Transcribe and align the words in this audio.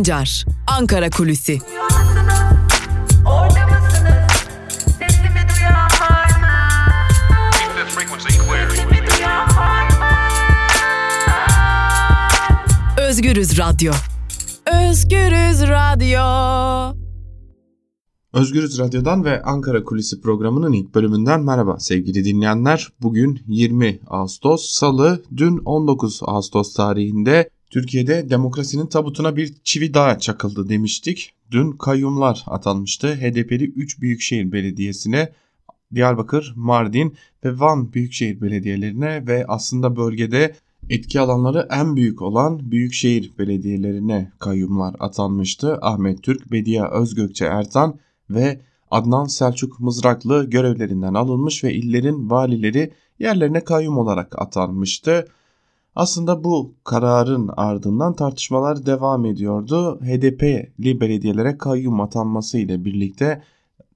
Sancar, 0.00 0.44
Ankara 0.66 1.10
Kulüsi. 1.10 1.58
Özgürüz 12.98 13.58
Radyo. 13.58 13.92
Özgürüz 14.66 15.62
Radyo. 15.62 16.20
Özgürüz 18.32 18.78
Radyo'dan 18.78 19.24
ve 19.24 19.42
Ankara 19.42 19.84
Kulisi 19.84 20.20
programının 20.20 20.72
ilk 20.72 20.94
bölümünden 20.94 21.44
merhaba 21.44 21.78
sevgili 21.78 22.24
dinleyenler. 22.24 22.88
Bugün 23.02 23.40
20 23.46 24.00
Ağustos 24.06 24.70
Salı, 24.70 25.22
dün 25.36 25.58
19 25.58 26.20
Ağustos 26.22 26.74
tarihinde 26.74 27.50
Türkiye'de 27.70 28.30
demokrasinin 28.30 28.86
tabutuna 28.86 29.36
bir 29.36 29.54
çivi 29.64 29.94
daha 29.94 30.18
çakıldı 30.18 30.68
demiştik. 30.68 31.34
Dün 31.50 31.72
kayyumlar 31.72 32.44
atanmıştı. 32.46 33.14
HDP'li 33.14 33.64
3 33.64 34.00
büyükşehir 34.00 34.52
belediyesine 34.52 35.32
Diyarbakır, 35.94 36.52
Mardin 36.56 37.16
ve 37.44 37.60
Van 37.60 37.92
büyükşehir 37.92 38.40
belediyelerine 38.40 39.26
ve 39.26 39.44
aslında 39.48 39.96
bölgede 39.96 40.54
etki 40.90 41.20
alanları 41.20 41.68
en 41.70 41.96
büyük 41.96 42.22
olan 42.22 42.70
büyükşehir 42.70 43.32
belediyelerine 43.38 44.32
kayyumlar 44.38 44.94
atanmıştı. 44.98 45.78
Ahmet 45.82 46.22
Türk, 46.22 46.52
Bediye 46.52 46.84
Özgökçe 46.84 47.44
Ertan 47.44 47.98
ve 48.30 48.60
Adnan 48.90 49.24
Selçuk 49.24 49.80
Mızraklı 49.80 50.50
görevlerinden 50.50 51.14
alınmış 51.14 51.64
ve 51.64 51.74
illerin 51.74 52.30
valileri 52.30 52.92
yerlerine 53.18 53.64
kayyum 53.64 53.98
olarak 53.98 54.38
atanmıştı. 54.38 55.26
Aslında 55.94 56.44
bu 56.44 56.74
kararın 56.84 57.50
ardından 57.56 58.16
tartışmalar 58.16 58.86
devam 58.86 59.26
ediyordu. 59.26 60.00
HDP'li 60.00 61.00
belediyelere 61.00 61.58
kayyum 61.58 62.00
atanması 62.00 62.58
ile 62.58 62.84
birlikte 62.84 63.42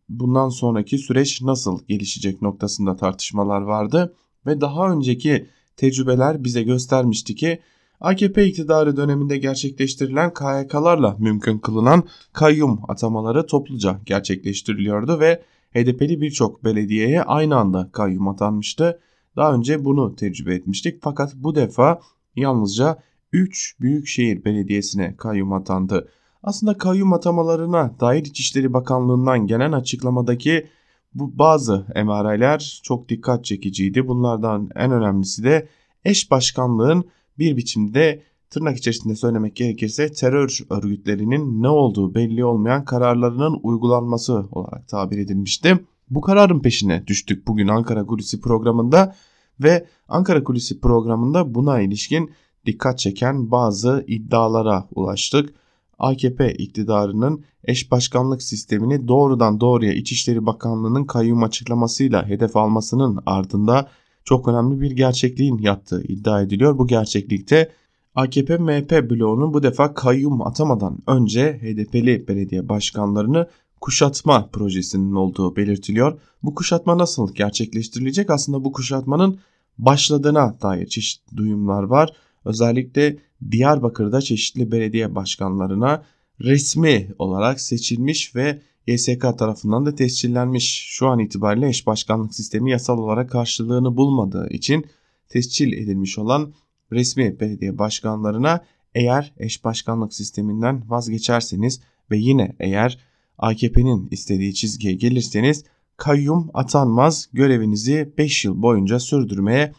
bundan 0.09 0.49
sonraki 0.49 0.99
süreç 0.99 1.43
nasıl 1.43 1.81
gelişecek 1.89 2.43
noktasında 2.43 2.97
tartışmalar 2.97 3.61
vardı 3.61 4.15
ve 4.47 4.61
daha 4.61 4.93
önceki 4.93 5.47
tecrübeler 5.77 6.45
bize 6.45 6.63
göstermişti 6.63 7.35
ki 7.35 7.59
AKP 8.01 8.47
iktidarı 8.47 8.97
döneminde 8.97 9.39
gerçekleştirilen 9.39 10.35
KYK'larla 10.35 11.17
mümkün 11.19 11.59
kılınan 11.59 12.05
kayyum 12.33 12.81
atamaları 12.89 13.47
topluca 13.47 14.01
gerçekleştiriliyordu 14.07 15.21
ve 15.21 15.43
HDP'li 15.75 16.21
birçok 16.21 16.65
belediyeye 16.65 17.23
aynı 17.23 17.57
anda 17.57 17.89
kayyum 17.93 18.29
atanmıştı. 18.29 19.01
Daha 19.37 19.55
önce 19.55 19.85
bunu 19.85 20.17
tecrübe 20.17 20.55
etmiştik 20.55 20.99
fakat 21.03 21.35
bu 21.35 21.55
defa 21.55 22.01
yalnızca 22.37 22.99
3 23.33 23.81
büyükşehir 23.81 24.45
belediyesine 24.45 25.17
kayyum 25.17 25.53
atandı. 25.53 26.09
Aslında 26.43 26.79
kayyum 26.79 27.13
atamalarına 27.13 28.01
dair 28.01 28.25
İçişleri 28.25 28.73
Bakanlığı'ndan 28.73 29.47
gelen 29.47 29.73
açıklamadaki 29.73 30.67
bu 31.15 31.39
bazı 31.39 31.87
emareler 31.95 32.81
çok 32.83 33.09
dikkat 33.09 33.45
çekiciydi. 33.45 34.09
Bunlardan 34.09 34.71
en 34.75 34.93
önemlisi 34.93 35.45
de 35.45 35.69
eş 36.05 36.31
başkanlığın 36.31 37.05
bir 37.39 37.57
biçimde 37.57 38.23
tırnak 38.51 38.77
içerisinde 38.77 39.15
söylemek 39.17 39.57
gerekirse 39.57 40.13
terör 40.13 40.59
örgütlerinin 40.71 41.63
ne 41.63 41.69
olduğu 41.69 42.15
belli 42.15 42.45
olmayan 42.45 42.85
kararlarının 42.85 43.61
uygulanması 43.63 44.35
olarak 44.53 44.89
tabir 44.89 45.19
edilmişti. 45.19 45.85
Bu 46.11 46.21
kararın 46.21 46.61
peşine 46.61 47.07
düştük 47.07 47.47
bugün 47.47 47.69
Ankara 47.69 48.07
Kulisi 48.07 48.41
programında 48.41 49.15
ve 49.61 49.87
Ankara 50.09 50.45
Kulisi 50.45 50.81
programında 50.81 51.55
buna 51.55 51.81
ilişkin 51.81 52.31
dikkat 52.67 52.99
çeken 52.99 53.51
bazı 53.51 54.05
iddialara 54.07 54.89
ulaştık. 54.95 55.55
AKP 55.99 56.55
iktidarının 56.55 57.45
eş 57.65 57.91
başkanlık 57.91 58.43
sistemini 58.43 59.09
doğrudan 59.09 59.61
doğruya 59.61 59.93
İçişleri 59.93 60.47
Bakanlığı'nın 60.47 61.05
kayyum 61.05 61.43
açıklamasıyla 61.43 62.29
hedef 62.29 62.57
almasının 62.57 63.19
ardında 63.27 63.89
çok 64.25 64.49
önemli 64.49 64.81
bir 64.81 64.91
gerçekliğin 64.91 65.59
yattığı 65.59 66.03
iddia 66.03 66.43
ediliyor. 66.43 66.79
Bu 66.79 66.87
gerçeklikte 66.87 67.71
AKP-MHP 68.17 69.11
bloğunun 69.11 69.55
bu 69.55 69.63
defa 69.63 69.95
kayyum 69.95 70.43
atamadan 70.43 70.99
önce 71.07 71.59
HDP'li 71.63 72.29
belediye 72.29 72.69
başkanlarını 72.69 73.49
kuşatma 73.85 74.49
projesinin 74.53 75.15
olduğu 75.15 75.57
belirtiliyor. 75.57 76.21
Bu 76.43 76.55
kuşatma 76.55 76.99
nasıl 76.99 77.35
gerçekleştirilecek? 77.35 78.31
Aslında 78.31 78.65
bu 78.65 78.73
kuşatmanın 78.73 79.39
başladığına 79.79 80.61
dair 80.63 80.87
çeşitli 80.87 81.37
duyumlar 81.37 81.83
var. 81.83 82.13
Özellikle 82.45 83.19
Diyarbakır'da 83.51 84.21
çeşitli 84.21 84.73
belediye 84.73 85.15
başkanlarına 85.15 86.05
resmi 86.41 87.11
olarak 87.19 87.61
seçilmiş 87.61 88.37
ve 88.37 88.63
YSK 88.87 89.39
tarafından 89.39 89.87
da 89.87 89.95
tescillenmiş. 89.95 90.87
Şu 90.89 91.09
an 91.09 91.19
itibariyle 91.19 91.69
eş 91.69 91.87
başkanlık 91.87 92.35
sistemi 92.35 92.71
yasal 92.71 92.99
olarak 92.99 93.31
karşılığını 93.31 93.97
bulmadığı 93.97 94.49
için 94.51 94.87
tescil 95.29 95.73
edilmiş 95.73 96.19
olan 96.19 96.55
resmi 96.93 97.41
belediye 97.41 97.79
başkanlarına 97.79 98.65
eğer 98.95 99.33
eş 99.37 99.65
başkanlık 99.65 100.15
sisteminden 100.15 100.91
vazgeçerseniz 100.91 101.81
ve 102.11 102.19
yine 102.19 102.57
eğer 102.61 103.14
AKP'nin 103.39 104.09
istediği 104.11 104.55
çizgiye 104.55 104.95
gelirseniz 104.95 105.65
kayyum 105.97 106.51
atanmaz 106.55 107.29
görevinizi 107.33 108.13
5 108.19 108.45
yıl 108.45 108.63
boyunca 108.63 108.99
sürdürmeye 108.99 109.73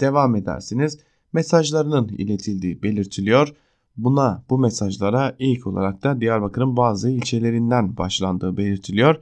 devam 0.00 0.36
edersiniz 0.36 0.98
mesajlarının 1.32 2.08
iletildiği 2.08 2.82
belirtiliyor. 2.82 3.54
Buna 3.96 4.44
bu 4.50 4.58
mesajlara 4.58 5.36
ilk 5.38 5.66
olarak 5.66 6.02
da 6.02 6.20
Diyarbakır'ın 6.20 6.76
bazı 6.76 7.10
ilçelerinden 7.10 7.96
başlandığı 7.96 8.56
belirtiliyor. 8.56 9.16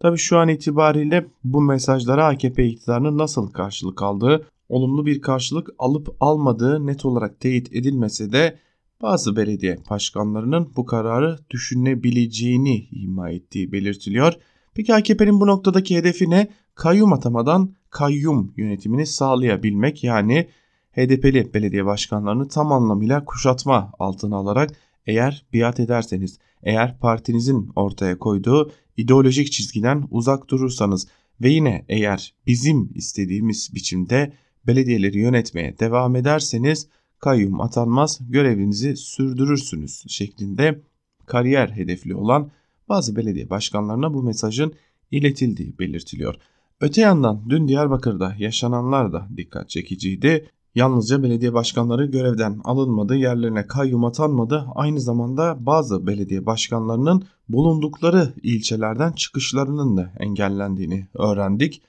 Tabi 0.00 0.18
şu 0.18 0.38
an 0.38 0.48
itibariyle 0.48 1.26
bu 1.44 1.60
mesajlara 1.60 2.26
AKP 2.26 2.66
iktidarının 2.66 3.18
nasıl 3.18 3.50
karşılık 3.50 4.02
aldığı, 4.02 4.46
olumlu 4.68 5.06
bir 5.06 5.20
karşılık 5.20 5.70
alıp 5.78 6.16
almadığı 6.20 6.86
net 6.86 7.04
olarak 7.04 7.40
teyit 7.40 7.76
edilmese 7.76 8.32
de 8.32 8.58
bazı 9.02 9.36
belediye 9.36 9.78
başkanlarının 9.90 10.72
bu 10.76 10.86
kararı 10.86 11.38
düşünebileceğini 11.50 12.88
ima 12.90 13.30
ettiği 13.30 13.72
belirtiliyor. 13.72 14.34
Peki 14.74 14.94
AKP'nin 14.94 15.40
bu 15.40 15.46
noktadaki 15.46 15.96
hedefi 15.96 16.30
ne? 16.30 16.48
Kayyum 16.74 17.12
atamadan 17.12 17.74
kayyum 17.90 18.54
yönetimini 18.56 19.06
sağlayabilmek 19.06 20.04
yani 20.04 20.48
HDP'li 20.92 21.54
belediye 21.54 21.84
başkanlarını 21.84 22.48
tam 22.48 22.72
anlamıyla 22.72 23.24
kuşatma 23.24 23.92
altına 23.98 24.36
alarak 24.36 24.70
eğer 25.06 25.46
biat 25.52 25.80
ederseniz, 25.80 26.38
eğer 26.62 26.98
partinizin 26.98 27.70
ortaya 27.76 28.18
koyduğu 28.18 28.72
ideolojik 28.96 29.52
çizgiden 29.52 30.04
uzak 30.10 30.50
durursanız 30.50 31.08
ve 31.40 31.50
yine 31.50 31.84
eğer 31.88 32.34
bizim 32.46 32.90
istediğimiz 32.94 33.70
biçimde 33.74 34.32
belediyeleri 34.66 35.18
yönetmeye 35.18 35.78
devam 35.78 36.16
ederseniz 36.16 36.88
kayyum 37.22 37.60
atanmaz 37.60 38.20
görevinizi 38.28 38.96
sürdürürsünüz 38.96 40.04
şeklinde 40.08 40.80
kariyer 41.26 41.68
hedefli 41.68 42.14
olan 42.14 42.50
bazı 42.88 43.16
belediye 43.16 43.50
başkanlarına 43.50 44.14
bu 44.14 44.22
mesajın 44.22 44.72
iletildiği 45.10 45.78
belirtiliyor. 45.78 46.34
Öte 46.80 47.00
yandan 47.00 47.40
dün 47.48 47.68
Diyarbakır'da 47.68 48.34
yaşananlar 48.38 49.12
da 49.12 49.28
dikkat 49.36 49.68
çekiciydi. 49.68 50.48
Yalnızca 50.74 51.22
belediye 51.22 51.54
başkanları 51.54 52.06
görevden 52.06 52.60
alınmadı, 52.64 53.16
yerlerine 53.16 53.66
kayyum 53.66 54.04
atanmadı. 54.04 54.66
Aynı 54.74 55.00
zamanda 55.00 55.56
bazı 55.60 56.06
belediye 56.06 56.46
başkanlarının 56.46 57.24
bulundukları 57.48 58.32
ilçelerden 58.42 59.12
çıkışlarının 59.12 59.96
da 59.96 60.12
engellendiğini 60.18 61.06
öğrendik. 61.14 61.82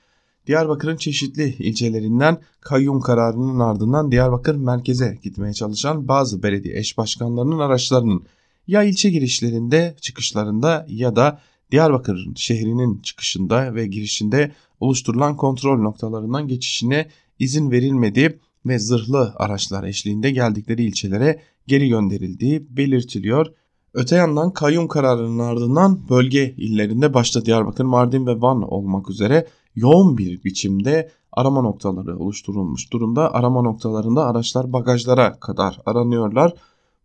Diyarbakır'ın 0.46 0.96
çeşitli 0.96 1.54
ilçelerinden 1.58 2.38
kayyum 2.60 3.00
kararının 3.00 3.60
ardından 3.60 4.10
Diyarbakır 4.10 4.54
merkeze 4.54 5.18
gitmeye 5.22 5.52
çalışan 5.52 6.08
bazı 6.08 6.42
belediye 6.42 6.78
eş 6.78 6.98
başkanlarının 6.98 7.58
araçlarının 7.58 8.26
ya 8.66 8.82
ilçe 8.82 9.10
girişlerinde, 9.10 9.96
çıkışlarında 10.00 10.86
ya 10.88 11.16
da 11.16 11.40
Diyarbakır 11.70 12.28
şehrinin 12.36 13.00
çıkışında 13.00 13.74
ve 13.74 13.86
girişinde 13.86 14.52
oluşturulan 14.80 15.36
kontrol 15.36 15.78
noktalarından 15.78 16.48
geçişine 16.48 17.08
izin 17.38 17.70
verilmediği 17.70 18.38
ve 18.66 18.78
zırhlı 18.78 19.32
araçlar 19.36 19.84
eşliğinde 19.84 20.30
geldikleri 20.30 20.84
ilçelere 20.84 21.40
geri 21.66 21.88
gönderildiği 21.88 22.76
belirtiliyor. 22.76 23.46
Öte 23.94 24.16
yandan 24.16 24.50
kayyum 24.50 24.88
kararının 24.88 25.38
ardından 25.38 26.08
bölge 26.08 26.54
illerinde 26.56 27.14
başta 27.14 27.44
Diyarbakır, 27.44 27.84
Mardin 27.84 28.26
ve 28.26 28.40
Van 28.40 28.72
olmak 28.72 29.10
üzere 29.10 29.46
yoğun 29.74 30.18
bir 30.18 30.44
biçimde 30.44 31.10
arama 31.32 31.60
noktaları 31.60 32.18
oluşturulmuş 32.18 32.92
durumda. 32.92 33.34
Arama 33.34 33.62
noktalarında 33.62 34.24
araçlar 34.24 34.72
bagajlara 34.72 35.40
kadar 35.40 35.78
aranıyorlar. 35.86 36.52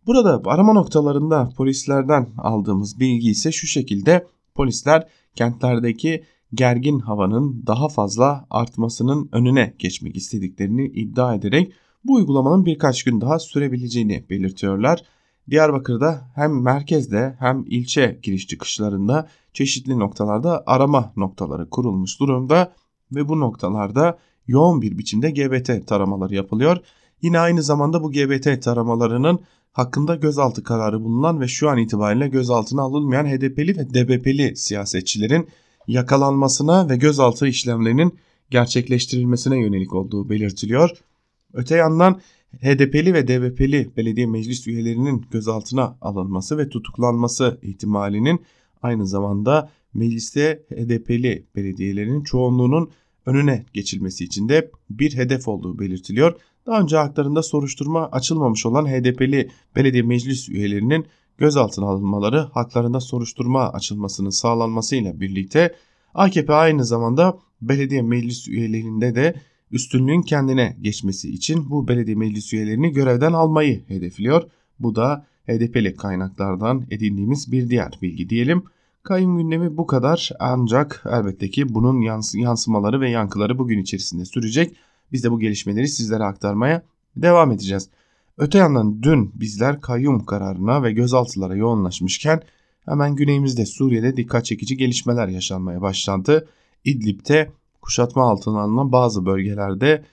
Burada 0.06 0.42
arama 0.44 0.72
noktalarında 0.72 1.52
polislerden 1.56 2.28
aldığımız 2.38 3.00
bilgi 3.00 3.30
ise 3.30 3.52
şu 3.52 3.66
şekilde 3.66 4.26
polisler 4.54 5.08
kentlerdeki 5.34 6.24
gergin 6.54 6.98
havanın 6.98 7.66
daha 7.66 7.88
fazla 7.88 8.46
artmasının 8.50 9.28
önüne 9.32 9.74
geçmek 9.78 10.16
istediklerini 10.16 10.86
iddia 10.86 11.34
ederek 11.34 11.72
bu 12.04 12.14
uygulamanın 12.14 12.66
birkaç 12.66 13.02
gün 13.02 13.20
daha 13.20 13.38
sürebileceğini 13.38 14.24
belirtiyorlar. 14.30 15.02
Diyarbakır'da 15.50 16.30
hem 16.34 16.62
merkezde 16.62 17.36
hem 17.38 17.64
ilçe 17.66 18.18
giriş 18.22 18.46
çıkışlarında 18.46 19.28
çeşitli 19.52 19.98
noktalarda 19.98 20.62
arama 20.66 21.12
noktaları 21.16 21.70
kurulmuş 21.70 22.20
durumda 22.20 22.72
ve 23.12 23.28
bu 23.28 23.40
noktalarda 23.40 24.18
yoğun 24.46 24.82
bir 24.82 24.98
biçimde 24.98 25.30
GBT 25.30 25.86
taramaları 25.86 26.34
yapılıyor. 26.34 26.76
Yine 27.22 27.38
aynı 27.38 27.62
zamanda 27.62 28.02
bu 28.02 28.10
GBT 28.12 28.62
taramalarının 28.62 29.40
hakkında 29.72 30.14
gözaltı 30.14 30.62
kararı 30.62 31.04
bulunan 31.04 31.40
ve 31.40 31.48
şu 31.48 31.70
an 31.70 31.78
itibariyle 31.78 32.28
gözaltına 32.28 32.82
alınmayan 32.82 33.26
HDP'li 33.26 33.76
ve 33.76 33.94
DBP'li 33.94 34.56
siyasetçilerin 34.56 35.48
yakalanmasına 35.86 36.88
ve 36.88 36.96
gözaltı 36.96 37.46
işlemlerinin 37.46 38.18
gerçekleştirilmesine 38.50 39.60
yönelik 39.60 39.94
olduğu 39.94 40.30
belirtiliyor. 40.30 40.90
Öte 41.52 41.76
yandan 41.76 42.20
HDP'li 42.58 43.14
ve 43.14 43.28
DBP'li 43.28 43.90
belediye 43.96 44.26
meclis 44.26 44.66
üyelerinin 44.66 45.26
gözaltına 45.30 45.96
alınması 46.00 46.58
ve 46.58 46.68
tutuklanması 46.68 47.58
ihtimalinin 47.62 48.42
aynı 48.82 49.06
zamanda 49.06 49.70
mecliste 49.94 50.62
HDP'li 50.70 51.46
belediyelerin 51.56 52.22
çoğunluğunun 52.22 52.90
önüne 53.26 53.64
geçilmesi 53.74 54.24
için 54.24 54.48
de 54.48 54.70
bir 54.90 55.16
hedef 55.16 55.48
olduğu 55.48 55.78
belirtiliyor. 55.78 56.36
Daha 56.66 56.80
önce 56.80 56.96
haklarında 56.96 57.42
soruşturma 57.42 58.08
açılmamış 58.08 58.66
olan 58.66 58.86
HDP'li 58.86 59.50
belediye 59.76 60.02
meclis 60.02 60.48
üyelerinin 60.48 61.06
gözaltına 61.38 61.86
alınmaları 61.86 62.38
haklarında 62.38 63.00
soruşturma 63.00 63.72
açılmasının 63.72 64.30
sağlanmasıyla 64.30 65.20
birlikte 65.20 65.74
AKP 66.14 66.54
aynı 66.54 66.84
zamanda 66.84 67.38
belediye 67.62 68.02
meclis 68.02 68.48
üyelerinde 68.48 69.14
de 69.14 69.34
üstünlüğün 69.72 70.22
kendine 70.22 70.76
geçmesi 70.80 71.30
için 71.30 71.70
bu 71.70 71.88
belediye 71.88 72.16
meclis 72.16 72.52
üyelerini 72.52 72.92
görevden 72.92 73.32
almayı 73.32 73.84
hedefliyor. 73.88 74.42
Bu 74.80 74.96
da 74.96 75.26
HDP'li 75.46 75.96
kaynaklardan 75.96 76.86
edindiğimiz 76.90 77.52
bir 77.52 77.70
diğer 77.70 77.98
bilgi 78.02 78.30
diyelim. 78.30 78.64
Kayyum 79.02 79.38
gündemi 79.38 79.76
bu 79.76 79.86
kadar 79.86 80.30
ancak 80.38 81.04
elbette 81.10 81.50
ki 81.50 81.74
bunun 81.74 82.00
yansımaları 82.34 83.00
ve 83.00 83.10
yankıları 83.10 83.58
bugün 83.58 83.78
içerisinde 83.78 84.24
sürecek. 84.24 84.76
Biz 85.12 85.24
de 85.24 85.30
bu 85.30 85.40
gelişmeleri 85.40 85.88
sizlere 85.88 86.24
aktarmaya 86.24 86.82
devam 87.16 87.52
edeceğiz. 87.52 87.88
Öte 88.38 88.58
yandan 88.58 89.02
dün 89.02 89.32
bizler 89.34 89.80
kayyum 89.80 90.24
kararına 90.24 90.82
ve 90.82 90.92
gözaltılara 90.92 91.56
yoğunlaşmışken 91.56 92.42
hemen 92.84 93.16
güneyimizde 93.16 93.66
Suriye'de 93.66 94.16
dikkat 94.16 94.44
çekici 94.44 94.76
gelişmeler 94.76 95.28
yaşanmaya 95.28 95.82
başlandı. 95.82 96.48
İdlib'te 96.84 97.50
kuşatma 97.90 98.30
altına 98.30 98.60
alınan 98.60 98.92
bazı 98.92 99.26
bölgelerde 99.26 100.04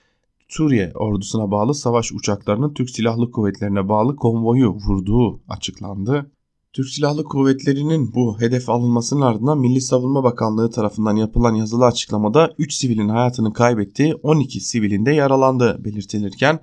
Suriye 0.48 0.92
ordusuna 0.94 1.50
bağlı 1.50 1.74
savaş 1.74 2.12
uçaklarının 2.12 2.74
Türk 2.74 2.90
Silahlı 2.90 3.30
Kuvvetlerine 3.30 3.88
bağlı 3.88 4.16
konvoyu 4.16 4.68
vurduğu 4.68 5.40
açıklandı. 5.48 6.30
Türk 6.72 6.88
Silahlı 6.88 7.24
Kuvvetleri'nin 7.24 8.14
bu 8.14 8.40
hedef 8.40 8.68
alınmasının 8.68 9.20
ardından 9.20 9.58
Milli 9.58 9.80
Savunma 9.80 10.24
Bakanlığı 10.24 10.70
tarafından 10.70 11.16
yapılan 11.16 11.54
yazılı 11.54 11.84
açıklamada 11.84 12.54
3 12.58 12.74
sivilin 12.74 13.08
hayatını 13.08 13.52
kaybettiği 13.52 14.14
12 14.14 14.60
sivilin 14.60 15.06
de 15.06 15.12
yaralandığı 15.12 15.84
belirtilirken 15.84 16.60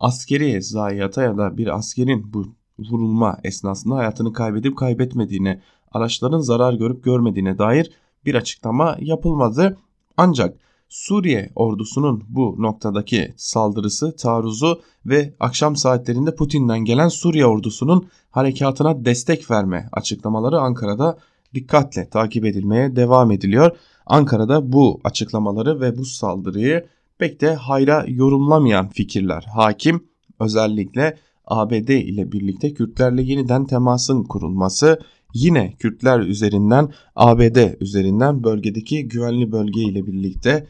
askeri 0.00 0.62
zayiata 0.62 1.22
ya 1.22 1.38
da 1.38 1.56
bir 1.56 1.76
askerin 1.76 2.32
bu 2.32 2.46
vurulma 2.78 3.38
esnasında 3.44 3.94
hayatını 3.94 4.32
kaybedip 4.32 4.76
kaybetmediğine, 4.76 5.60
araçların 5.92 6.40
zarar 6.40 6.74
görüp 6.74 7.04
görmediğine 7.04 7.58
dair 7.58 7.90
bir 8.24 8.34
açıklama 8.34 8.96
yapılmadı. 9.00 9.76
Ancak 10.16 10.58
Suriye 10.88 11.50
ordusunun 11.54 12.24
bu 12.28 12.56
noktadaki 12.58 13.34
saldırısı, 13.36 14.16
taarruzu 14.16 14.80
ve 15.06 15.34
akşam 15.40 15.76
saatlerinde 15.76 16.34
Putin'den 16.34 16.78
gelen 16.78 17.08
Suriye 17.08 17.46
ordusunun 17.46 18.08
harekatına 18.30 19.04
destek 19.04 19.50
verme 19.50 19.88
açıklamaları 19.92 20.60
Ankara'da 20.60 21.18
dikkatle 21.54 22.08
takip 22.08 22.44
edilmeye 22.44 22.96
devam 22.96 23.30
ediliyor. 23.30 23.76
Ankara'da 24.06 24.72
bu 24.72 25.00
açıklamaları 25.04 25.80
ve 25.80 25.98
bu 25.98 26.04
saldırıyı 26.04 26.86
pek 27.18 27.40
de 27.40 27.54
hayra 27.54 28.04
yorumlamayan 28.08 28.88
fikirler 28.88 29.46
hakim. 29.54 30.04
Özellikle 30.40 31.16
ABD 31.46 31.88
ile 31.88 32.32
birlikte 32.32 32.74
Kürtlerle 32.74 33.22
yeniden 33.22 33.64
temasın 33.64 34.22
kurulması, 34.22 35.00
yine 35.36 35.74
Kürtler 35.78 36.20
üzerinden 36.20 36.92
ABD 37.16 37.80
üzerinden 37.80 38.44
bölgedeki 38.44 39.08
güvenli 39.08 39.52
bölge 39.52 39.82
ile 39.82 40.06
birlikte 40.06 40.66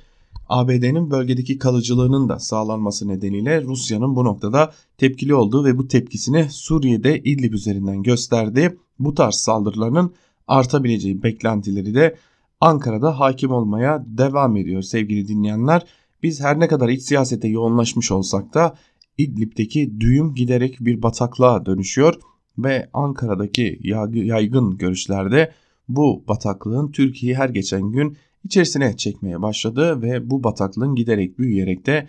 ABD'nin 0.49 1.11
bölgedeki 1.11 1.59
kalıcılığının 1.59 2.29
da 2.29 2.39
sağlanması 2.39 3.09
nedeniyle 3.09 3.63
Rusya'nın 3.63 4.17
bu 4.17 4.25
noktada 4.25 4.73
tepkili 4.99 5.35
olduğu 5.35 5.65
ve 5.65 5.79
bu 5.79 5.89
tepkisini 5.89 6.47
Suriye'de 6.51 7.19
İdlib 7.19 7.53
üzerinden 7.53 8.03
gösterdi. 8.03 8.79
Bu 8.99 9.15
tarz 9.15 9.35
saldırılarının 9.35 10.15
artabileceği 10.49 11.23
beklentileri 11.23 11.95
de 11.95 12.17
Ankara'da 12.61 13.21
hakim 13.21 13.51
olmaya 13.51 14.05
devam 14.07 14.57
ediyor 14.57 14.83
sevgili 14.83 15.29
dinleyenler. 15.29 15.87
Biz 16.23 16.41
her 16.41 16.61
ne 16.61 16.69
kadar 16.69 16.89
iç 16.89 17.03
siyasete 17.03 17.49
yoğunlaşmış 17.49 18.13
olsak 18.13 18.55
da 18.55 18.75
İdlib'deki 19.19 20.01
düğüm 20.01 20.35
giderek 20.35 20.77
bir 20.81 21.03
bataklığa 21.03 21.67
dönüşüyor 21.67 22.15
ve 22.58 22.88
Ankara'daki 22.93 23.81
yaygın 24.12 24.76
görüşlerde 24.76 25.53
bu 25.88 26.25
bataklığın 26.29 26.93
Türkiye'yi 26.93 27.37
her 27.37 27.49
geçen 27.49 27.82
gün 27.82 28.17
içerisine 28.44 28.97
çekmeye 28.97 29.43
başladı 29.43 30.03
ve 30.03 30.31
bu 30.31 30.44
bataklığın 30.44 30.94
giderek 30.94 31.38
büyüyerek 31.38 31.87
de 31.87 32.08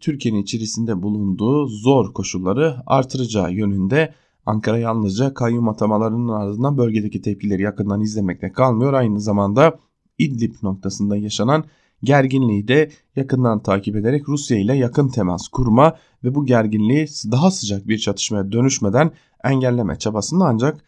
Türkiye'nin 0.00 0.42
içerisinde 0.42 1.02
bulunduğu 1.02 1.66
zor 1.66 2.12
koşulları 2.12 2.76
artıracağı 2.86 3.52
yönünde 3.52 4.14
Ankara 4.46 4.78
yalnızca 4.78 5.34
kayyum 5.34 5.68
atamalarının 5.68 6.28
ardından 6.28 6.78
bölgedeki 6.78 7.22
tepkileri 7.22 7.62
yakından 7.62 8.00
izlemekle 8.00 8.52
kalmıyor. 8.52 8.92
Aynı 8.92 9.20
zamanda 9.20 9.78
İdlib 10.18 10.54
noktasında 10.62 11.16
yaşanan 11.16 11.64
gerginliği 12.02 12.68
de 12.68 12.90
yakından 13.16 13.62
takip 13.62 13.96
ederek 13.96 14.28
Rusya 14.28 14.58
ile 14.58 14.76
yakın 14.76 15.08
temas 15.08 15.48
kurma 15.48 15.96
ve 16.24 16.34
bu 16.34 16.46
gerginliği 16.46 17.06
daha 17.06 17.50
sıcak 17.50 17.88
bir 17.88 17.98
çatışmaya 17.98 18.52
dönüşmeden 18.52 19.12
engelleme 19.44 19.98
çabasında 19.98 20.44
ancak 20.44 20.84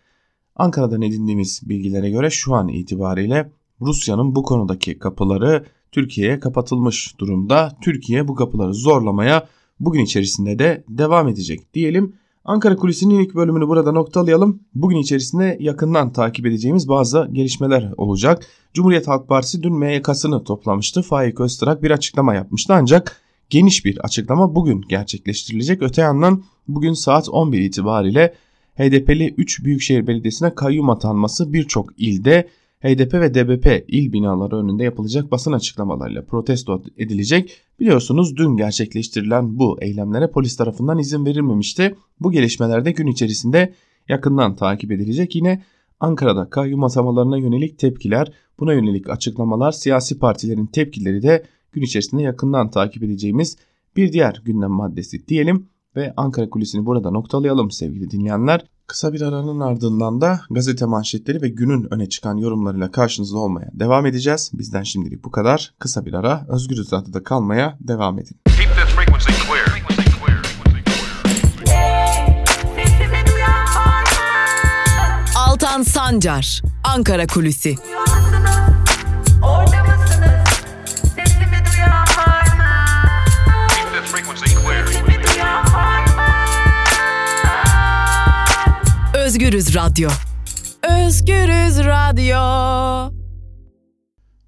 Ankara'dan 0.57 1.03
edindiğimiz 1.03 1.61
bilgilere 1.65 2.11
göre 2.11 2.31
şu 2.31 2.55
an 2.55 2.69
itibariyle 2.69 3.51
Rusya'nın 3.81 4.35
bu 4.35 4.43
konudaki 4.43 4.99
kapıları 4.99 5.65
Türkiye'ye 5.93 6.41
kapatılmış 6.41 7.15
durumda. 7.19 7.77
Türkiye 7.81 8.29
bu 8.29 8.35
kapıları 8.35 8.75
zorlamaya 8.75 9.49
bugün 9.81 10.01
içerisinde 10.01 10.59
de 10.59 10.85
devam 10.89 11.29
edecek 11.29 11.75
diyelim. 11.75 12.15
Ankara 12.45 12.77
Kulisi'nin 12.77 13.19
ilk 13.19 13.35
bölümünü 13.35 13.69
burada 13.69 13.93
noktalayalım. 13.93 14.61
Bugün 14.75 14.97
içerisinde 14.97 15.57
yakından 15.61 16.13
takip 16.13 16.47
edeceğimiz 16.47 16.89
bazı 16.89 17.29
gelişmeler 17.33 17.93
olacak. 17.97 18.47
Cumhuriyet 18.75 19.09
Halk 19.09 19.29
Partisi 19.29 19.63
dün 19.63 19.75
MYK'sını 19.79 20.45
toplamıştı. 20.45 21.03
Faik 21.03 21.41
Öztürk 21.41 21.83
bir 21.83 21.91
açıklama 21.91 22.35
yapmıştı 22.35 22.75
ancak 22.75 23.21
geniş 23.51 23.85
bir 23.85 23.99
açıklama 23.99 24.55
bugün 24.55 24.83
gerçekleştirilecek. 24.89 25.83
Öte 25.83 26.03
yandan 26.03 26.45
bugün 26.69 26.93
saat 26.93 27.29
11 27.29 27.61
itibariyle 27.61 28.35
HDP'li 28.79 29.35
3 29.37 29.65
Büyükşehir 29.65 30.07
Belediyesi'ne 30.07 30.55
kayyum 30.55 30.91
atanması 30.91 31.53
birçok 31.53 32.01
ilde 32.01 32.49
HDP 32.81 33.15
ve 33.15 33.35
DBP 33.35 33.85
il 33.89 34.13
binaları 34.13 34.57
önünde 34.57 34.85
yapılacak 34.85 35.31
basın 35.31 35.53
açıklamalarıyla 35.53 36.25
protesto 36.25 36.83
edilecek. 36.99 37.57
Biliyorsunuz 37.81 38.37
dün 38.37 38.57
gerçekleştirilen 38.57 39.59
bu 39.59 39.79
eylemlere 39.81 40.31
polis 40.31 40.57
tarafından 40.57 40.99
izin 40.99 41.27
verilmemişti. 41.27 41.95
Bu 42.21 42.33
gelişmelerde 42.33 42.93
gün 42.93 43.07
içerisinde 43.07 43.75
yakından 44.09 44.57
takip 44.57 44.93
edilecek. 44.93 45.35
Yine 45.35 45.63
Ankara'da 46.01 46.51
kayyum 46.51 46.85
atamalarına 46.85 47.39
yönelik 47.39 47.79
tepkiler, 47.79 48.33
buna 48.61 48.73
yönelik 48.73 49.11
açıklamalar, 49.11 49.73
siyasi 49.73 50.19
partilerin 50.19 50.67
tepkileri 50.67 51.23
de 51.23 51.45
gün 51.73 51.83
içerisinde 51.83 52.23
yakından 52.23 52.71
takip 52.71 53.03
edeceğimiz 53.03 53.57
bir 53.97 54.13
diğer 54.13 54.43
gündem 54.45 54.71
maddesi 54.71 55.29
diyelim 55.29 55.69
ve 55.97 56.15
Ankara 56.17 56.51
kulisini 56.51 56.87
burada 56.87 57.11
noktalayalım 57.11 57.71
sevgili 57.71 58.11
dinleyenler. 58.11 58.65
Kısa 58.87 59.13
bir 59.13 59.21
aranın 59.21 59.61
ardından 59.61 60.21
da 60.21 60.41
gazete 60.51 60.87
manşetleri 60.87 61.43
ve 61.43 61.49
günün 61.49 61.95
öne 61.95 62.09
çıkan 62.09 62.37
yorumlarıyla 62.37 62.91
karşınızda 62.91 63.39
olmaya 63.39 63.71
devam 63.73 64.07
edeceğiz. 64.07 64.51
Bizden 64.55 64.83
şimdilik 64.83 65.25
bu 65.25 65.31
kadar. 65.31 65.75
Kısa 65.79 66.07
bir 66.07 66.13
ara 66.13 66.47
Özgür 66.49 66.77
Radyo'da 66.77 67.23
kalmaya 67.23 67.79
devam 67.81 68.19
edin. 68.19 68.41
Altan 75.37 75.83
Sancar, 75.83 76.63
Ankara 76.85 77.27
Kulüsi. 77.27 77.75
Özgürüz 89.37 89.75
Radyo. 89.75 90.09
Özgürüz 91.07 91.79
Radyo. 91.79 92.39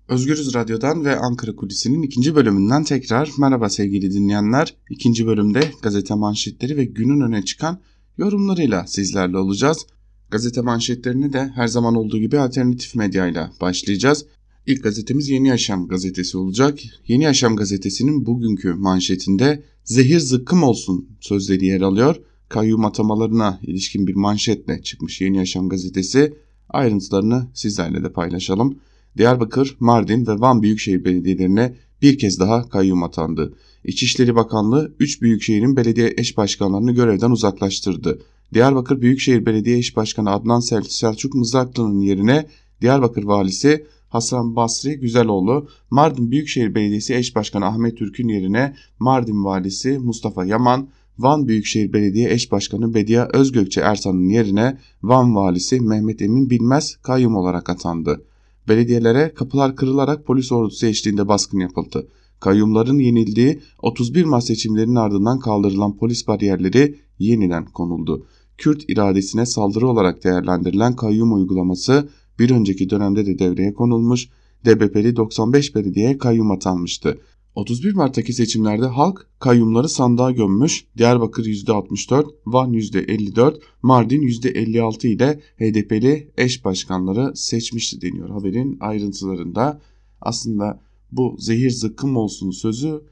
Özgürüz 0.09 0.55
Radyo'dan 0.55 1.05
ve 1.05 1.17
Ankara 1.17 1.57
Kulisi'nin 1.57 2.03
ikinci 2.03 2.35
bölümünden 2.35 2.85
tekrar 2.85 3.31
merhaba 3.39 3.71
sevgili 3.71 4.13
dinleyenler. 4.13 4.77
İkinci 4.91 5.27
bölümde 5.27 5.73
gazete 5.83 6.15
manşetleri 6.15 6.77
ve 6.77 6.85
günün 6.85 7.21
öne 7.21 7.45
çıkan 7.45 7.81
yorumlarıyla 8.19 8.87
sizlerle 8.87 9.39
olacağız. 9.39 9.87
Gazete 10.31 10.61
manşetlerini 10.61 11.33
de 11.33 11.53
her 11.55 11.67
zaman 11.67 11.95
olduğu 11.95 12.19
gibi 12.19 12.39
alternatif 12.39 12.95
medyayla 12.95 13.53
başlayacağız. 13.61 14.27
İlk 14.67 14.83
gazetemiz 14.83 15.29
Yeni 15.29 15.49
Yaşam 15.49 15.89
gazetesi 15.89 16.39
olacak. 16.39 16.79
Yeni 17.07 17.25
Yaşam 17.25 17.57
gazetesinin 17.57 18.27
bugünkü 18.27 18.75
manşetinde 18.75 19.63
zehir 19.85 20.19
zıkkım 20.19 20.63
olsun 20.63 21.09
sözleri 21.21 21.67
yer 21.67 21.81
alıyor. 21.81 22.17
Kayyum 22.49 22.85
atamalarına 22.85 23.61
ilişkin 23.63 24.07
bir 24.07 24.15
manşetle 24.15 24.83
çıkmış 24.83 25.21
Yeni 25.21 25.37
Yaşam 25.37 25.69
gazetesi. 25.69 26.35
Ayrıntılarını 26.69 27.47
sizlerle 27.55 28.05
de 28.05 28.13
paylaşalım. 28.13 28.79
Diyarbakır, 29.17 29.77
Mardin 29.81 30.27
ve 30.27 30.41
Van 30.41 30.63
Büyükşehir 30.63 31.05
Belediyelerine 31.05 31.77
bir 32.03 32.19
kez 32.19 32.41
daha 32.41 32.69
kayyum 32.69 33.03
atandı. 33.03 33.55
İçişleri 33.85 34.35
Bakanlığı 34.35 34.95
3 34.99 35.23
büyükşehirin 35.23 35.77
belediye 35.77 36.15
eş 36.17 36.37
başkanlarını 36.37 36.93
görevden 36.93 37.31
uzaklaştırdı. 37.31 38.19
Diyarbakır 38.55 39.01
Büyükşehir 39.01 39.47
Belediye 39.47 39.79
Eş 39.79 39.97
Başkanı 39.97 40.31
Adnan 40.31 40.61
Selçuk 40.89 41.35
Mızraklı'nın 41.35 42.01
yerine 42.01 42.47
Diyarbakır 42.81 43.25
Valisi 43.25 43.87
Hasan 44.09 44.57
Basri 44.57 45.01
Güzeloğlu, 45.01 45.69
Mardin 45.91 46.31
Büyükşehir 46.31 46.75
Belediyesi 46.75 47.15
Eş 47.15 47.37
Başkanı 47.37 47.67
Ahmet 47.67 47.99
Türk'ün 47.99 48.29
yerine 48.29 48.77
Mardin 48.99 49.45
Valisi 49.45 49.99
Mustafa 49.99 50.45
Yaman, 50.45 50.89
Van 51.19 51.49
Büyükşehir 51.49 51.93
Belediye 51.93 52.33
Eş 52.33 52.53
Başkanı 52.53 52.95
Bedia 52.95 53.29
Özgökçe 53.33 53.81
Ersan'ın 53.81 54.29
yerine 54.29 54.79
Van 55.03 55.35
Valisi 55.35 55.81
Mehmet 55.81 56.23
Emin 56.23 56.51
Bilmez 56.51 56.97
kayyum 56.97 57.37
olarak 57.37 57.71
atandı. 57.71 58.25
Belediyelere 58.69 59.35
kapılar 59.35 59.77
kırılarak 59.77 60.27
polis 60.27 60.53
ordusu 60.53 60.87
eşliğinde 60.87 61.29
baskın 61.29 61.59
yapıldı. 61.59 62.09
Kayyumların 62.41 62.99
yenildiği 62.99 63.61
31 63.83 64.25
Mart 64.25 64.45
seçimlerinin 64.45 64.95
ardından 64.95 65.39
kaldırılan 65.39 65.97
polis 65.97 66.29
bariyerleri 66.29 66.99
yeniden 67.19 67.65
konuldu. 67.65 68.27
Kürt 68.59 68.85
iradesine 68.89 69.47
saldırı 69.47 69.89
olarak 69.89 70.25
değerlendirilen 70.25 70.97
kayyum 70.97 71.35
uygulaması 71.35 72.09
bir 72.39 72.51
önceki 72.51 72.91
dönemde 72.91 73.27
de 73.27 73.39
devreye 73.39 73.75
konulmuş, 73.75 74.29
DBP'li 74.67 75.17
95 75.17 75.75
belediye 75.75 76.19
kayyum 76.19 76.51
atanmıştı. 76.51 77.19
31 77.55 77.95
Mart'taki 77.95 78.33
seçimlerde 78.33 78.87
halk 78.87 79.27
kayyumları 79.39 79.89
sandığa 79.89 80.31
gömmüş, 80.31 80.87
Diyarbakır 80.99 81.45
%64, 81.45 82.27
Van 82.47 82.73
%54, 82.73 83.61
Mardin 83.83 84.23
%56 84.23 85.07
ile 85.07 85.41
HDP'li 85.59 86.31
eş 86.37 86.65
başkanları 86.65 87.37
seçmişti 87.37 88.01
deniyor 88.01 88.31
haberin 88.31 88.77
ayrıntılarında. 88.81 89.81
Aslında 90.21 90.81
bu 91.13 91.37
zehir 91.39 91.71
zıkkım 91.71 92.17
olsun 92.17 92.51
sözü 92.51 93.03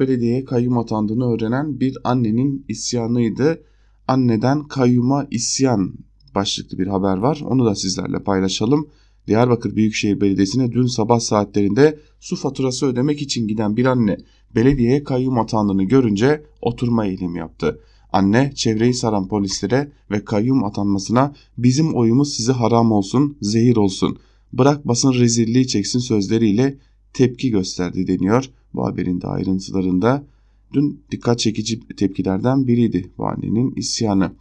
belediyeye 0.00 0.44
kayyum 0.44 0.78
atandığını 0.78 1.34
öğrenen 1.34 1.80
bir 1.80 1.98
annenin 2.04 2.64
isyanıydı. 2.68 3.62
Anneden 4.08 4.68
kayyuma 4.68 5.26
isyan 5.30 5.94
başlıklı 6.34 6.78
bir 6.78 6.86
haber 6.86 7.16
var. 7.16 7.40
Onu 7.44 7.64
da 7.64 7.74
sizlerle 7.74 8.22
paylaşalım. 8.22 8.88
Diyarbakır 9.30 9.76
Büyükşehir 9.76 10.20
Belediyesi'ne 10.20 10.72
dün 10.72 10.86
sabah 10.86 11.20
saatlerinde 11.20 11.98
su 12.20 12.36
faturası 12.36 12.86
ödemek 12.86 13.22
için 13.22 13.48
giden 13.48 13.76
bir 13.76 13.86
anne 13.86 14.16
belediyeye 14.54 15.04
kayyum 15.04 15.38
atandığını 15.38 15.82
görünce 15.82 16.44
oturma 16.62 17.06
eğilimi 17.06 17.38
yaptı. 17.38 17.80
Anne 18.12 18.52
çevreyi 18.54 18.94
saran 18.94 19.28
polislere 19.28 19.92
ve 20.10 20.24
kayyum 20.24 20.64
atanmasına 20.64 21.34
bizim 21.58 21.94
oyumuz 21.94 22.34
size 22.34 22.52
haram 22.52 22.92
olsun, 22.92 23.36
zehir 23.42 23.76
olsun. 23.76 24.18
Bırak 24.52 24.88
basın 24.88 25.12
rezilliği 25.12 25.66
çeksin 25.66 25.98
sözleriyle 25.98 26.78
tepki 27.12 27.50
gösterdi 27.50 28.06
deniyor 28.06 28.50
bu 28.74 28.86
haberin 28.86 29.20
de 29.20 29.26
ayrıntılarında. 29.26 30.24
Dün 30.72 31.02
dikkat 31.10 31.38
çekici 31.38 31.80
tepkilerden 31.96 32.66
biriydi 32.66 33.10
bu 33.18 33.26
annenin 33.26 33.74
isyanı. 33.76 34.32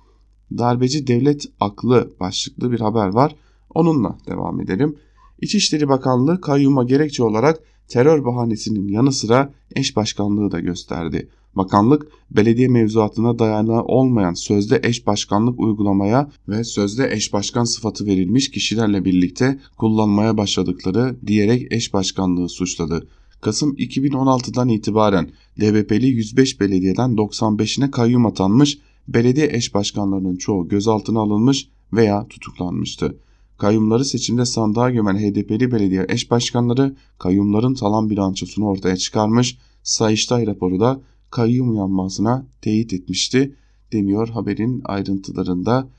Darbeci 0.58 1.08
devlet 1.08 1.46
aklı 1.60 2.14
başlıklı 2.20 2.72
bir 2.72 2.80
haber 2.80 3.08
var. 3.08 3.36
Onunla 3.74 4.18
devam 4.28 4.62
edelim. 4.62 4.96
İçişleri 5.42 5.90
Bakanlığı 5.90 6.42
kayyuma 6.42 6.84
gerekçe 6.84 7.24
olarak 7.24 7.60
terör 7.88 8.26
bahanesinin 8.26 8.88
yanı 8.88 9.12
sıra 9.12 9.54
eş 9.76 9.96
başkanlığı 9.96 10.52
da 10.52 10.60
gösterdi. 10.60 11.30
Bakanlık 11.56 12.08
belediye 12.32 12.68
mevzuatına 12.68 13.40
dayanağı 13.40 13.84
olmayan 13.84 14.34
sözde 14.34 14.80
eş 14.84 15.08
başkanlık 15.08 15.60
uygulamaya 15.60 16.32
ve 16.48 16.64
sözde 16.64 17.10
eş 17.12 17.34
başkan 17.34 17.64
sıfatı 17.64 18.06
verilmiş 18.06 18.52
kişilerle 18.52 19.06
birlikte 19.06 19.60
kullanmaya 19.78 20.38
başladıkları 20.38 21.16
diyerek 21.28 21.72
eş 21.72 21.94
başkanlığı 21.94 22.50
suçladı. 22.50 23.08
Kasım 23.42 23.76
2016'dan 23.76 24.70
itibaren 24.70 25.30
DBP'li 25.60 26.08
105 26.08 26.60
belediyeden 26.60 27.12
95'ine 27.12 27.92
kayyum 27.92 28.26
atanmış, 28.26 28.78
belediye 29.08 29.48
eş 29.52 29.74
başkanlarının 29.74 30.36
çoğu 30.36 30.68
gözaltına 30.68 31.20
alınmış 31.20 31.68
veya 31.94 32.28
tutuklanmıştı. 32.28 33.16
Kayyumları 33.60 34.06
seçimde 34.06 34.46
sandığa 34.46 34.90
gömen 34.90 35.18
HDP'li 35.18 35.72
belediye 35.72 36.06
eş 36.10 36.32
başkanları 36.32 36.96
kayyumların 37.18 37.74
talan 37.74 38.10
bilançosunu 38.10 38.66
ortaya 38.66 38.98
çıkarmış, 38.98 39.58
Sayıştay 39.84 40.48
raporu 40.48 40.80
da 40.80 41.02
kayyum 41.30 41.76
yanmasına 41.76 42.46
teyit 42.62 42.94
etmişti 42.94 43.56
deniyor 43.94 44.30
haberin 44.30 44.82
ayrıntılarında. 44.86 45.90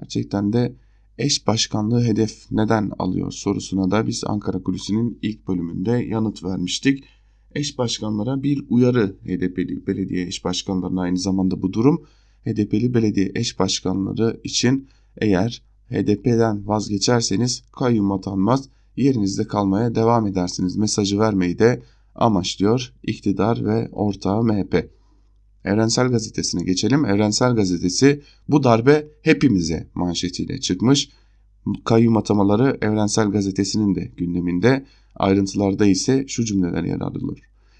Gerçekten 0.00 0.52
de 0.52 0.76
eş 1.18 1.46
başkanlığı 1.46 2.04
hedef 2.04 2.46
neden 2.50 2.92
alıyor 2.98 3.32
sorusuna 3.32 3.90
da 3.90 4.06
biz 4.06 4.24
Ankara 4.26 4.62
Kulisi'nin 4.62 5.18
ilk 5.22 5.48
bölümünde 5.48 5.90
yanıt 5.90 6.44
vermiştik. 6.44 7.04
Eş 7.54 7.78
başkanlara 7.78 8.42
bir 8.42 8.64
uyarı 8.68 9.16
HDP'li 9.24 9.86
belediye 9.86 10.26
eş 10.26 10.44
başkanlarına 10.44 11.00
aynı 11.00 11.18
zamanda 11.18 11.62
bu 11.62 11.72
durum 11.72 12.04
HDP'li 12.44 12.94
belediye 12.94 13.32
eş 13.34 13.58
başkanları 13.58 14.40
için 14.44 14.88
eğer 15.20 15.62
HDP'den 15.90 16.68
vazgeçerseniz 16.68 17.62
kayyum 17.72 18.12
atanmaz 18.12 18.68
yerinizde 18.96 19.46
kalmaya 19.46 19.94
devam 19.94 20.26
edersiniz 20.26 20.76
mesajı 20.76 21.18
vermeyi 21.18 21.58
de 21.58 21.82
amaçlıyor 22.14 22.92
iktidar 23.02 23.64
ve 23.64 23.88
ortağı 23.92 24.42
MHP. 24.42 24.90
Evrensel 25.64 26.08
Gazetesi'ne 26.08 26.64
geçelim. 26.64 27.04
Evrensel 27.04 27.54
Gazetesi 27.54 28.22
bu 28.48 28.62
darbe 28.62 29.08
hepimize 29.22 29.88
manşetiyle 29.94 30.60
çıkmış. 30.60 31.10
Kayyum 31.84 32.16
atamaları 32.16 32.78
Evrensel 32.82 33.30
Gazetesi'nin 33.30 33.94
de 33.94 34.12
gündeminde. 34.16 34.86
Ayrıntılarda 35.16 35.86
ise 35.86 36.24
şu 36.28 36.44
cümleler 36.44 36.84
yer 36.84 37.00
alıyor. 37.00 37.38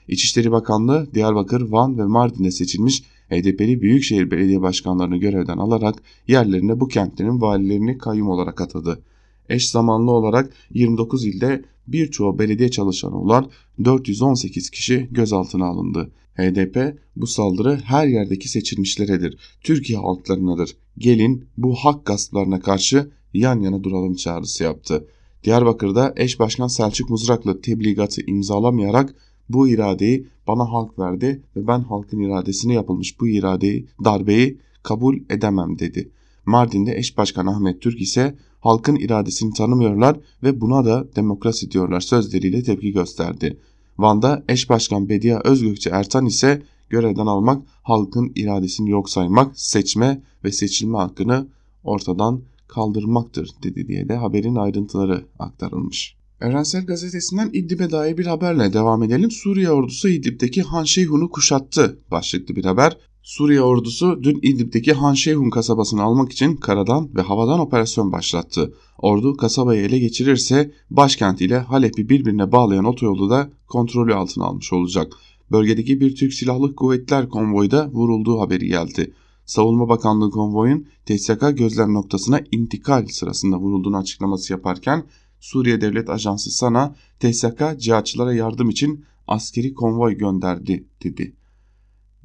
İçişleri 0.09 0.53
Bakanlığı 0.53 1.15
Diyarbakır, 1.15 1.61
Van 1.61 1.99
ve 1.99 2.05
Mardin'de 2.05 2.51
seçilmiş 2.51 3.03
HDP'li 3.31 3.81
Büyükşehir 3.81 4.31
Belediye 4.31 4.63
Başkanlarını 4.63 5.17
görevden 5.17 5.59
alarak 5.59 5.95
yerlerine 6.29 6.81
bu 6.81 6.89
kentlerin 6.89 7.41
valilerini 7.41 7.99
kayyum 7.99 8.29
olarak 8.29 8.61
atadı. 8.61 9.03
Eş 9.49 9.71
zamanlı 9.71 10.11
olarak 10.11 10.53
29 10.75 11.25
ilde 11.25 11.65
birçoğu 11.89 12.39
belediye 12.39 12.71
çalışanı 12.71 13.21
olan 13.21 13.51
418 13.85 14.71
kişi 14.71 15.09
gözaltına 15.11 15.67
alındı. 15.67 16.11
HDP 16.35 16.99
bu 17.17 17.27
saldırı 17.27 17.81
her 17.85 18.07
yerdeki 18.07 18.49
seçilmişleredir. 18.49 19.39
Türkiye 19.61 19.99
halklarınadır. 19.99 20.77
Gelin 20.99 21.45
bu 21.57 21.75
hak 21.75 22.07
gasplarına 22.07 22.61
karşı 22.61 23.11
yan 23.35 23.61
yana 23.61 23.85
duralım 23.85 24.15
çağrısı 24.15 24.65
yaptı. 24.65 25.07
Diyarbakır'da 25.45 26.15
eş 26.17 26.39
başkan 26.39 26.67
Selçuk 26.67 27.11
Mızraklı 27.11 27.61
tebligatı 27.61 28.23
imzalamayarak 28.27 29.15
bu 29.49 29.69
iradeyi 29.69 30.27
bana 30.47 30.73
halk 30.73 30.99
verdi 30.99 31.43
ve 31.57 31.67
ben 31.67 31.81
halkın 31.81 32.21
iradesine 32.21 32.75
yapılmış 32.75 33.21
bu 33.21 33.29
iradeyi, 33.29 33.87
darbeyi 34.05 34.59
kabul 34.83 35.17
edemem 35.31 35.79
dedi. 35.79 36.11
Mardin'de 36.47 36.97
eş 36.97 37.19
başkan 37.19 37.47
Ahmet 37.47 37.81
Türk 37.81 38.01
ise 38.01 38.35
halkın 38.61 38.97
iradesini 38.97 39.53
tanımıyorlar 39.53 40.21
ve 40.43 40.61
buna 40.61 40.85
da 40.85 41.07
demokrasi 41.17 41.71
diyorlar 41.71 42.01
sözleriyle 42.01 42.63
tepki 42.63 42.93
gösterdi. 42.93 43.59
Van'da 43.99 44.45
eş 44.49 44.71
başkan 44.71 45.09
Bediye 45.09 45.39
Özgökçe 45.45 45.91
Ertan 45.91 46.27
ise 46.27 46.63
görevden 46.89 47.27
almak, 47.27 47.63
halkın 47.83 48.33
iradesini 48.35 48.91
yok 48.91 49.11
saymak, 49.11 49.61
seçme 49.61 50.23
ve 50.45 50.53
seçilme 50.53 50.99
hakkını 50.99 51.47
ortadan 51.85 52.43
kaldırmaktır 52.69 53.51
dedi 53.63 53.89
diye 53.89 54.09
de 54.09 54.17
haberin 54.17 54.55
ayrıntıları 54.55 55.25
aktarılmış. 55.39 56.17
Evrensel 56.41 56.87
Gazetesi'nden 56.87 57.51
İdlib'e 57.53 57.91
dair 57.91 58.19
bir 58.19 58.27
haberle 58.27 58.73
devam 58.73 59.03
edelim. 59.03 59.31
Suriye 59.31 59.71
ordusu 59.71 60.09
İdlib'deki 60.09 60.63
Han 60.63 60.85
Şeyhun'u 60.85 61.31
kuşattı 61.31 61.99
başlıklı 62.11 62.57
bir 62.57 62.65
haber. 62.65 62.97
Suriye 63.23 63.63
ordusu 63.63 64.21
dün 64.23 64.39
İdlib'deki 64.43 64.93
Han 64.93 65.15
Şeyhun 65.15 65.51
kasabasını 65.51 66.03
almak 66.03 66.33
için 66.33 66.57
karadan 66.57 67.11
ve 67.17 67.23
havadan 67.23 67.61
operasyon 67.61 68.13
başlattı. 68.13 68.75
Ordu 68.99 69.37
kasabayı 69.37 69.83
ele 69.83 69.99
geçirirse 69.99 70.73
başkent 70.91 71.41
ile 71.41 71.59
Halep'i 71.59 72.09
birbirine 72.09 72.53
bağlayan 72.53 72.85
otoyolu 72.85 73.31
da 73.31 73.51
kontrolü 73.67 74.15
altına 74.15 74.45
almış 74.45 74.73
olacak. 74.73 75.13
Bölgedeki 75.51 76.01
bir 76.01 76.17
Türk 76.17 76.35
Silahlı 76.35 76.75
Kuvvetler 76.75 77.29
konvoyu 77.29 77.71
da 77.71 77.91
vurulduğu 77.93 78.41
haberi 78.41 78.67
geldi. 78.67 79.13
Savunma 79.47 79.89
Bakanlığı 79.89 80.31
konvoyun 80.31 80.87
TSK 81.07 81.57
gözlem 81.57 81.95
noktasına 81.95 82.41
intikal 82.53 83.07
sırasında 83.07 83.57
vurulduğunu 83.57 83.97
açıklaması 83.97 84.53
yaparken 84.53 85.05
Suriye 85.41 85.81
Devlet 85.81 86.11
Ajansı 86.11 86.51
SANA 86.51 86.95
TSK 87.21 87.63
cihatçılara 87.79 88.35
yardım 88.35 88.71
için 88.71 89.05
askeri 89.27 89.75
konvoy 89.75 90.19
gönderdi 90.19 90.89
dedi. 91.05 91.37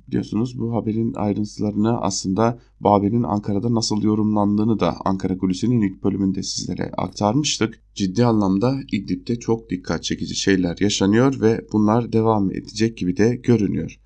Biliyorsunuz 0.07 0.59
bu 0.59 0.75
haberin 0.75 1.13
ayrıntılarını 1.13 2.01
aslında 2.01 2.59
bu 2.81 2.91
haberin 2.91 3.23
Ankara'da 3.23 3.73
nasıl 3.73 4.03
yorumlandığını 4.03 4.79
da 4.79 4.95
Ankara 5.05 5.37
Kulisi'nin 5.37 5.81
ilk 5.81 6.03
bölümünde 6.03 6.43
sizlere 6.43 6.91
aktarmıştık. 6.97 7.81
Ciddi 7.95 8.25
anlamda 8.25 8.79
İdlib'de 8.91 9.39
çok 9.39 9.69
dikkat 9.69 10.03
çekici 10.03 10.35
şeyler 10.35 10.77
yaşanıyor 10.79 11.41
ve 11.41 11.65
bunlar 11.73 12.13
devam 12.13 12.51
edecek 12.51 12.97
gibi 12.97 13.17
de 13.17 13.35
görünüyor. 13.35 13.99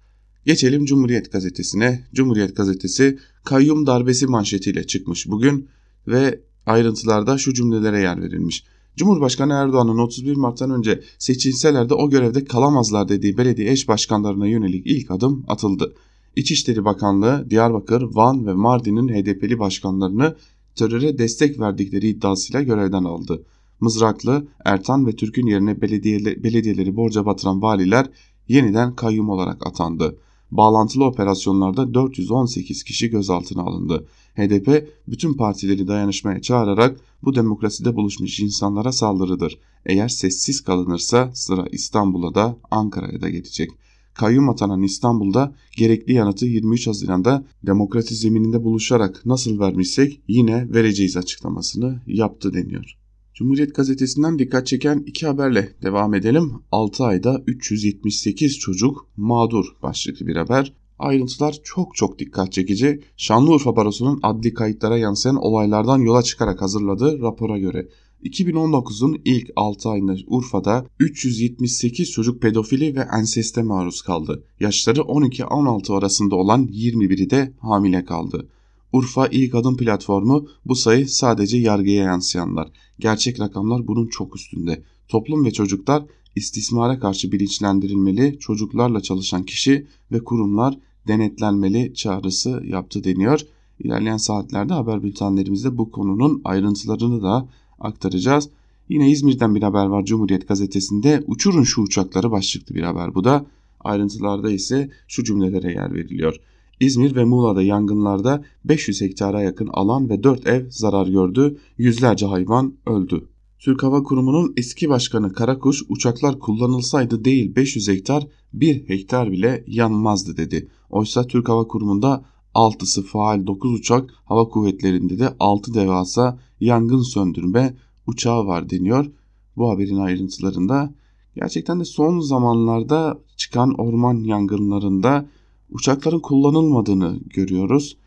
Geçelim 0.45 0.85
Cumhuriyet 0.85 1.31
Gazetesi'ne. 1.31 2.03
Cumhuriyet 2.13 2.55
Gazetesi 2.55 3.19
kayyum 3.43 3.85
darbesi 3.85 4.27
manşetiyle 4.27 4.87
çıkmış 4.87 5.27
bugün 5.27 5.69
ve 6.07 6.41
ayrıntılarda 6.65 7.37
şu 7.37 7.53
cümlelere 7.53 7.99
yer 7.99 8.21
verilmiş. 8.21 8.65
Cumhurbaşkanı 8.95 9.53
Erdoğan'ın 9.53 9.97
31 9.97 10.35
Mart'tan 10.35 10.71
önce 10.71 11.01
seçilseler 11.17 11.89
de 11.89 11.93
o 11.93 12.09
görevde 12.09 12.45
kalamazlar 12.45 13.09
dediği 13.09 13.37
belediye 13.37 13.71
eş 13.71 13.87
başkanlarına 13.87 14.47
yönelik 14.47 14.87
ilk 14.87 15.11
adım 15.11 15.45
atıldı. 15.47 15.95
İçişleri 16.35 16.85
Bakanlığı 16.85 17.47
Diyarbakır, 17.49 18.01
Van 18.01 18.47
ve 18.47 18.53
Mardin'in 18.53 19.07
HDP'li 19.07 19.59
başkanlarını 19.59 20.35
teröre 20.75 21.17
destek 21.17 21.59
verdikleri 21.59 22.07
iddiasıyla 22.07 22.61
görevden 22.61 23.03
aldı. 23.03 23.45
Mızraklı, 23.79 24.47
Ertan 24.65 25.07
ve 25.07 25.15
Türk'ün 25.15 25.47
yerine 25.47 25.81
belediyeleri 25.81 26.95
borca 26.95 27.25
batıran 27.25 27.61
valiler 27.61 28.09
yeniden 28.47 28.95
kayyum 28.95 29.29
olarak 29.29 29.67
atandı. 29.67 30.17
Bağlantılı 30.51 31.05
operasyonlarda 31.05 31.93
418 31.93 32.83
kişi 32.83 33.09
gözaltına 33.09 33.61
alındı. 33.61 34.07
HDP 34.35 34.89
bütün 35.07 35.33
partileri 35.33 35.87
dayanışmaya 35.87 36.41
çağırarak 36.41 36.99
bu 37.23 37.35
demokraside 37.35 37.95
buluşmuş 37.95 38.39
insanlara 38.39 38.91
saldırıdır. 38.91 39.59
Eğer 39.85 40.07
sessiz 40.07 40.61
kalınırsa 40.61 41.31
sıra 41.33 41.65
İstanbul'a 41.71 42.35
da 42.35 42.57
Ankara'ya 42.71 43.21
da 43.21 43.29
gelecek. 43.29 43.71
Kayyum 44.13 44.49
atanan 44.49 44.81
İstanbul'da 44.83 45.55
gerekli 45.77 46.13
yanıtı 46.13 46.45
23 46.45 46.87
Haziran'da 46.87 47.45
demokrasi 47.63 48.15
zemininde 48.15 48.63
buluşarak 48.63 49.25
nasıl 49.25 49.59
vermişsek 49.59 50.21
yine 50.27 50.73
vereceğiz 50.73 51.17
açıklamasını 51.17 52.01
yaptı 52.07 52.53
deniyor. 52.53 52.97
Cumhuriyet 53.33 53.75
gazetesinden 53.75 54.39
dikkat 54.39 54.67
çeken 54.67 55.03
iki 55.05 55.27
haberle 55.27 55.73
devam 55.81 56.13
edelim. 56.13 56.53
6 56.71 57.03
ayda 57.03 57.43
378 57.47 58.59
çocuk 58.59 59.07
mağdur 59.17 59.65
başlıklı 59.83 60.27
bir 60.27 60.35
haber. 60.35 60.73
Ayrıntılar 60.99 61.55
çok 61.63 61.95
çok 61.95 62.19
dikkat 62.19 62.51
çekici. 62.51 63.01
Şanlıurfa 63.17 63.75
Barosu'nun 63.75 64.19
adli 64.23 64.53
kayıtlara 64.53 64.97
yansıyan 64.97 65.35
olaylardan 65.35 65.99
yola 65.99 66.23
çıkarak 66.23 66.61
hazırladığı 66.61 67.21
rapora 67.21 67.57
göre 67.57 67.87
2019'un 68.23 69.21
ilk 69.25 69.49
6 69.55 69.89
ayında 69.89 70.15
Urfa'da 70.27 70.85
378 70.99 72.11
çocuk 72.11 72.41
pedofili 72.41 72.95
ve 72.95 73.07
enseste 73.17 73.63
maruz 73.63 74.01
kaldı. 74.01 74.43
Yaşları 74.59 74.99
12-16 74.99 75.97
arasında 75.97 76.35
olan 76.35 76.67
21'i 76.67 77.29
de 77.29 77.53
hamile 77.59 78.05
kaldı. 78.05 78.47
Urfa 78.93 79.27
İlk 79.27 79.55
Adım 79.55 79.77
platformu 79.77 80.47
bu 80.65 80.75
sayı 80.75 81.09
sadece 81.09 81.57
yargıya 81.57 82.03
yansıyanlar. 82.03 82.71
Gerçek 82.99 83.39
rakamlar 83.39 83.87
bunun 83.87 84.07
çok 84.07 84.35
üstünde. 84.35 84.83
Toplum 85.07 85.45
ve 85.45 85.51
çocuklar 85.51 86.03
istismara 86.35 86.99
karşı 86.99 87.31
bilinçlendirilmeli, 87.31 88.39
çocuklarla 88.39 89.01
çalışan 89.01 89.43
kişi 89.43 89.87
ve 90.11 90.23
kurumlar 90.23 90.77
denetlenmeli 91.07 91.93
çağrısı 91.93 92.63
yaptı 92.65 93.03
deniyor. 93.03 93.39
İlerleyen 93.79 94.17
saatlerde 94.17 94.73
haber 94.73 95.03
bültenlerimizde 95.03 95.77
bu 95.77 95.91
konunun 95.91 96.41
ayrıntılarını 96.43 97.23
da 97.23 97.49
aktaracağız. 97.79 98.49
Yine 98.89 99.11
İzmir'den 99.11 99.55
bir 99.55 99.61
haber 99.61 99.85
var 99.85 100.05
Cumhuriyet 100.05 100.47
Gazetesi'nde. 100.47 101.23
Uçurun 101.27 101.63
şu 101.63 101.81
uçakları 101.81 102.31
başlıklı 102.31 102.75
bir 102.75 102.83
haber 102.83 103.15
bu 103.15 103.23
da. 103.23 103.45
Ayrıntılarda 103.79 104.51
ise 104.51 104.89
şu 105.07 105.23
cümlelere 105.23 105.71
yer 105.71 105.93
veriliyor. 105.93 106.35
İzmir 106.79 107.15
ve 107.15 107.23
Muğla'da 107.23 107.63
yangınlarda 107.63 108.43
500 108.65 109.01
hektara 109.01 109.41
yakın 109.41 109.67
alan 109.67 110.09
ve 110.09 110.23
4 110.23 110.47
ev 110.47 110.65
zarar 110.69 111.07
gördü, 111.07 111.57
yüzlerce 111.77 112.25
hayvan 112.25 112.73
öldü. 112.85 113.27
Türk 113.59 113.83
Hava 113.83 114.03
Kurumu'nun 114.03 114.53
eski 114.57 114.89
başkanı 114.89 115.33
Karakuş 115.33 115.83
uçaklar 115.89 116.39
kullanılsaydı 116.39 117.25
değil 117.25 117.55
500 117.55 117.87
hektar 117.87 118.27
1 118.53 118.89
hektar 118.89 119.31
bile 119.31 119.63
yanmazdı 119.67 120.37
dedi. 120.37 120.69
Oysa 120.89 121.27
Türk 121.27 121.49
Hava 121.49 121.67
Kurumu'nda 121.67 122.25
6'sı 122.55 123.03
faal 123.03 123.47
9 123.47 123.73
uçak 123.73 124.13
hava 124.25 124.49
kuvvetlerinde 124.49 125.19
de 125.19 125.35
6 125.39 125.73
devasa 125.73 126.39
yangın 126.59 127.01
söndürme 127.01 127.77
uçağı 128.07 128.45
var 128.45 128.69
deniyor. 128.69 129.11
Bu 129.57 129.69
haberin 129.69 129.97
ayrıntılarında 129.97 130.93
gerçekten 131.35 131.79
de 131.79 131.85
son 131.85 132.19
zamanlarda 132.19 133.19
çıkan 133.37 133.73
orman 133.73 134.23
yangınlarında 134.23 135.25
uçakların 135.69 136.19
kullanılmadığını 136.19 137.19
görüyoruz. 137.25 137.97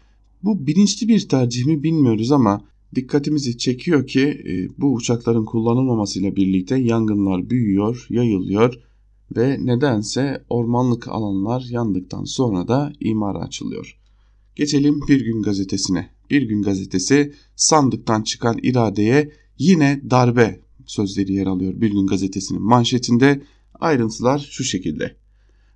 Bu 0.43 0.67
bilinçli 0.67 1.09
bir 1.09 1.29
tercih 1.29 1.67
mi 1.67 1.83
bilmiyoruz 1.83 2.33
ama 2.33 2.61
dikkatimizi 2.95 3.59
çekiyor 3.59 4.07
ki 4.07 4.23
e, 4.23 4.81
bu 4.81 4.95
uçakların 4.95 5.45
kullanılmamasıyla 5.45 6.37
birlikte 6.37 6.77
yangınlar 6.77 7.51
büyüyor, 7.51 8.07
yayılıyor 8.11 8.75
ve 9.37 9.67
nedense 9.67 10.45
ormanlık 10.51 11.09
alanlar 11.09 11.67
yandıktan 11.71 12.25
sonra 12.25 12.69
da 12.69 12.93
imara 13.01 13.39
açılıyor. 13.39 13.99
Geçelim 14.57 15.01
Bir 15.09 15.25
Gün 15.25 15.43
Gazetesi'ne. 15.43 16.11
Bir 16.31 16.43
Gün 16.43 16.63
Gazetesi 16.63 17.33
sandıktan 17.57 18.23
çıkan 18.23 18.59
iradeye 18.63 19.33
yine 19.59 20.03
darbe 20.11 20.61
sözleri 20.87 21.33
yer 21.33 21.47
alıyor 21.47 21.81
Bir 21.81 21.91
Gün 21.91 22.07
Gazetesi'nin 22.07 22.63
manşetinde. 22.63 23.43
Ayrıntılar 23.75 24.49
şu 24.51 24.65
şekilde. 24.65 25.17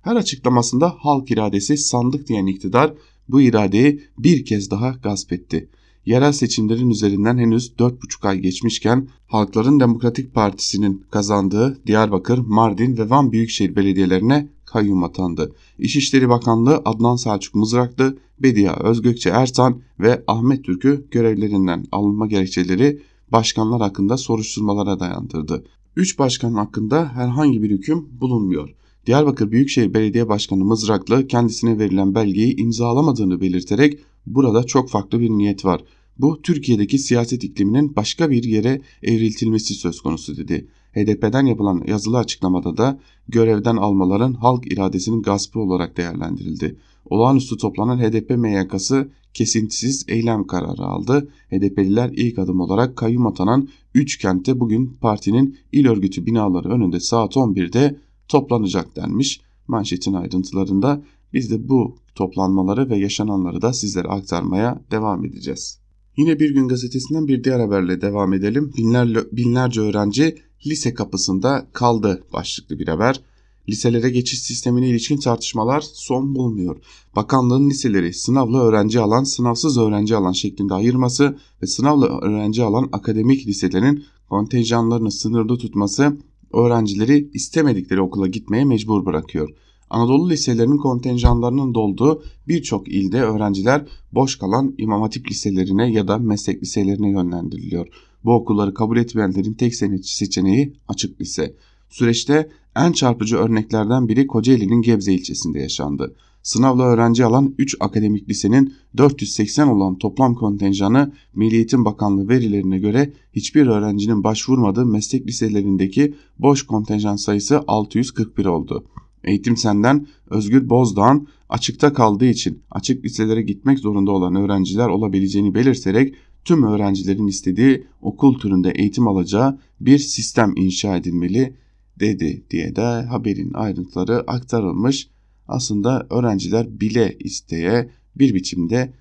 Her 0.01 0.15
açıklamasında 0.15 0.89
halk 0.89 1.31
iradesi 1.31 1.77
sandık 1.77 2.27
diyen 2.27 2.45
iktidar 2.45 2.93
bu 3.29 3.41
iradeyi 3.41 4.03
bir 4.17 4.45
kez 4.45 4.71
daha 4.71 4.89
gasp 4.89 5.33
etti. 5.33 5.69
Yerel 6.05 6.31
seçimlerin 6.31 6.89
üzerinden 6.89 7.37
henüz 7.37 7.73
4,5 7.79 8.27
ay 8.27 8.39
geçmişken 8.39 9.07
Halkların 9.27 9.79
Demokratik 9.79 10.33
Partisi'nin 10.33 11.05
kazandığı 11.11 11.85
Diyarbakır, 11.87 12.37
Mardin 12.37 12.97
ve 12.97 13.09
Van 13.09 13.31
Büyükşehir 13.31 13.75
Belediyelerine 13.75 14.49
kayyum 14.65 15.03
atandı. 15.03 15.55
İçişleri 15.79 16.29
Bakanlığı 16.29 16.81
Adnan 16.85 17.15
Selçuk 17.15 17.55
Mızraklı, 17.55 18.17
Bediye 18.39 18.71
Özgökçe 18.71 19.29
Ertan 19.29 19.81
ve 19.99 20.23
Ahmet 20.27 20.63
Türk'ü 20.63 21.07
görevlerinden 21.11 21.85
alınma 21.91 22.27
gerekçeleri 22.27 23.01
başkanlar 23.31 23.81
hakkında 23.81 24.17
soruşturmalara 24.17 24.99
dayandırdı. 24.99 25.63
3 25.95 26.19
başkan 26.19 26.53
hakkında 26.53 27.15
herhangi 27.15 27.63
bir 27.63 27.69
hüküm 27.69 28.07
bulunmuyor. 28.21 28.75
Diyarbakır 29.05 29.51
Büyükşehir 29.51 29.93
Belediye 29.93 30.29
Başkanı 30.29 30.65
Mızraklı 30.65 31.27
kendisine 31.27 31.79
verilen 31.79 32.15
belgeyi 32.15 32.55
imzalamadığını 32.55 33.41
belirterek 33.41 33.99
burada 34.25 34.63
çok 34.63 34.89
farklı 34.89 35.19
bir 35.19 35.29
niyet 35.29 35.65
var. 35.65 35.83
Bu 36.17 36.41
Türkiye'deki 36.41 36.97
siyaset 36.97 37.43
ikliminin 37.43 37.95
başka 37.95 38.29
bir 38.29 38.43
yere 38.43 38.81
evriltilmesi 39.03 39.73
söz 39.73 40.01
konusu 40.01 40.37
dedi. 40.37 40.67
HDP'den 40.93 41.45
yapılan 41.45 41.83
yazılı 41.87 42.17
açıklamada 42.17 42.77
da 42.77 42.99
görevden 43.27 43.75
almaların 43.75 44.33
halk 44.33 44.71
iradesinin 44.71 45.21
gaspı 45.21 45.59
olarak 45.59 45.97
değerlendirildi. 45.97 46.75
Olağanüstü 47.05 47.57
toplanan 47.57 47.97
HDP 47.97 48.29
MYK'sı 48.29 49.11
kesintisiz 49.33 50.05
eylem 50.07 50.47
kararı 50.47 50.83
aldı. 50.83 51.29
HDP'liler 51.51 52.09
ilk 52.13 52.39
adım 52.39 52.59
olarak 52.59 52.95
kayyum 52.95 53.27
atanan 53.27 53.69
3 53.93 54.17
kentte 54.17 54.59
bugün 54.59 54.97
partinin 55.01 55.57
il 55.71 55.87
örgütü 55.87 56.25
binaları 56.25 56.69
önünde 56.69 56.99
saat 56.99 57.35
11'de 57.35 57.99
toplanacak 58.27 58.95
denmiş. 58.95 59.41
Manşetin 59.67 60.13
ayrıntılarında 60.13 61.03
biz 61.33 61.51
de 61.51 61.69
bu 61.69 61.97
toplanmaları 62.15 62.89
ve 62.89 62.97
yaşananları 62.97 63.61
da 63.61 63.73
sizlere 63.73 64.07
aktarmaya 64.07 64.81
devam 64.91 65.25
edeceğiz. 65.25 65.79
Yine 66.17 66.39
bir 66.39 66.49
gün 66.53 66.67
gazetesinden 66.67 67.27
bir 67.27 67.43
diğer 67.43 67.59
haberle 67.59 68.01
devam 68.01 68.33
edelim. 68.33 68.73
Binlerce, 68.77 69.19
binlerce 69.31 69.81
öğrenci 69.81 70.37
lise 70.67 70.93
kapısında 70.93 71.67
kaldı 71.73 72.23
başlıklı 72.33 72.79
bir 72.79 72.87
haber. 72.87 73.21
Liselere 73.69 74.09
geçiş 74.09 74.41
sistemine 74.41 74.89
ilişkin 74.89 75.17
tartışmalar 75.17 75.81
son 75.93 76.35
bulmuyor. 76.35 76.77
Bakanlığın 77.15 77.69
liseleri 77.69 78.13
sınavlı 78.13 78.59
öğrenci 78.59 78.99
alan, 78.99 79.23
sınavsız 79.23 79.77
öğrenci 79.77 80.15
alan 80.15 80.31
şeklinde 80.31 80.73
ayırması 80.73 81.37
ve 81.61 81.67
sınavlı 81.67 82.05
öğrenci 82.05 82.63
alan 82.63 82.89
akademik 82.91 83.47
liselerin 83.47 84.03
kontenjanlarını 84.29 85.11
sınırda 85.11 85.57
tutması 85.57 86.17
öğrencileri 86.53 87.29
istemedikleri 87.33 88.01
okula 88.01 88.27
gitmeye 88.27 88.65
mecbur 88.65 89.05
bırakıyor. 89.05 89.49
Anadolu 89.89 90.29
liselerinin 90.29 90.77
kontenjanlarının 90.77 91.73
dolduğu 91.73 92.23
birçok 92.47 92.87
ilde 92.87 93.21
öğrenciler 93.21 93.85
boş 94.11 94.35
kalan 94.35 94.75
imam 94.77 95.01
hatip 95.01 95.31
liselerine 95.31 95.91
ya 95.91 96.07
da 96.07 96.17
meslek 96.17 96.61
liselerine 96.61 97.09
yönlendiriliyor. 97.09 97.87
Bu 98.25 98.33
okulları 98.33 98.73
kabul 98.73 98.97
etmeyenlerin 98.97 99.53
tek 99.53 99.75
seçeneği 100.03 100.73
açık 100.87 101.21
lise. 101.21 101.55
Süreçte 101.89 102.49
en 102.75 102.91
çarpıcı 102.91 103.37
örneklerden 103.37 104.07
biri 104.07 104.27
Kocaeli'nin 104.27 104.81
Gebze 104.81 105.13
ilçesinde 105.13 105.59
yaşandı. 105.59 106.15
Sınavla 106.43 106.83
öğrenci 106.83 107.25
alan 107.25 107.55
3 107.57 107.75
akademik 107.79 108.29
lisenin 108.29 108.73
480 108.97 109.67
olan 109.67 109.97
toplam 109.97 110.35
kontenjanı 110.35 111.11
Milli 111.35 111.55
Eğitim 111.55 111.85
Bakanlığı 111.85 112.29
verilerine 112.29 112.79
göre 112.79 113.13
hiçbir 113.33 113.67
öğrencinin 113.67 114.23
başvurmadığı 114.23 114.85
meslek 114.85 115.27
liselerindeki 115.27 116.15
boş 116.39 116.63
kontenjan 116.63 117.15
sayısı 117.15 117.63
641 117.67 118.45
oldu. 118.45 118.85
Eğitim 119.23 119.57
Sen'den 119.57 120.07
Özgür 120.29 120.69
Bozdağ'ın 120.69 121.27
açıkta 121.49 121.93
kaldığı 121.93 122.25
için 122.25 122.61
açık 122.71 123.05
liselere 123.05 123.41
gitmek 123.41 123.79
zorunda 123.79 124.11
olan 124.11 124.35
öğrenciler 124.35 124.87
olabileceğini 124.87 125.55
belirterek 125.55 126.15
tüm 126.45 126.63
öğrencilerin 126.63 127.27
istediği 127.27 127.87
okul 128.01 128.39
türünde 128.39 128.71
eğitim 128.75 129.07
alacağı 129.07 129.59
bir 129.79 129.97
sistem 129.97 130.53
inşa 130.55 130.97
edilmeli 130.97 131.55
dedi 131.99 132.43
diye 132.49 132.75
de 132.75 132.81
haberin 132.81 133.53
ayrıntıları 133.53 134.23
aktarılmış. 134.27 135.12
Aslında 135.47 136.07
öğrenciler 136.09 136.79
bile 136.79 137.17
isteye 137.19 137.89
bir 138.15 138.33
biçimde 138.33 138.93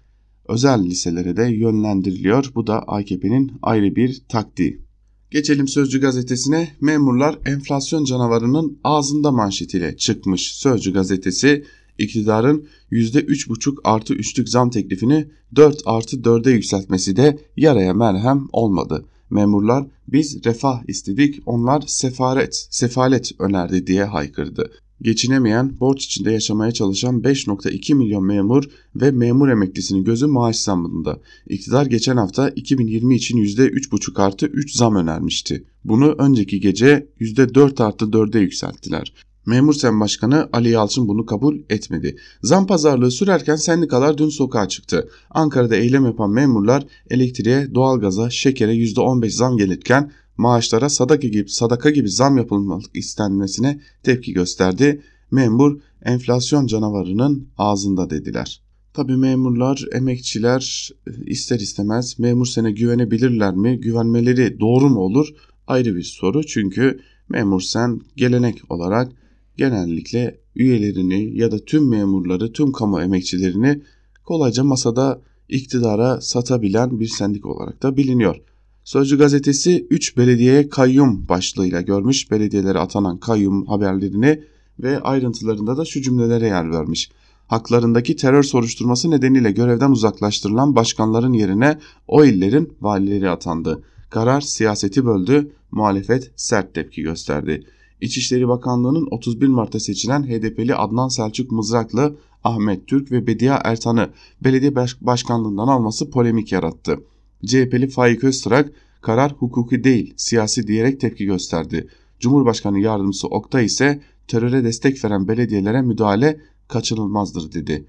özel 0.48 0.84
liselere 0.84 1.36
de 1.36 1.42
yönlendiriliyor. 1.42 2.52
Bu 2.54 2.66
da 2.66 2.82
AKP'nin 2.82 3.52
ayrı 3.62 3.96
bir 3.96 4.22
taktiği. 4.28 4.82
Geçelim 5.30 5.68
Sözcü 5.68 6.00
gazetesine. 6.00 6.68
Memurlar 6.80 7.38
enflasyon 7.46 8.04
canavarının 8.04 8.78
ağzında 8.84 9.32
manşetiyle 9.32 9.96
çıkmış. 9.96 10.52
Sözcü 10.54 10.92
gazetesi 10.92 11.64
iktidarın 11.98 12.66
%3,5 12.92 13.76
artı 13.84 14.14
3'lük 14.14 14.48
zam 14.48 14.70
teklifini 14.70 15.28
4 15.56 15.82
artı 15.86 16.16
4'e 16.16 16.52
yükseltmesi 16.52 17.16
de 17.16 17.38
yaraya 17.56 17.94
merhem 17.94 18.48
olmadı. 18.52 19.04
Memurlar 19.30 19.86
biz 20.08 20.44
refah 20.44 20.82
istedik 20.88 21.42
onlar 21.46 21.84
sefaret, 21.86 22.66
sefalet 22.70 23.32
önerdi 23.38 23.86
diye 23.86 24.04
haykırdı. 24.04 24.70
Geçinemeyen, 25.02 25.80
borç 25.80 26.04
içinde 26.04 26.32
yaşamaya 26.32 26.72
çalışan 26.72 27.20
5.2 27.20 27.94
milyon 27.94 28.24
memur 28.24 28.64
ve 28.96 29.10
memur 29.10 29.48
emeklisinin 29.48 30.04
gözü 30.04 30.26
maaş 30.26 30.56
zammında. 30.56 31.20
İktidar 31.48 31.86
geçen 31.86 32.16
hafta 32.16 32.48
2020 32.48 33.14
için 33.14 33.38
%3,5 33.38 34.22
artı 34.22 34.46
3 34.46 34.76
zam 34.76 34.96
önermişti. 34.96 35.64
Bunu 35.84 36.14
önceki 36.18 36.60
gece 36.60 37.06
%4 37.20 37.82
artı 37.82 38.04
4'e 38.04 38.40
yükselttiler. 38.40 39.12
Memur 39.46 39.74
Sen 39.74 40.00
Başkanı 40.00 40.48
Ali 40.52 40.70
Yalçın 40.70 41.08
bunu 41.08 41.26
kabul 41.26 41.58
etmedi. 41.70 42.16
Zam 42.42 42.66
pazarlığı 42.66 43.10
sürerken 43.10 43.56
sendikalar 43.56 44.18
dün 44.18 44.28
sokağa 44.28 44.68
çıktı. 44.68 45.08
Ankara'da 45.30 45.76
eylem 45.76 46.04
yapan 46.04 46.30
memurlar 46.30 46.86
elektriğe, 47.10 47.74
doğalgaza, 47.74 48.30
şekere 48.30 48.74
%15 48.74 49.30
zam 49.30 49.56
gelirken 49.56 50.12
maaşlara 50.42 50.88
sadaka 50.88 51.28
gibi, 51.28 51.48
sadaka 51.48 51.90
gibi 51.90 52.08
zam 52.08 52.36
yapılmak 52.36 52.82
istenmesine 52.94 53.80
tepki 54.02 54.32
gösterdi. 54.32 55.02
Memur 55.30 55.80
enflasyon 56.02 56.66
canavarının 56.66 57.48
ağzında 57.58 58.10
dediler. 58.10 58.62
Tabi 58.94 59.16
memurlar, 59.16 59.84
emekçiler 59.92 60.90
ister 61.26 61.60
istemez 61.60 62.18
memur 62.18 62.46
sene 62.46 62.72
güvenebilirler 62.72 63.54
mi? 63.54 63.80
Güvenmeleri 63.80 64.60
doğru 64.60 64.88
mu 64.88 65.00
olur? 65.00 65.28
Ayrı 65.66 65.96
bir 65.96 66.02
soru 66.02 66.46
çünkü 66.46 67.00
memur 67.28 67.60
sen 67.60 68.00
gelenek 68.16 68.72
olarak 68.72 69.12
genellikle 69.56 70.40
üyelerini 70.56 71.38
ya 71.38 71.52
da 71.52 71.58
tüm 71.58 71.88
memurları, 71.88 72.52
tüm 72.52 72.72
kamu 72.72 73.00
emekçilerini 73.00 73.82
kolayca 74.24 74.64
masada 74.64 75.20
iktidara 75.48 76.20
satabilen 76.20 77.00
bir 77.00 77.06
sendik 77.06 77.46
olarak 77.46 77.82
da 77.82 77.96
biliniyor. 77.96 78.36
Sözcü 78.84 79.18
gazetesi 79.18 79.86
3 79.90 80.16
belediyeye 80.16 80.68
kayyum 80.68 81.28
başlığıyla 81.28 81.80
görmüş. 81.80 82.30
Belediyelere 82.30 82.78
atanan 82.78 83.18
kayyum 83.18 83.66
haberlerini 83.66 84.40
ve 84.80 85.00
ayrıntılarında 85.00 85.76
da 85.76 85.84
şu 85.84 86.02
cümlelere 86.02 86.46
yer 86.46 86.70
vermiş. 86.70 87.10
Haklarındaki 87.46 88.16
terör 88.16 88.42
soruşturması 88.42 89.10
nedeniyle 89.10 89.52
görevden 89.52 89.90
uzaklaştırılan 89.90 90.76
başkanların 90.76 91.32
yerine 91.32 91.78
o 92.08 92.24
illerin 92.24 92.72
valileri 92.80 93.30
atandı. 93.30 93.82
Karar 94.10 94.40
siyaseti 94.40 95.06
böldü, 95.06 95.52
muhalefet 95.70 96.30
sert 96.36 96.74
tepki 96.74 97.02
gösterdi. 97.02 97.66
İçişleri 98.00 98.48
Bakanlığı'nın 98.48 99.08
31 99.10 99.48
Mart'ta 99.48 99.80
seçilen 99.80 100.22
HDP'li 100.22 100.74
Adnan 100.74 101.08
Selçuk 101.08 101.52
Mızraklı, 101.52 102.16
Ahmet 102.44 102.86
Türk 102.86 103.12
ve 103.12 103.26
Bediye 103.26 103.58
Ertan'ı 103.64 104.08
belediye 104.44 104.74
başkanlığından 105.00 105.68
alması 105.68 106.10
polemik 106.10 106.52
yarattı. 106.52 106.98
CHP'li 107.46 107.88
Faik 107.88 108.24
Öztrak 108.24 108.72
karar 109.00 109.32
hukuki 109.32 109.84
değil 109.84 110.14
siyasi 110.16 110.66
diyerek 110.66 111.00
tepki 111.00 111.24
gösterdi. 111.24 111.88
Cumhurbaşkanı 112.20 112.80
yardımcısı 112.80 113.28
Oktay 113.28 113.64
ise 113.64 114.00
teröre 114.28 114.64
destek 114.64 115.04
veren 115.04 115.28
belediyelere 115.28 115.82
müdahale 115.82 116.40
kaçınılmazdır 116.68 117.52
dedi. 117.52 117.86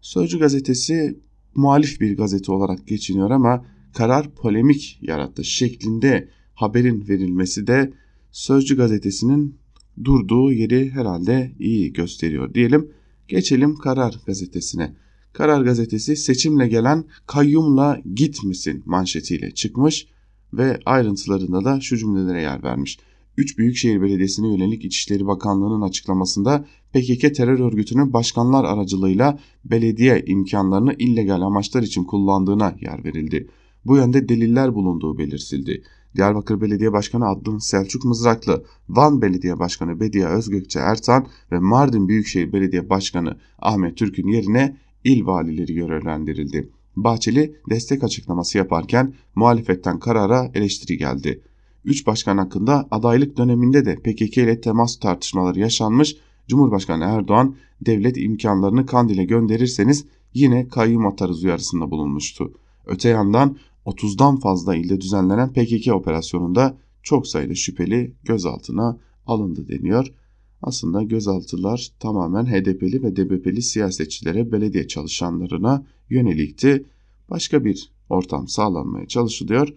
Sözcü 0.00 0.38
gazetesi 0.38 1.18
muhalif 1.54 2.00
bir 2.00 2.16
gazete 2.16 2.52
olarak 2.52 2.86
geçiniyor 2.86 3.30
ama 3.30 3.64
karar 3.94 4.34
polemik 4.34 4.98
yarattı 5.02 5.44
şeklinde 5.44 6.28
haberin 6.54 7.08
verilmesi 7.08 7.66
de 7.66 7.92
Sözcü 8.32 8.76
gazetesinin 8.76 9.58
durduğu 10.04 10.52
yeri 10.52 10.90
herhalde 10.90 11.52
iyi 11.58 11.92
gösteriyor 11.92 12.54
diyelim. 12.54 12.92
Geçelim 13.28 13.76
Karar 13.76 14.20
gazetesine. 14.26 14.94
Karar 15.32 15.62
gazetesi 15.62 16.16
seçimle 16.16 16.68
gelen 16.68 17.04
kayyumla 17.26 18.00
gitmesin 18.14 18.82
manşetiyle 18.86 19.50
çıkmış 19.50 20.06
ve 20.52 20.80
ayrıntılarında 20.86 21.64
da 21.64 21.80
şu 21.80 21.96
cümlelere 21.96 22.42
yer 22.42 22.62
vermiş. 22.62 22.98
3 23.36 23.58
Büyükşehir 23.58 24.02
Belediyesi'ne 24.02 24.48
yönelik 24.48 24.84
İçişleri 24.84 25.26
Bakanlığı'nın 25.26 25.82
açıklamasında 25.82 26.64
PKK 26.92 27.34
terör 27.34 27.58
örgütünün 27.58 28.12
başkanlar 28.12 28.64
aracılığıyla 28.64 29.38
belediye 29.64 30.24
imkanlarını 30.26 30.94
illegal 30.98 31.40
amaçlar 31.40 31.82
için 31.82 32.04
kullandığına 32.04 32.76
yer 32.80 33.04
verildi. 33.04 33.48
Bu 33.84 33.96
yönde 33.96 34.28
deliller 34.28 34.74
bulunduğu 34.74 35.18
belirtildi. 35.18 35.82
Diyarbakır 36.16 36.60
Belediye 36.60 36.92
Başkanı 36.92 37.28
Adnan 37.28 37.58
Selçuk 37.58 38.04
Mızraklı, 38.04 38.64
Van 38.88 39.22
Belediye 39.22 39.58
Başkanı 39.58 40.00
Bediye 40.00 40.26
Özgökçe 40.26 40.78
Ertan 40.78 41.26
ve 41.52 41.58
Mardin 41.58 42.08
Büyükşehir 42.08 42.52
Belediye 42.52 42.90
Başkanı 42.90 43.38
Ahmet 43.58 43.96
Türk'ün 43.96 44.28
yerine 44.28 44.76
il 45.04 45.26
valileri 45.26 45.74
görevlendirildi. 45.74 46.68
Bahçeli 46.96 47.56
destek 47.70 48.04
açıklaması 48.04 48.58
yaparken 48.58 49.14
muhalefetten 49.34 49.98
karara 49.98 50.50
eleştiri 50.54 50.98
geldi. 50.98 51.40
Üç 51.84 52.06
başkan 52.06 52.38
hakkında 52.38 52.88
adaylık 52.90 53.36
döneminde 53.36 53.84
de 53.84 53.96
PKK 53.96 54.38
ile 54.38 54.60
temas 54.60 54.98
tartışmaları 54.98 55.60
yaşanmış. 55.60 56.16
Cumhurbaşkanı 56.48 57.04
Erdoğan 57.04 57.56
devlet 57.80 58.16
imkanlarını 58.16 58.86
Kandil'e 58.86 59.24
gönderirseniz 59.24 60.04
yine 60.34 60.68
kayyum 60.68 61.06
atarız 61.06 61.44
uyarısında 61.44 61.90
bulunmuştu. 61.90 62.52
Öte 62.86 63.08
yandan 63.08 63.56
30'dan 63.86 64.36
fazla 64.36 64.76
ilde 64.76 65.00
düzenlenen 65.00 65.52
PKK 65.52 65.94
operasyonunda 65.94 66.76
çok 67.02 67.26
sayıda 67.26 67.54
şüpheli 67.54 68.14
gözaltına 68.24 68.98
alındı 69.26 69.68
deniyor. 69.68 70.12
Aslında 70.62 71.02
gözaltılar 71.02 71.88
tamamen 72.00 72.46
HDP'li 72.46 73.02
ve 73.02 73.16
DBP'li 73.16 73.62
siyasetçilere, 73.62 74.52
belediye 74.52 74.88
çalışanlarına 74.88 75.86
yönelikti. 76.10 76.84
Başka 77.30 77.64
bir 77.64 77.92
ortam 78.08 78.48
sağlanmaya 78.48 79.08
çalışılıyor. 79.08 79.74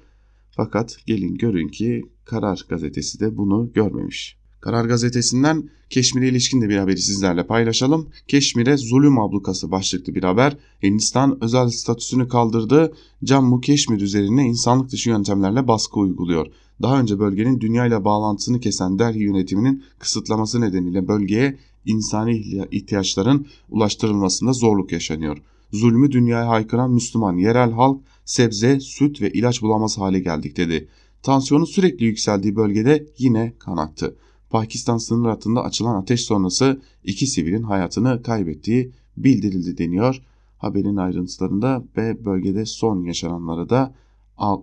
Fakat 0.51 0.97
gelin 1.05 1.35
görün 1.35 1.67
ki 1.67 2.03
Karar 2.25 2.65
gazetesi 2.69 3.19
de 3.19 3.37
bunu 3.37 3.71
görmemiş. 3.73 4.37
Karar 4.61 4.85
gazetesinden 4.85 5.69
Keşmir'e 5.89 6.27
ilişkin 6.27 6.61
de 6.61 6.69
bir 6.69 6.77
haberi 6.77 6.97
sizlerle 6.97 7.47
paylaşalım. 7.47 8.09
Keşmir'e 8.27 8.77
zulüm 8.77 9.19
ablukası 9.19 9.71
başlıklı 9.71 10.15
bir 10.15 10.23
haber. 10.23 10.57
Hindistan 10.83 11.43
özel 11.43 11.69
statüsünü 11.69 12.27
kaldırdı. 12.27 12.93
Cammu 13.23 13.61
Keşmir 13.61 14.01
üzerine 14.01 14.43
insanlık 14.43 14.91
dışı 14.91 15.09
yöntemlerle 15.09 15.67
baskı 15.67 15.99
uyguluyor. 15.99 16.47
Daha 16.81 16.99
önce 16.99 17.19
bölgenin 17.19 17.59
dünya 17.59 17.85
ile 17.85 18.05
bağlantısını 18.05 18.59
kesen 18.59 18.99
Delhi 18.99 19.23
yönetiminin 19.23 19.83
kısıtlaması 19.99 20.61
nedeniyle 20.61 21.07
bölgeye 21.07 21.57
insani 21.85 22.37
ihtiyaçların 22.71 23.47
ulaştırılmasında 23.69 24.53
zorluk 24.53 24.91
yaşanıyor. 24.91 25.37
Zulmü 25.71 26.11
dünyaya 26.11 26.47
haykıran 26.47 26.91
Müslüman 26.91 27.37
yerel 27.37 27.71
halk 27.71 28.01
sebze, 28.25 28.79
süt 28.79 29.21
ve 29.21 29.31
ilaç 29.31 29.61
bulamaz 29.61 29.97
hale 29.97 30.19
geldik 30.19 30.57
dedi. 30.57 30.87
Tansiyonu 31.23 31.67
sürekli 31.67 32.05
yükseldiği 32.05 32.55
bölgede 32.55 33.07
yine 33.17 33.53
kan 33.59 33.77
aktı. 33.77 34.15
Pakistan 34.49 34.97
sınır 34.97 35.29
hattında 35.29 35.63
açılan 35.63 35.95
ateş 35.95 36.21
sonrası 36.21 36.81
iki 37.03 37.27
sivilin 37.27 37.63
hayatını 37.63 38.23
kaybettiği 38.23 38.91
bildirildi 39.17 39.77
deniyor. 39.77 40.21
Haberin 40.57 40.95
ayrıntılarında 40.95 41.83
ve 41.97 42.25
bölgede 42.25 42.65
son 42.65 43.03
yaşananları 43.03 43.69
da 43.69 43.95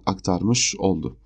aktarmış 0.06 0.74
oldu. 0.78 1.16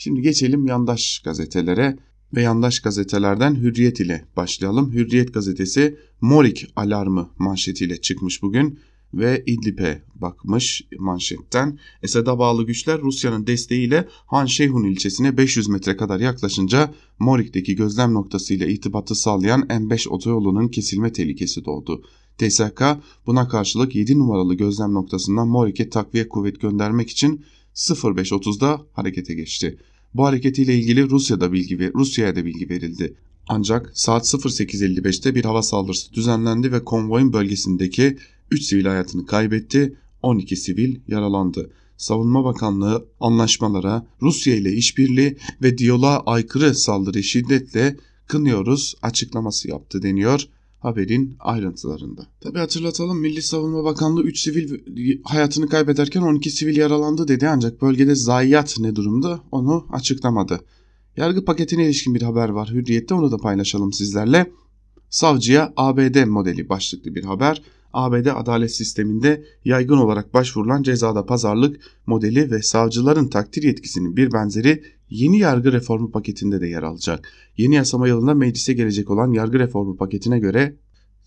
Şimdi 0.00 0.22
geçelim 0.22 0.66
yandaş 0.66 1.18
gazetelere 1.18 1.96
ve 2.34 2.42
yandaş 2.42 2.80
gazetelerden 2.80 3.54
Hürriyet 3.54 4.00
ile 4.00 4.24
başlayalım. 4.36 4.92
Hürriyet 4.92 5.34
gazetesi 5.34 5.98
Morik 6.20 6.66
alarmı 6.76 7.30
manşetiyle 7.38 8.00
çıkmış 8.00 8.42
bugün 8.42 8.78
ve 9.14 9.42
İdlib'e 9.46 10.02
bakmış 10.14 10.82
manşetten. 10.98 11.78
Esad'a 12.02 12.38
bağlı 12.38 12.66
güçler 12.66 13.00
Rusya'nın 13.00 13.46
desteğiyle 13.46 14.08
Han 14.26 14.46
Şeyhun 14.46 14.84
ilçesine 14.84 15.36
500 15.36 15.68
metre 15.68 15.96
kadar 15.96 16.20
yaklaşınca 16.20 16.94
Morik'teki 17.18 17.76
gözlem 17.76 18.14
noktasıyla 18.14 18.66
irtibatı 18.66 19.14
sağlayan 19.14 19.60
M5 19.60 20.08
otoyolunun 20.08 20.68
kesilme 20.68 21.12
tehlikesi 21.12 21.64
doğdu. 21.64 22.02
TSK 22.38 22.82
buna 23.26 23.48
karşılık 23.48 23.94
7 23.94 24.18
numaralı 24.18 24.54
gözlem 24.54 24.94
noktasından 24.94 25.48
Morik'e 25.48 25.90
takviye 25.90 26.28
kuvvet 26.28 26.60
göndermek 26.60 27.10
için 27.10 27.44
05.30'da 27.78 28.86
harekete 28.92 29.34
geçti. 29.34 29.78
Bu 30.14 30.24
hareketiyle 30.24 30.74
ilgili 30.74 31.10
Rusya'da 31.10 31.52
bilgi 31.52 31.78
ve 31.78 31.92
Rusya'ya 31.94 32.36
da 32.36 32.44
bilgi 32.44 32.68
verildi. 32.70 33.14
Ancak 33.48 33.90
saat 33.94 34.24
08.55'te 34.24 35.34
bir 35.34 35.44
hava 35.44 35.62
saldırısı 35.62 36.12
düzenlendi 36.12 36.72
ve 36.72 36.84
konvoyun 36.84 37.32
bölgesindeki 37.32 38.16
3 38.50 38.62
sivil 38.62 38.84
hayatını 38.84 39.26
kaybetti, 39.26 39.96
12 40.22 40.56
sivil 40.56 41.00
yaralandı. 41.08 41.70
Savunma 41.96 42.44
Bakanlığı 42.44 43.06
anlaşmalara, 43.20 44.06
Rusya 44.22 44.54
ile 44.54 44.72
işbirliği 44.72 45.36
ve 45.62 45.78
diyaloğa 45.78 46.22
aykırı 46.26 46.74
saldırı 46.74 47.22
şiddetle 47.22 47.96
kınıyoruz 48.26 48.94
açıklaması 49.02 49.68
yaptı 49.68 50.02
deniyor 50.02 50.48
haberin 50.78 51.36
ayrıntılarında. 51.40 52.26
Tabi 52.40 52.58
hatırlatalım 52.58 53.20
Milli 53.20 53.42
Savunma 53.42 53.84
Bakanlığı 53.84 54.22
3 54.22 54.40
sivil 54.40 54.78
hayatını 55.24 55.68
kaybederken 55.68 56.22
12 56.22 56.50
sivil 56.50 56.76
yaralandı 56.76 57.28
dedi 57.28 57.48
ancak 57.48 57.82
bölgede 57.82 58.14
zayiat 58.14 58.76
ne 58.78 58.96
durumda 58.96 59.40
onu 59.52 59.86
açıklamadı. 59.92 60.60
Yargı 61.16 61.44
paketine 61.44 61.84
ilişkin 61.84 62.14
bir 62.14 62.22
haber 62.22 62.48
var 62.48 62.70
Hürriyet'te 62.70 63.14
onu 63.14 63.32
da 63.32 63.36
paylaşalım 63.36 63.92
sizlerle. 63.92 64.52
Savcıya 65.10 65.72
ABD 65.76 66.24
modeli 66.24 66.68
başlıklı 66.68 67.14
bir 67.14 67.24
haber. 67.24 67.62
ABD 67.92 68.26
adalet 68.26 68.74
sisteminde 68.74 69.44
yaygın 69.64 69.96
olarak 69.96 70.34
başvurulan 70.34 70.82
cezada 70.82 71.26
pazarlık 71.26 71.80
modeli 72.06 72.50
ve 72.50 72.62
savcıların 72.62 73.28
takdir 73.28 73.62
yetkisinin 73.62 74.16
bir 74.16 74.32
benzeri 74.32 74.82
yeni 75.10 75.38
yargı 75.38 75.72
reformu 75.72 76.10
paketinde 76.10 76.60
de 76.60 76.66
yer 76.66 76.82
alacak. 76.82 77.32
Yeni 77.56 77.74
yasama 77.74 78.08
yılında 78.08 78.34
meclise 78.34 78.72
gelecek 78.72 79.10
olan 79.10 79.32
yargı 79.32 79.58
reformu 79.58 79.96
paketine 79.96 80.38
göre 80.38 80.76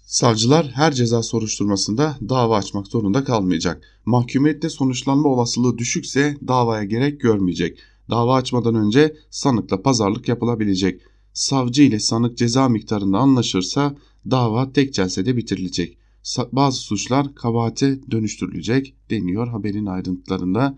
savcılar 0.06 0.72
her 0.74 0.92
ceza 0.92 1.24
soruşturmasında 1.24 2.18
dava 2.30 2.58
açmak 2.58 2.88
zorunda 2.88 3.24
kalmayacak. 3.24 3.84
Mahkumiyette 4.06 4.70
sonuçlanma 4.70 5.30
olasılığı 5.30 5.78
düşükse 5.78 6.38
davaya 6.48 6.84
gerek 6.84 7.22
görmeyecek. 7.22 7.80
Dava 8.10 8.36
açmadan 8.36 8.76
önce 8.76 9.16
sanıkla 9.30 9.82
pazarlık 9.82 10.28
yapılabilecek. 10.28 11.02
Savcı 11.34 11.84
ile 11.84 12.00
sanık 12.00 12.38
ceza 12.38 12.70
miktarında 12.70 13.18
anlaşırsa 13.18 13.96
dava 14.32 14.74
tek 14.74 14.94
celsede 14.94 15.38
bitirilecek 15.38 15.98
bazı 16.52 16.78
suçlar 16.78 17.36
kabahate 17.36 18.12
dönüştürülecek 18.12 18.96
deniyor 19.10 19.48
haberin 19.48 19.86
ayrıntılarında. 19.86 20.78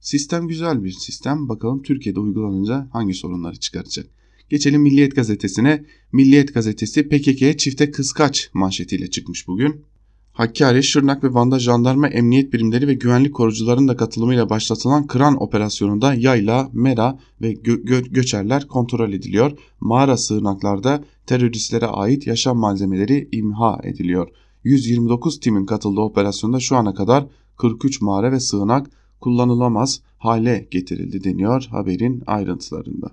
Sistem 0.00 0.48
güzel 0.48 0.84
bir 0.84 0.90
sistem. 0.90 1.48
Bakalım 1.48 1.82
Türkiye'de 1.82 2.20
uygulanınca 2.20 2.88
hangi 2.92 3.14
sorunları 3.14 3.56
çıkaracak. 3.56 4.06
Geçelim 4.50 4.82
Milliyet 4.82 5.16
Gazetesi'ne. 5.16 5.84
Milliyet 6.12 6.54
Gazetesi 6.54 7.08
PKK'ye 7.08 7.56
çifte 7.56 7.90
kıskaç 7.90 8.50
manşetiyle 8.54 9.10
çıkmış 9.10 9.48
bugün. 9.48 9.84
Hakkari, 10.32 10.82
Şırnak 10.82 11.24
ve 11.24 11.34
Van'da 11.34 11.58
jandarma 11.58 12.08
emniyet 12.08 12.52
birimleri 12.52 12.88
ve 12.88 12.94
güvenlik 12.94 13.34
korucuların 13.34 13.88
da 13.88 13.96
katılımıyla 13.96 14.50
başlatılan 14.50 15.06
Kıran 15.06 15.42
operasyonunda 15.42 16.14
yayla, 16.14 16.70
mera 16.72 17.18
ve 17.42 17.52
gö 17.52 17.82
gö 17.82 18.00
göçerler 18.00 18.68
kontrol 18.68 19.12
ediliyor. 19.12 19.58
Mağara 19.80 20.16
sığınaklarda 20.16 21.04
teröristlere 21.26 21.86
ait 21.86 22.26
yaşam 22.26 22.58
malzemeleri 22.58 23.28
imha 23.32 23.80
ediliyor. 23.84 24.28
129 24.64 25.40
timin 25.40 25.66
katıldığı 25.66 26.00
operasyonda 26.00 26.60
şu 26.60 26.76
ana 26.76 26.94
kadar 26.94 27.26
43 27.56 28.00
mağara 28.00 28.32
ve 28.32 28.40
sığınak 28.40 28.90
kullanılamaz 29.20 30.00
hale 30.18 30.68
getirildi 30.70 31.24
deniyor 31.24 31.66
haberin 31.70 32.22
ayrıntılarında. 32.26 33.10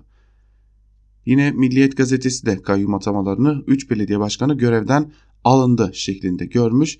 Yine 1.26 1.50
Milliyet 1.50 1.96
gazetesi 1.96 2.46
de 2.46 2.62
kayyum 2.62 2.94
atamalarını 2.94 3.64
3 3.66 3.90
belediye 3.90 4.20
başkanı 4.20 4.54
görevden 4.54 5.12
alındı 5.44 5.90
şeklinde 5.94 6.46
görmüş 6.46 6.98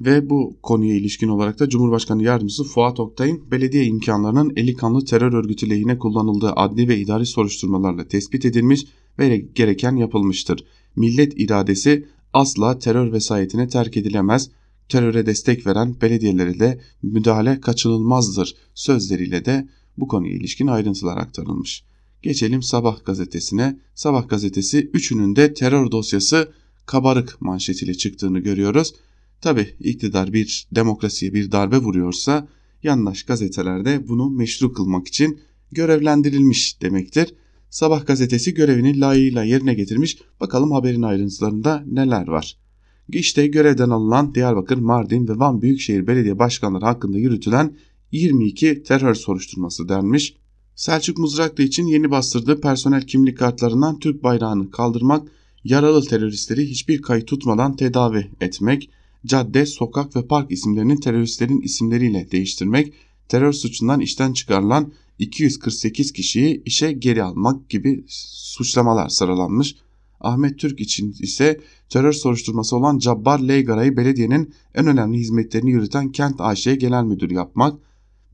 ve 0.00 0.30
bu 0.30 0.56
konuya 0.62 0.94
ilişkin 0.94 1.28
olarak 1.28 1.60
da 1.60 1.68
Cumhurbaşkanı 1.68 2.22
Yardımcısı 2.22 2.64
Fuat 2.64 3.00
Oktay'ın 3.00 3.50
belediye 3.50 3.84
imkanlarının 3.84 4.52
eli 4.56 4.74
kanlı 4.74 5.04
terör 5.04 5.32
örgütü 5.32 5.70
lehine 5.70 5.98
kullanıldığı 5.98 6.52
adli 6.52 6.88
ve 6.88 6.98
idari 6.98 7.26
soruşturmalarla 7.26 8.08
tespit 8.08 8.44
edilmiş 8.44 8.86
ve 9.18 9.36
gereken 9.36 9.96
yapılmıştır. 9.96 10.64
Millet 10.96 11.40
iradesi 11.40 12.06
asla 12.32 12.78
terör 12.78 13.12
vesayetine 13.12 13.68
terk 13.68 13.96
edilemez, 13.96 14.50
teröre 14.88 15.26
destek 15.26 15.66
veren 15.66 15.96
belediyelere 16.00 16.58
de 16.58 16.80
müdahale 17.02 17.60
kaçınılmazdır 17.60 18.54
sözleriyle 18.74 19.44
de 19.44 19.68
bu 19.96 20.08
konuya 20.08 20.34
ilişkin 20.34 20.66
ayrıntılar 20.66 21.16
aktarılmış. 21.16 21.84
Geçelim 22.22 22.62
Sabah 22.62 23.04
gazetesine. 23.04 23.78
Sabah 23.94 24.28
gazetesi 24.28 24.90
üçünün 24.92 25.36
de 25.36 25.54
terör 25.54 25.90
dosyası 25.90 26.52
kabarık 26.86 27.40
manşetiyle 27.40 27.94
çıktığını 27.94 28.38
görüyoruz. 28.38 28.94
Tabi 29.40 29.74
iktidar 29.80 30.32
bir 30.32 30.68
demokrasiye 30.72 31.34
bir 31.34 31.52
darbe 31.52 31.78
vuruyorsa 31.78 32.48
yandaş 32.82 33.22
gazetelerde 33.22 34.08
bunu 34.08 34.30
meşru 34.30 34.72
kılmak 34.72 35.08
için 35.08 35.40
görevlendirilmiş 35.72 36.82
demektir. 36.82 37.34
Sabah 37.70 38.06
gazetesi 38.06 38.54
görevini 38.54 39.00
layığıyla 39.00 39.44
yerine 39.44 39.74
getirmiş. 39.74 40.18
Bakalım 40.40 40.72
haberin 40.72 41.02
ayrıntılarında 41.02 41.84
neler 41.86 42.28
var. 42.28 42.63
İşte 43.12 43.46
görevden 43.46 43.90
alınan 43.90 44.34
Diyarbakır, 44.34 44.78
Mardin 44.78 45.28
ve 45.28 45.38
Van 45.38 45.62
Büyükşehir 45.62 46.06
Belediye 46.06 46.38
Başkanları 46.38 46.84
hakkında 46.84 47.18
yürütülen 47.18 47.76
22 48.12 48.82
terör 48.82 49.14
soruşturması 49.14 49.88
denmiş. 49.88 50.36
Selçuk 50.74 51.18
Mızraklı 51.18 51.64
için 51.64 51.86
yeni 51.86 52.10
bastırdığı 52.10 52.60
personel 52.60 53.06
kimlik 53.06 53.38
kartlarından 53.38 53.98
Türk 53.98 54.22
bayrağını 54.22 54.70
kaldırmak, 54.70 55.28
yaralı 55.64 56.04
teröristleri 56.04 56.70
hiçbir 56.70 57.02
kayıt 57.02 57.26
tutmadan 57.26 57.76
tedavi 57.76 58.30
etmek, 58.40 58.90
cadde, 59.26 59.66
sokak 59.66 60.16
ve 60.16 60.26
park 60.26 60.50
isimlerini 60.50 61.00
teröristlerin 61.00 61.60
isimleriyle 61.60 62.30
değiştirmek, 62.30 62.92
terör 63.28 63.52
suçundan 63.52 64.00
işten 64.00 64.32
çıkarılan 64.32 64.92
248 65.18 66.12
kişiyi 66.12 66.62
işe 66.64 66.92
geri 66.92 67.22
almak 67.22 67.68
gibi 67.68 68.04
suçlamalar 68.08 69.08
sıralanmış. 69.08 69.76
Ahmet 70.24 70.58
Türk 70.58 70.80
için 70.80 71.14
ise 71.20 71.60
terör 71.88 72.12
soruşturması 72.12 72.76
olan 72.76 72.98
Cabbar 72.98 73.40
Leygara'yı 73.40 73.96
belediyenin 73.96 74.54
en 74.74 74.86
önemli 74.86 75.18
hizmetlerini 75.18 75.70
yürüten 75.70 76.12
Kent 76.12 76.40
AŞ'ye 76.40 76.76
genel 76.76 77.04
müdür 77.04 77.30
yapmak, 77.30 77.78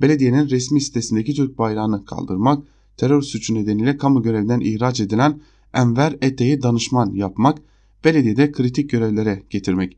belediyenin 0.00 0.48
resmi 0.50 0.80
sitesindeki 0.80 1.34
Türk 1.34 1.58
bayrağını 1.58 2.04
kaldırmak, 2.04 2.62
terör 2.96 3.22
suçu 3.22 3.54
nedeniyle 3.54 3.96
kamu 3.96 4.22
görevinden 4.22 4.60
ihraç 4.60 5.00
edilen 5.00 5.40
Enver 5.74 6.18
Ete'yi 6.20 6.62
danışman 6.62 7.14
yapmak, 7.14 7.58
belediyede 8.04 8.52
kritik 8.52 8.90
görevlere 8.90 9.42
getirmek. 9.50 9.96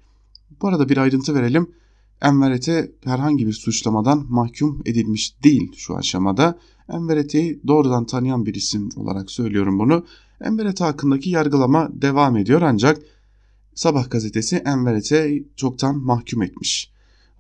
Bu 0.63 0.69
arada 0.69 0.89
bir 0.89 0.97
ayrıntı 0.97 1.35
verelim. 1.35 1.67
Enver 2.23 2.51
Ete 2.51 2.93
herhangi 3.05 3.47
bir 3.47 3.53
suçlamadan 3.53 4.27
mahkum 4.29 4.83
edilmiş 4.87 5.43
değil 5.45 5.73
şu 5.77 5.97
aşamada. 5.97 6.59
Enver 6.89 7.17
Ete'yi 7.17 7.61
doğrudan 7.67 8.07
tanıyan 8.07 8.47
bir 8.47 8.55
isim 8.55 8.89
olarak 8.97 9.31
söylüyorum 9.31 9.79
bunu. 9.79 10.05
Enver 10.43 10.67
Ete 10.67 10.85
hakkındaki 10.85 11.31
yargılama 11.31 11.89
devam 11.93 12.37
ediyor 12.37 12.63
ancak 12.63 13.03
Sabah 13.75 14.11
gazetesi 14.11 14.57
Enver 14.57 14.95
Ete 14.95 15.43
çoktan 15.57 15.99
mahkum 15.99 16.43
etmiş. 16.43 16.91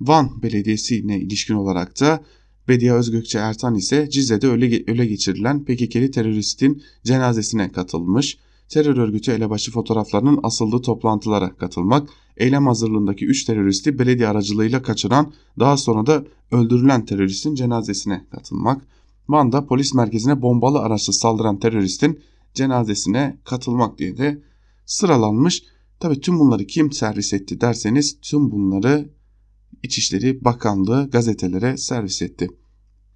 Van 0.00 0.42
Belediyesi'ne 0.42 1.20
ilişkin 1.20 1.54
olarak 1.54 2.00
da 2.00 2.20
Bediye 2.68 2.92
Özgökçe 2.92 3.38
Ertan 3.38 3.74
ise 3.74 4.10
Cize'de 4.10 4.48
öle, 4.48 4.84
öle 4.86 5.06
geçirilen 5.06 5.64
PKK'li 5.64 6.10
teröristin 6.10 6.82
cenazesine 7.04 7.72
katılmış. 7.72 8.38
Terör 8.68 8.96
örgütü 8.96 9.32
elebaşı 9.32 9.70
fotoğraflarının 9.70 10.40
asıldığı 10.42 10.82
toplantılara 10.82 11.56
katılmak, 11.56 12.08
eylem 12.36 12.66
hazırlığındaki 12.66 13.26
3 13.26 13.44
teröristi 13.44 13.98
belediye 13.98 14.28
aracılığıyla 14.28 14.82
kaçıran, 14.82 15.32
daha 15.58 15.76
sonra 15.76 16.06
da 16.06 16.24
öldürülen 16.52 17.04
teröristin 17.06 17.54
cenazesine 17.54 18.24
katılmak, 18.30 18.82
Van'da 19.28 19.66
polis 19.66 19.94
merkezine 19.94 20.42
bombalı 20.42 20.78
araçla 20.78 21.12
saldıran 21.12 21.58
teröristin 21.58 22.20
cenazesine 22.54 23.40
katılmak 23.44 23.98
diye 23.98 24.16
de 24.16 24.42
sıralanmış. 24.86 25.62
Tabi 26.00 26.20
tüm 26.20 26.38
bunları 26.38 26.66
kim 26.66 26.92
servis 26.92 27.32
etti 27.32 27.60
derseniz 27.60 28.20
tüm 28.20 28.50
bunları 28.50 29.10
İçişleri 29.82 30.44
Bakanlığı 30.44 31.10
gazetelere 31.10 31.76
servis 31.76 32.22
etti. 32.22 32.48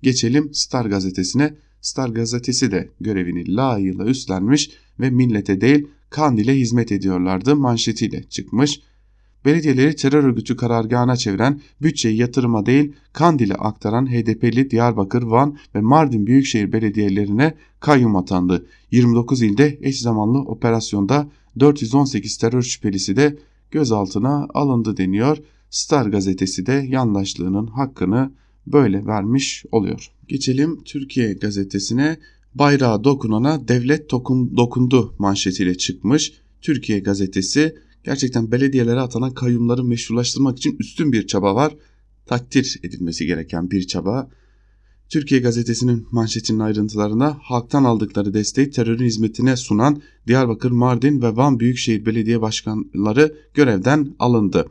Geçelim 0.02 0.54
Star 0.54 0.86
gazetesine. 0.86 1.56
Star 1.80 2.08
gazetesi 2.08 2.70
de 2.70 2.90
görevini 3.00 3.54
layığıyla 3.56 4.04
üstlenmiş 4.04 4.70
ve 5.00 5.10
millete 5.10 5.60
değil 5.60 5.88
Kandil'e 6.10 6.54
hizmet 6.54 6.92
ediyorlardı 6.92 7.56
manşetiyle 7.56 8.22
çıkmış 8.28 8.80
belediyeleri 9.46 9.96
terör 9.96 10.24
örgütü 10.24 10.56
karargahına 10.56 11.16
çeviren, 11.16 11.60
bütçeyi 11.82 12.16
yatırıma 12.16 12.66
değil 12.66 12.92
Kandil'e 13.12 13.54
aktaran 13.54 14.06
HDP'li 14.06 14.70
Diyarbakır, 14.70 15.22
Van 15.22 15.56
ve 15.74 15.80
Mardin 15.80 16.26
Büyükşehir 16.26 16.72
Belediyelerine 16.72 17.54
kayyum 17.80 18.16
atandı. 18.16 18.66
29 18.90 19.42
ilde 19.42 19.78
eş 19.80 20.00
zamanlı 20.00 20.38
operasyonda 20.38 21.28
418 21.60 22.36
terör 22.36 22.62
şüphelisi 22.62 23.16
de 23.16 23.38
gözaltına 23.70 24.48
alındı 24.54 24.96
deniyor. 24.96 25.38
Star 25.70 26.06
gazetesi 26.06 26.66
de 26.66 26.86
yandaşlığının 26.88 27.66
hakkını 27.66 28.32
böyle 28.66 29.06
vermiş 29.06 29.64
oluyor. 29.72 30.10
Geçelim 30.28 30.84
Türkiye 30.84 31.32
gazetesine 31.32 32.18
bayrağı 32.54 33.04
dokunana 33.04 33.68
devlet 33.68 34.10
dokun, 34.10 34.56
dokundu 34.56 35.14
manşetiyle 35.18 35.74
çıkmış. 35.74 36.32
Türkiye 36.62 36.98
gazetesi 36.98 37.74
gerçekten 38.06 38.52
belediyelere 38.52 39.00
atanan 39.00 39.34
kayyumları 39.34 39.84
meşrulaştırmak 39.84 40.58
için 40.58 40.76
üstün 40.80 41.12
bir 41.12 41.26
çaba 41.26 41.54
var. 41.54 41.76
Takdir 42.26 42.80
edilmesi 42.82 43.26
gereken 43.26 43.70
bir 43.70 43.86
çaba. 43.86 44.30
Türkiye 45.08 45.40
Gazetesi'nin 45.40 46.06
manşetinin 46.10 46.58
ayrıntılarında 46.58 47.38
halktan 47.42 47.84
aldıkları 47.84 48.34
desteği 48.34 48.70
terörün 48.70 49.04
hizmetine 49.04 49.56
sunan 49.56 50.02
Diyarbakır, 50.26 50.70
Mardin 50.70 51.22
ve 51.22 51.36
Van 51.36 51.60
Büyükşehir 51.60 52.06
Belediye 52.06 52.40
Başkanları 52.40 53.34
görevden 53.54 54.14
alındı. 54.18 54.66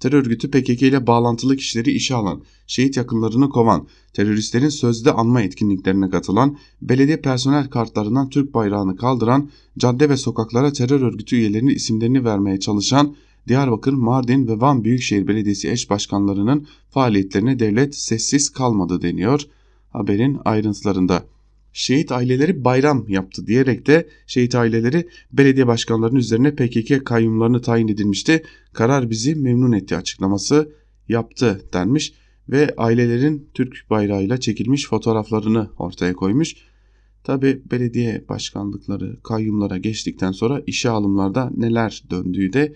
Terör 0.00 0.18
örgütü 0.18 0.50
PKK 0.50 0.82
ile 0.82 1.06
bağlantılı 1.06 1.56
kişileri 1.56 1.90
işe 1.90 2.14
alan, 2.14 2.42
şehit 2.66 2.96
yakınlarını 2.96 3.48
kovan, 3.48 3.86
teröristlerin 4.12 4.68
sözde 4.68 5.12
anma 5.12 5.42
etkinliklerine 5.42 6.10
katılan, 6.10 6.56
belediye 6.82 7.16
personel 7.16 7.70
kartlarından 7.70 8.28
Türk 8.28 8.54
bayrağını 8.54 8.96
kaldıran, 8.96 9.50
cadde 9.78 10.08
ve 10.08 10.16
sokaklara 10.16 10.72
terör 10.72 11.00
örgütü 11.00 11.36
üyelerinin 11.36 11.74
isimlerini 11.74 12.24
vermeye 12.24 12.60
çalışan, 12.60 13.14
Diyarbakır, 13.48 13.92
Mardin 13.92 14.48
ve 14.48 14.60
Van 14.60 14.84
Büyükşehir 14.84 15.28
Belediyesi 15.28 15.70
eş 15.70 15.90
başkanlarının 15.90 16.66
faaliyetlerine 16.90 17.58
devlet 17.58 17.94
sessiz 17.94 18.50
kalmadı 18.50 19.02
deniyor 19.02 19.46
haberin 19.90 20.38
ayrıntılarında. 20.44 21.24
Şehit 21.72 22.12
aileleri 22.12 22.64
bayram 22.64 23.08
yaptı 23.08 23.46
diyerek 23.46 23.86
de 23.86 24.08
şehit 24.26 24.54
aileleri 24.54 25.08
belediye 25.32 25.66
başkanlarının 25.66 26.18
üzerine 26.18 26.54
PKK 26.54 27.06
kayyumlarını 27.06 27.62
tayin 27.62 27.88
edilmişti. 27.88 28.42
Karar 28.72 29.10
bizi 29.10 29.34
memnun 29.34 29.72
etti 29.72 29.96
açıklaması 29.96 30.72
yaptı 31.08 31.60
denmiş 31.72 32.12
ve 32.48 32.74
ailelerin 32.76 33.48
Türk 33.54 33.90
bayrağıyla 33.90 34.40
çekilmiş 34.40 34.88
fotoğraflarını 34.88 35.70
ortaya 35.78 36.12
koymuş. 36.12 36.54
Tabi 37.24 37.62
belediye 37.70 38.24
başkanlıkları 38.28 39.20
kayyumlara 39.22 39.78
geçtikten 39.78 40.32
sonra 40.32 40.62
işe 40.66 40.90
alımlarda 40.90 41.50
neler 41.56 42.04
döndüğü 42.10 42.52
de 42.52 42.74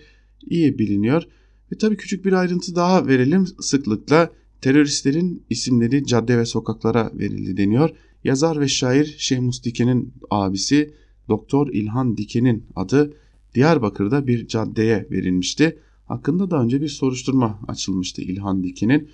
iyi 0.49 0.79
biliniyor. 0.79 1.23
Ve 1.71 1.77
tabi 1.77 1.97
küçük 1.97 2.25
bir 2.25 2.33
ayrıntı 2.33 2.75
daha 2.75 3.07
verelim 3.07 3.47
sıklıkla 3.59 4.31
teröristlerin 4.61 5.43
isimleri 5.49 6.05
cadde 6.05 6.37
ve 6.37 6.45
sokaklara 6.45 7.11
verildi 7.13 7.57
deniyor. 7.57 7.89
Yazar 8.25 8.59
ve 8.59 8.67
şair 8.67 9.15
Şemus 9.17 9.63
Diken'in 9.63 10.13
abisi 10.29 10.93
Doktor 11.29 11.67
İlhan 11.67 12.17
Diken'in 12.17 12.65
adı 12.75 13.13
Diyarbakır'da 13.55 14.27
bir 14.27 14.47
caddeye 14.47 15.07
verilmişti. 15.11 15.79
Hakkında 16.05 16.51
da 16.51 16.61
önce 16.61 16.81
bir 16.81 16.87
soruşturma 16.87 17.59
açılmıştı 17.67 18.21
İlhan 18.21 18.63
Diken'in. 18.63 19.09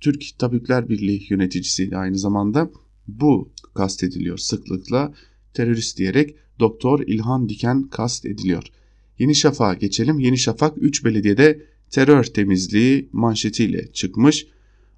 Türk 0.00 0.38
Tabipler 0.38 0.88
Birliği 0.88 1.26
yöneticisiydi 1.30 1.96
aynı 1.96 2.18
zamanda. 2.18 2.70
Bu 3.08 3.52
kastediliyor 3.74 4.38
sıklıkla 4.38 5.14
terörist 5.54 5.98
diyerek 5.98 6.36
Doktor 6.60 7.00
İlhan 7.00 7.48
Diken 7.48 7.82
kast 7.82 8.26
ediliyor. 8.26 8.64
Yeni 9.18 9.34
Şafak'a 9.34 9.74
geçelim. 9.74 10.18
Yeni 10.18 10.38
Şafak 10.38 10.74
3 10.76 11.04
belediyede 11.04 11.66
terör 11.90 12.24
temizliği 12.24 13.08
manşetiyle 13.12 13.92
çıkmış. 13.92 14.46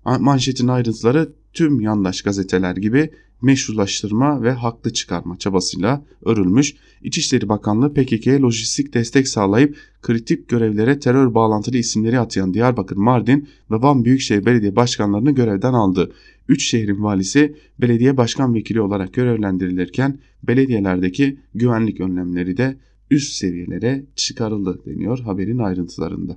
Manşetin 0.05 0.69
ayrıntıları 0.69 1.33
tüm 1.57 1.81
yandaş 1.81 2.23
gazeteler 2.23 2.77
gibi 2.77 3.11
meşrulaştırma 3.43 4.43
ve 4.43 4.53
haklı 4.53 4.93
çıkarma 4.93 5.39
çabasıyla 5.39 6.05
örülmüş. 6.25 6.75
İçişleri 7.03 7.49
Bakanlığı 7.49 7.95
PKK'ye 7.95 8.41
lojistik 8.41 8.95
destek 8.95 9.29
sağlayıp 9.29 9.77
kritik 10.03 10.49
görevlere 10.49 10.99
terör 10.99 11.35
bağlantılı 11.35 11.77
isimleri 11.77 12.19
atayan 12.21 12.55
Diyarbakır, 12.55 12.97
Mardin 12.97 13.49
ve 13.71 13.75
Van 13.75 14.05
Büyükşehir 14.05 14.47
Belediye 14.47 14.77
Başkanlarını 14.77 15.31
görevden 15.31 15.73
aldı. 15.73 16.13
Üç 16.49 16.71
şehrin 16.71 17.03
valisi 17.03 17.57
belediye 17.81 18.17
başkan 18.17 18.55
vekili 18.55 18.81
olarak 18.81 19.13
görevlendirilirken 19.13 20.19
belediyelerdeki 20.43 21.39
güvenlik 21.55 22.01
önlemleri 22.01 22.57
de 22.57 22.77
üst 23.11 23.33
seviyelere 23.33 24.07
çıkarıldı 24.17 24.81
deniyor 24.87 25.19
haberin 25.19 25.59
ayrıntılarında. 25.59 26.37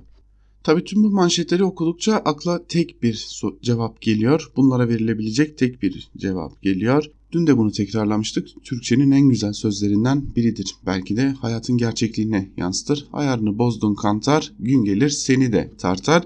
Tabii 0.62 0.84
tüm 0.84 1.02
bu 1.02 1.10
manşetleri 1.10 1.64
okudukça 1.64 2.14
akla 2.14 2.64
tek 2.66 3.02
bir 3.02 3.42
cevap 3.62 4.00
geliyor. 4.00 4.52
Bunlara 4.56 4.88
verilebilecek 4.88 5.58
tek 5.58 5.82
bir 5.82 6.10
cevap 6.16 6.62
geliyor. 6.62 7.10
Dün 7.32 7.46
de 7.46 7.56
bunu 7.58 7.72
tekrarlamıştık. 7.72 8.48
Türkçenin 8.64 9.10
en 9.10 9.28
güzel 9.28 9.52
sözlerinden 9.52 10.34
biridir. 10.36 10.74
Belki 10.86 11.16
de 11.16 11.28
hayatın 11.30 11.76
gerçekliğine 11.76 12.50
yansıtır. 12.56 13.06
Ayarını 13.12 13.58
bozdun 13.58 13.94
kantar, 13.94 14.52
gün 14.58 14.84
gelir 14.84 15.08
seni 15.08 15.52
de 15.52 15.70
tartar. 15.78 16.22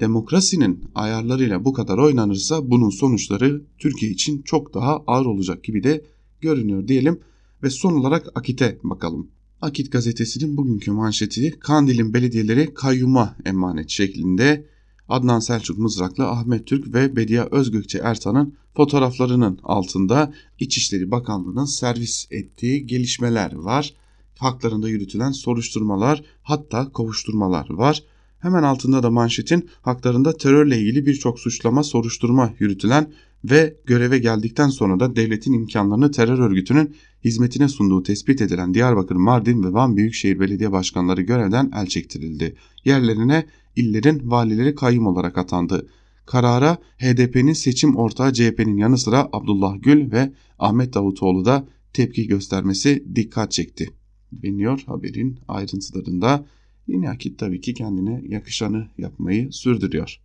Demokrasinin 0.00 0.84
ayarlarıyla 0.94 1.64
bu 1.64 1.72
kadar 1.72 1.98
oynanırsa 1.98 2.70
bunun 2.70 2.90
sonuçları 2.90 3.62
Türkiye 3.78 4.12
için 4.12 4.42
çok 4.42 4.74
daha 4.74 4.96
ağır 5.06 5.26
olacak 5.26 5.64
gibi 5.64 5.82
de 5.82 6.04
görünüyor 6.40 6.88
diyelim. 6.88 7.20
Ve 7.62 7.70
son 7.70 7.92
olarak 7.92 8.26
Akit'e 8.34 8.78
bakalım. 8.84 9.28
Akit 9.62 9.92
gazetesinin 9.92 10.56
bugünkü 10.56 10.90
manşeti 10.90 11.58
Kandil'in 11.60 12.14
belediyeleri 12.14 12.74
kayyuma 12.74 13.36
emanet 13.44 13.90
şeklinde 13.90 14.66
Adnan 15.08 15.40
Selçuk 15.40 15.78
Mızraklı, 15.78 16.28
Ahmet 16.28 16.66
Türk 16.66 16.94
ve 16.94 17.16
Bediye 17.16 17.42
Özgökçe 17.42 17.98
Ertan'ın 17.98 18.54
fotoğraflarının 18.74 19.58
altında 19.62 20.32
İçişleri 20.58 21.10
Bakanlığı'nın 21.10 21.64
servis 21.64 22.26
ettiği 22.30 22.86
gelişmeler 22.86 23.54
var. 23.54 23.94
Haklarında 24.38 24.88
yürütülen 24.88 25.32
soruşturmalar 25.32 26.22
hatta 26.42 26.92
kovuşturmalar 26.92 27.70
var. 27.70 28.02
Hemen 28.38 28.62
altında 28.62 29.02
da 29.02 29.10
manşetin 29.10 29.68
haklarında 29.82 30.36
terörle 30.36 30.78
ilgili 30.78 31.06
birçok 31.06 31.40
suçlama 31.40 31.82
soruşturma 31.82 32.52
yürütülen 32.58 33.12
ve 33.44 33.76
göreve 33.84 34.18
geldikten 34.18 34.68
sonra 34.68 35.00
da 35.00 35.16
devletin 35.16 35.52
imkanlarını 35.52 36.10
terör 36.10 36.38
örgütünün 36.38 36.96
hizmetine 37.24 37.68
sunduğu 37.68 38.02
tespit 38.02 38.40
edilen 38.40 38.74
Diyarbakır, 38.74 39.16
Mardin 39.16 39.62
ve 39.62 39.72
Van 39.72 39.96
Büyükşehir 39.96 40.40
Belediye 40.40 40.72
Başkanları 40.72 41.22
görevden 41.22 41.70
el 41.74 41.86
çektirildi. 41.86 42.56
Yerlerine 42.84 43.46
illerin 43.76 44.30
valileri 44.30 44.74
kayyum 44.74 45.06
olarak 45.06 45.38
atandı. 45.38 45.86
Karara 46.26 46.78
HDP'nin 46.98 47.52
seçim 47.52 47.96
ortağı 47.96 48.32
CHP'nin 48.32 48.76
yanı 48.76 48.98
sıra 48.98 49.28
Abdullah 49.32 49.76
Gül 49.82 50.12
ve 50.12 50.32
Ahmet 50.58 50.94
Davutoğlu 50.94 51.44
da 51.44 51.68
tepki 51.92 52.26
göstermesi 52.26 53.04
dikkat 53.14 53.52
çekti. 53.52 53.90
Deniyor 54.32 54.82
haberin 54.86 55.38
ayrıntılarında. 55.48 56.46
Yine 56.86 57.10
akit 57.10 57.38
tabii 57.38 57.60
ki 57.60 57.74
kendine 57.74 58.22
yakışanı 58.28 58.88
yapmayı 58.98 59.52
sürdürüyor. 59.52 60.20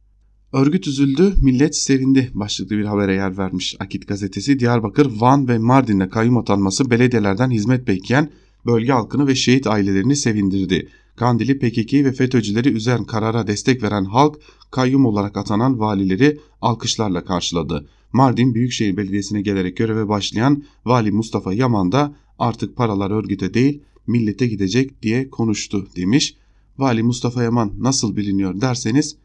Örgüt 0.54 0.88
üzüldü, 0.88 1.34
millet 1.42 1.76
sevindi 1.76 2.32
başlıklı 2.34 2.78
bir 2.78 2.86
habere 2.86 3.14
yer 3.14 3.38
vermiş 3.38 3.76
Akit 3.80 4.08
gazetesi. 4.08 4.60
Diyarbakır, 4.60 5.12
Van 5.20 5.48
ve 5.48 5.58
Mardin'de 5.58 6.10
kayyum 6.10 6.38
atanması 6.38 6.90
belediyelerden 6.90 7.52
hizmet 7.52 7.88
bekleyen 7.88 8.32
bölge 8.66 8.92
halkını 8.92 9.28
ve 9.28 9.36
şehit 9.36 9.68
ailelerini 9.68 10.16
sevindirdi. 10.16 10.88
Kandili 11.16 11.60
PKK 11.60 11.94
ve 11.94 12.12
FETÖ'cüleri 12.12 12.70
üzen 12.70 13.04
karara 13.04 13.48
destek 13.48 13.84
veren 13.84 14.06
halk 14.06 14.36
kayyum 14.72 15.06
olarak 15.06 15.38
atanan 15.38 15.80
valileri 15.80 16.40
alkışlarla 16.62 17.26
karşıladı. 17.26 17.90
Mardin 18.14 18.54
Büyükşehir 18.54 18.98
Belediyesi'ne 18.98 19.42
gelerek 19.42 19.78
göreve 19.78 20.08
başlayan 20.08 20.64
Vali 20.86 21.12
Mustafa 21.12 21.54
Yaman 21.54 21.92
da 21.92 22.16
artık 22.40 22.76
paralar 22.76 23.12
örgüte 23.12 23.54
değil 23.54 23.82
millete 24.08 24.48
gidecek 24.48 25.04
diye 25.04 25.30
konuştu 25.30 25.88
demiş. 25.96 26.36
Vali 26.78 27.04
Mustafa 27.04 27.44
Yaman 27.44 27.72
nasıl 27.80 28.16
biliniyor 28.16 28.62
derseniz 28.62 29.16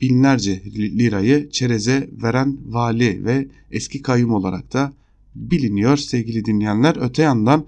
binlerce 0.00 0.62
lirayı 0.74 1.50
çereze 1.50 2.10
veren 2.22 2.58
vali 2.66 3.24
ve 3.24 3.48
eski 3.70 4.02
kayyum 4.02 4.32
olarak 4.32 4.72
da 4.72 4.92
biliniyor 5.34 5.96
sevgili 5.96 6.44
dinleyenler. 6.44 6.96
Öte 7.00 7.22
yandan 7.22 7.66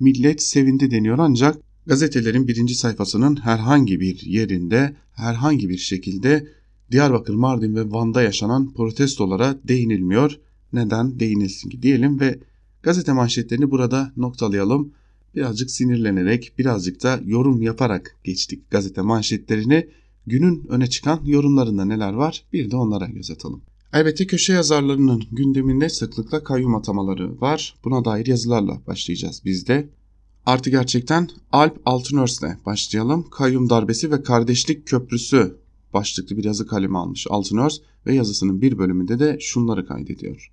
millet 0.00 0.42
sevindi 0.42 0.90
deniyor 0.90 1.18
ancak 1.18 1.56
gazetelerin 1.86 2.48
birinci 2.48 2.74
sayfasının 2.74 3.36
herhangi 3.36 4.00
bir 4.00 4.22
yerinde 4.22 4.96
herhangi 5.12 5.68
bir 5.68 5.78
şekilde 5.78 6.46
Diyarbakır, 6.90 7.34
Mardin 7.34 7.74
ve 7.74 7.90
Van'da 7.90 8.22
yaşanan 8.22 8.72
protestolara 8.72 9.58
değinilmiyor. 9.68 10.40
Neden 10.72 11.20
değinilsin 11.20 11.70
ki 11.70 11.82
diyelim 11.82 12.20
ve 12.20 12.38
gazete 12.82 13.12
manşetlerini 13.12 13.70
burada 13.70 14.12
noktalayalım. 14.16 14.92
Birazcık 15.34 15.70
sinirlenerek 15.70 16.52
birazcık 16.58 17.02
da 17.02 17.20
yorum 17.24 17.62
yaparak 17.62 18.16
geçtik 18.24 18.70
gazete 18.70 19.00
manşetlerini 19.00 19.88
günün 20.28 20.66
öne 20.68 20.86
çıkan 20.86 21.20
yorumlarında 21.24 21.84
neler 21.84 22.12
var 22.12 22.44
bir 22.52 22.70
de 22.70 22.76
onlara 22.76 23.06
göz 23.06 23.30
atalım. 23.30 23.62
Elbette 23.92 24.26
köşe 24.26 24.52
yazarlarının 24.52 25.22
gündeminde 25.32 25.88
sıklıkla 25.88 26.44
kayyum 26.44 26.74
atamaları 26.74 27.40
var. 27.40 27.74
Buna 27.84 28.04
dair 28.04 28.26
yazılarla 28.26 28.80
başlayacağız 28.86 29.42
biz 29.44 29.66
de. 29.68 29.88
Artı 30.46 30.70
gerçekten 30.70 31.28
Alp 31.52 31.80
Altınörs'le 31.86 32.66
başlayalım. 32.66 33.30
Kayyum 33.30 33.70
darbesi 33.70 34.10
ve 34.10 34.22
kardeşlik 34.22 34.86
köprüsü 34.86 35.56
başlıklı 35.94 36.36
bir 36.36 36.44
yazı 36.44 36.66
kalemi 36.66 36.98
almış 36.98 37.26
Altınörs 37.30 37.78
ve 38.06 38.14
yazısının 38.14 38.60
bir 38.60 38.78
bölümünde 38.78 39.18
de 39.18 39.36
şunları 39.40 39.86
kaydediyor. 39.86 40.52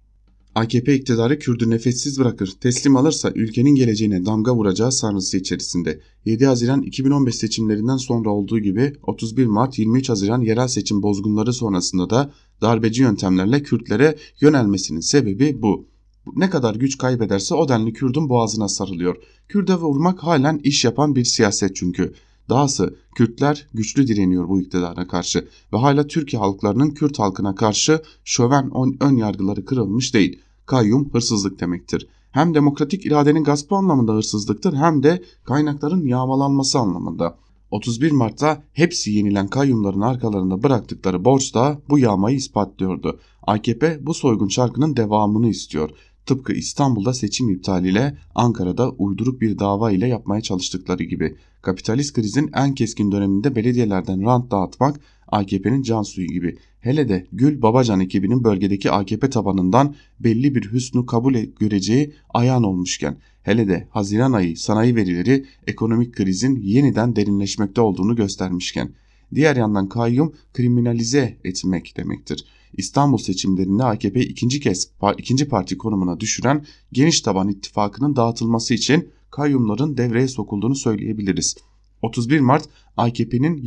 AKP 0.56 0.95
iktidarı 0.95 1.39
Kürdü 1.39 1.70
nefessiz 1.70 2.20
bırakır, 2.20 2.53
teslim 2.62 2.95
alırsa 2.97 3.32
ülkenin 3.36 3.76
geleceğine 3.76 4.26
damga 4.26 4.56
vuracağı 4.56 4.91
sanrısı 4.91 5.38
içerisinde. 5.38 5.99
7 6.26 6.45
Haziran 6.45 6.82
2015 6.82 7.36
seçimlerinden 7.36 7.97
sonra 7.97 8.30
olduğu 8.30 8.60
gibi 8.60 8.93
31 9.03 9.45
Mart 9.45 9.80
23 9.80 10.10
Haziran 10.10 10.41
yerel 10.41 10.68
seçim 10.68 11.01
bozgunları 11.01 11.53
sonrasında 11.53 12.10
da 12.10 12.32
darbeci 12.62 13.01
yöntemlerle 13.01 13.64
Kürtlere 13.64 14.16
yönelmesinin 14.41 14.99
sebebi 14.99 15.62
bu. 15.62 15.88
Ne 16.36 16.49
kadar 16.49 16.76
güç 16.76 16.97
kaybederse 16.97 17.56
o 17.56 17.70
denli 17.70 17.93
Kürdün 17.93 18.30
boğazına 18.30 18.68
sarılıyor. 18.68 19.16
Kürde 19.47 19.76
vurmak 19.76 20.24
halen 20.24 20.62
iş 20.64 20.86
yapan 20.86 21.16
bir 21.16 21.24
siyaset 21.24 21.76
çünkü. 21.76 22.14
Dahası 22.49 22.95
Kürtler 23.16 23.68
güçlü 23.74 24.08
direniyor 24.08 24.49
bu 24.49 24.62
iktidara 24.62 25.08
karşı 25.08 25.47
ve 25.74 25.78
hala 25.78 26.08
Türkiye 26.08 26.39
halklarının 26.39 26.89
Kürt 26.89 27.20
halkına 27.20 27.56
karşı 27.56 28.01
şöven 28.24 28.72
ön 28.99 29.16
yargıları 29.16 29.66
kırılmış 29.66 30.14
değil. 30.14 30.39
Kayyum 30.66 31.09
hırsızlık 31.13 31.59
demektir. 31.59 32.07
Hem 32.32 32.53
demokratik 32.53 33.05
iradenin 33.05 33.43
gaspı 33.43 33.76
anlamında 33.76 34.13
hırsızlıktır 34.13 34.74
hem 34.74 35.03
de 35.03 35.24
kaynakların 35.43 36.05
yağmalanması 36.05 36.80
anlamında. 36.80 37.38
31 37.72 38.11
Mart'ta 38.11 38.63
hepsi 38.74 39.11
yenilen 39.11 39.47
kayyumların 39.47 40.01
arkalarında 40.01 40.63
bıraktıkları 40.63 41.26
borç 41.26 41.55
da 41.55 41.82
bu 41.89 41.99
yağmayı 41.99 42.38
ispatlıyordu. 42.38 43.20
AKP 43.43 43.99
bu 44.01 44.13
soygun 44.13 44.47
şarkının 44.47 44.97
devamını 44.97 45.49
istiyor. 45.49 45.89
Tıpkı 46.26 46.53
İstanbul'da 46.53 47.13
seçim 47.13 47.49
iptaliyle 47.49 48.18
Ankara'da 48.36 48.89
uyduruk 48.89 49.41
bir 49.41 49.59
dava 49.59 49.91
ile 49.91 50.07
yapmaya 50.07 50.41
çalıştıkları 50.41 51.03
gibi 51.03 51.38
kapitalist 51.61 52.13
krizin 52.13 52.49
en 52.55 52.76
keskin 52.76 53.11
döneminde 53.11 53.55
belediyelerden 53.55 54.26
rant 54.26 54.51
dağıtmak 54.51 54.99
AKP'nin 55.28 55.82
can 55.82 56.03
suyu 56.03 56.28
gibi. 56.28 56.57
Hele 56.86 57.09
de 57.09 57.27
Gül 57.31 57.61
Babacan 57.61 57.99
ekibinin 57.99 58.43
bölgedeki 58.43 58.91
AKP 58.91 59.29
tabanından 59.29 59.95
belli 60.19 60.55
bir 60.55 60.71
hüsnü 60.71 61.05
kabul 61.05 61.33
göreceği 61.33 62.13
ayağın 62.33 62.63
olmuşken 62.63 63.17
hele 63.43 63.67
de 63.67 63.88
Haziran 63.89 64.33
ayı 64.33 64.57
sanayi 64.57 64.95
verileri 64.95 65.45
ekonomik 65.67 66.13
krizin 66.13 66.55
yeniden 66.55 67.15
derinleşmekte 67.15 67.81
olduğunu 67.81 68.15
göstermişken 68.15 68.93
diğer 69.36 69.55
yandan 69.55 69.89
kayyum 69.89 70.33
kriminalize 70.53 71.38
etmek 71.43 71.97
demektir. 71.97 72.45
İstanbul 72.73 73.17
seçimlerinde 73.17 73.83
AKP 73.83 74.21
ikinci 74.21 74.59
kez 74.59 74.91
ikinci 75.17 75.47
parti 75.47 75.77
konumuna 75.77 76.19
düşüren 76.19 76.65
geniş 76.91 77.21
taban 77.21 77.49
ittifakının 77.49 78.15
dağıtılması 78.15 78.73
için 78.73 79.09
kayyumların 79.31 79.97
devreye 79.97 80.27
sokulduğunu 80.27 80.75
söyleyebiliriz. 80.75 81.55
31 82.01 82.39
Mart 82.39 82.69
AKP'nin 82.97 83.57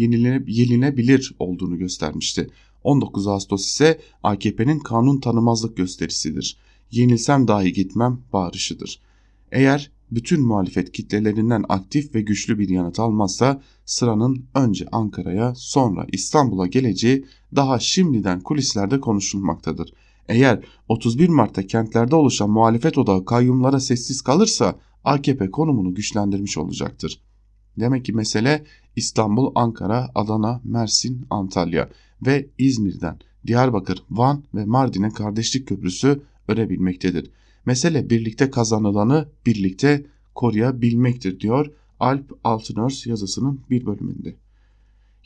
yenilebilir 0.47 1.35
olduğunu 1.39 1.79
göstermişti. 1.79 2.51
19 2.85 3.27
Ağustos 3.27 3.67
ise 3.67 4.01
AKP'nin 4.23 4.79
kanun 4.79 5.21
tanımazlık 5.21 5.77
gösterisidir. 5.77 6.57
Yenilsem 6.91 7.49
dahi 7.49 7.73
gitmem 7.73 8.21
bağırışıdır. 8.33 9.01
Eğer 9.53 9.91
bütün 10.11 10.47
muhalefet 10.47 10.93
kitlelerinden 10.93 11.65
aktif 11.69 12.15
ve 12.15 12.21
güçlü 12.21 12.59
bir 12.59 12.69
yanıt 12.69 13.01
almazsa 13.01 13.63
sıranın 13.85 14.45
önce 14.55 14.87
Ankara'ya 14.93 15.55
sonra 15.57 16.07
İstanbul'a 16.13 16.67
geleceği 16.67 17.25
daha 17.57 17.79
şimdiden 17.79 18.41
kulislerde 18.41 19.01
konuşulmaktadır. 19.01 19.93
Eğer 20.29 20.65
31 20.89 21.29
Mart'ta 21.29 21.67
kentlerde 21.67 22.17
oluşan 22.17 22.51
muhalefet 22.51 22.99
odağı 22.99 23.25
kayyumlara 23.25 23.81
sessiz 23.81 24.23
kalırsa 24.23 24.79
AKP 25.05 25.51
konumunu 25.51 25.95
güçlendirmiş 25.95 26.59
olacaktır. 26.59 27.21
Demek 27.81 28.05
ki 28.05 28.13
mesele 28.13 28.65
İstanbul, 28.97 29.53
Ankara, 29.55 30.11
Adana, 30.15 30.61
Mersin, 30.65 31.27
Antalya 31.31 31.89
ve 32.27 32.47
İzmir'den 32.59 33.19
Diyarbakır, 33.47 34.03
Van 34.11 34.45
ve 34.55 34.65
Mardin'e 34.65 35.11
kardeşlik 35.11 35.69
köprüsü 35.69 36.21
örebilmektedir. 36.49 37.31
Mesele 37.67 38.11
birlikte 38.11 38.51
kazanılanı 38.51 39.29
birlikte 39.47 40.07
koruyabilmektir 40.35 41.41
diyor 41.41 41.71
Alp 42.01 42.39
Altınörs 42.45 43.07
yazısının 43.07 43.61
bir 43.71 43.87
bölümünde. 43.87 44.35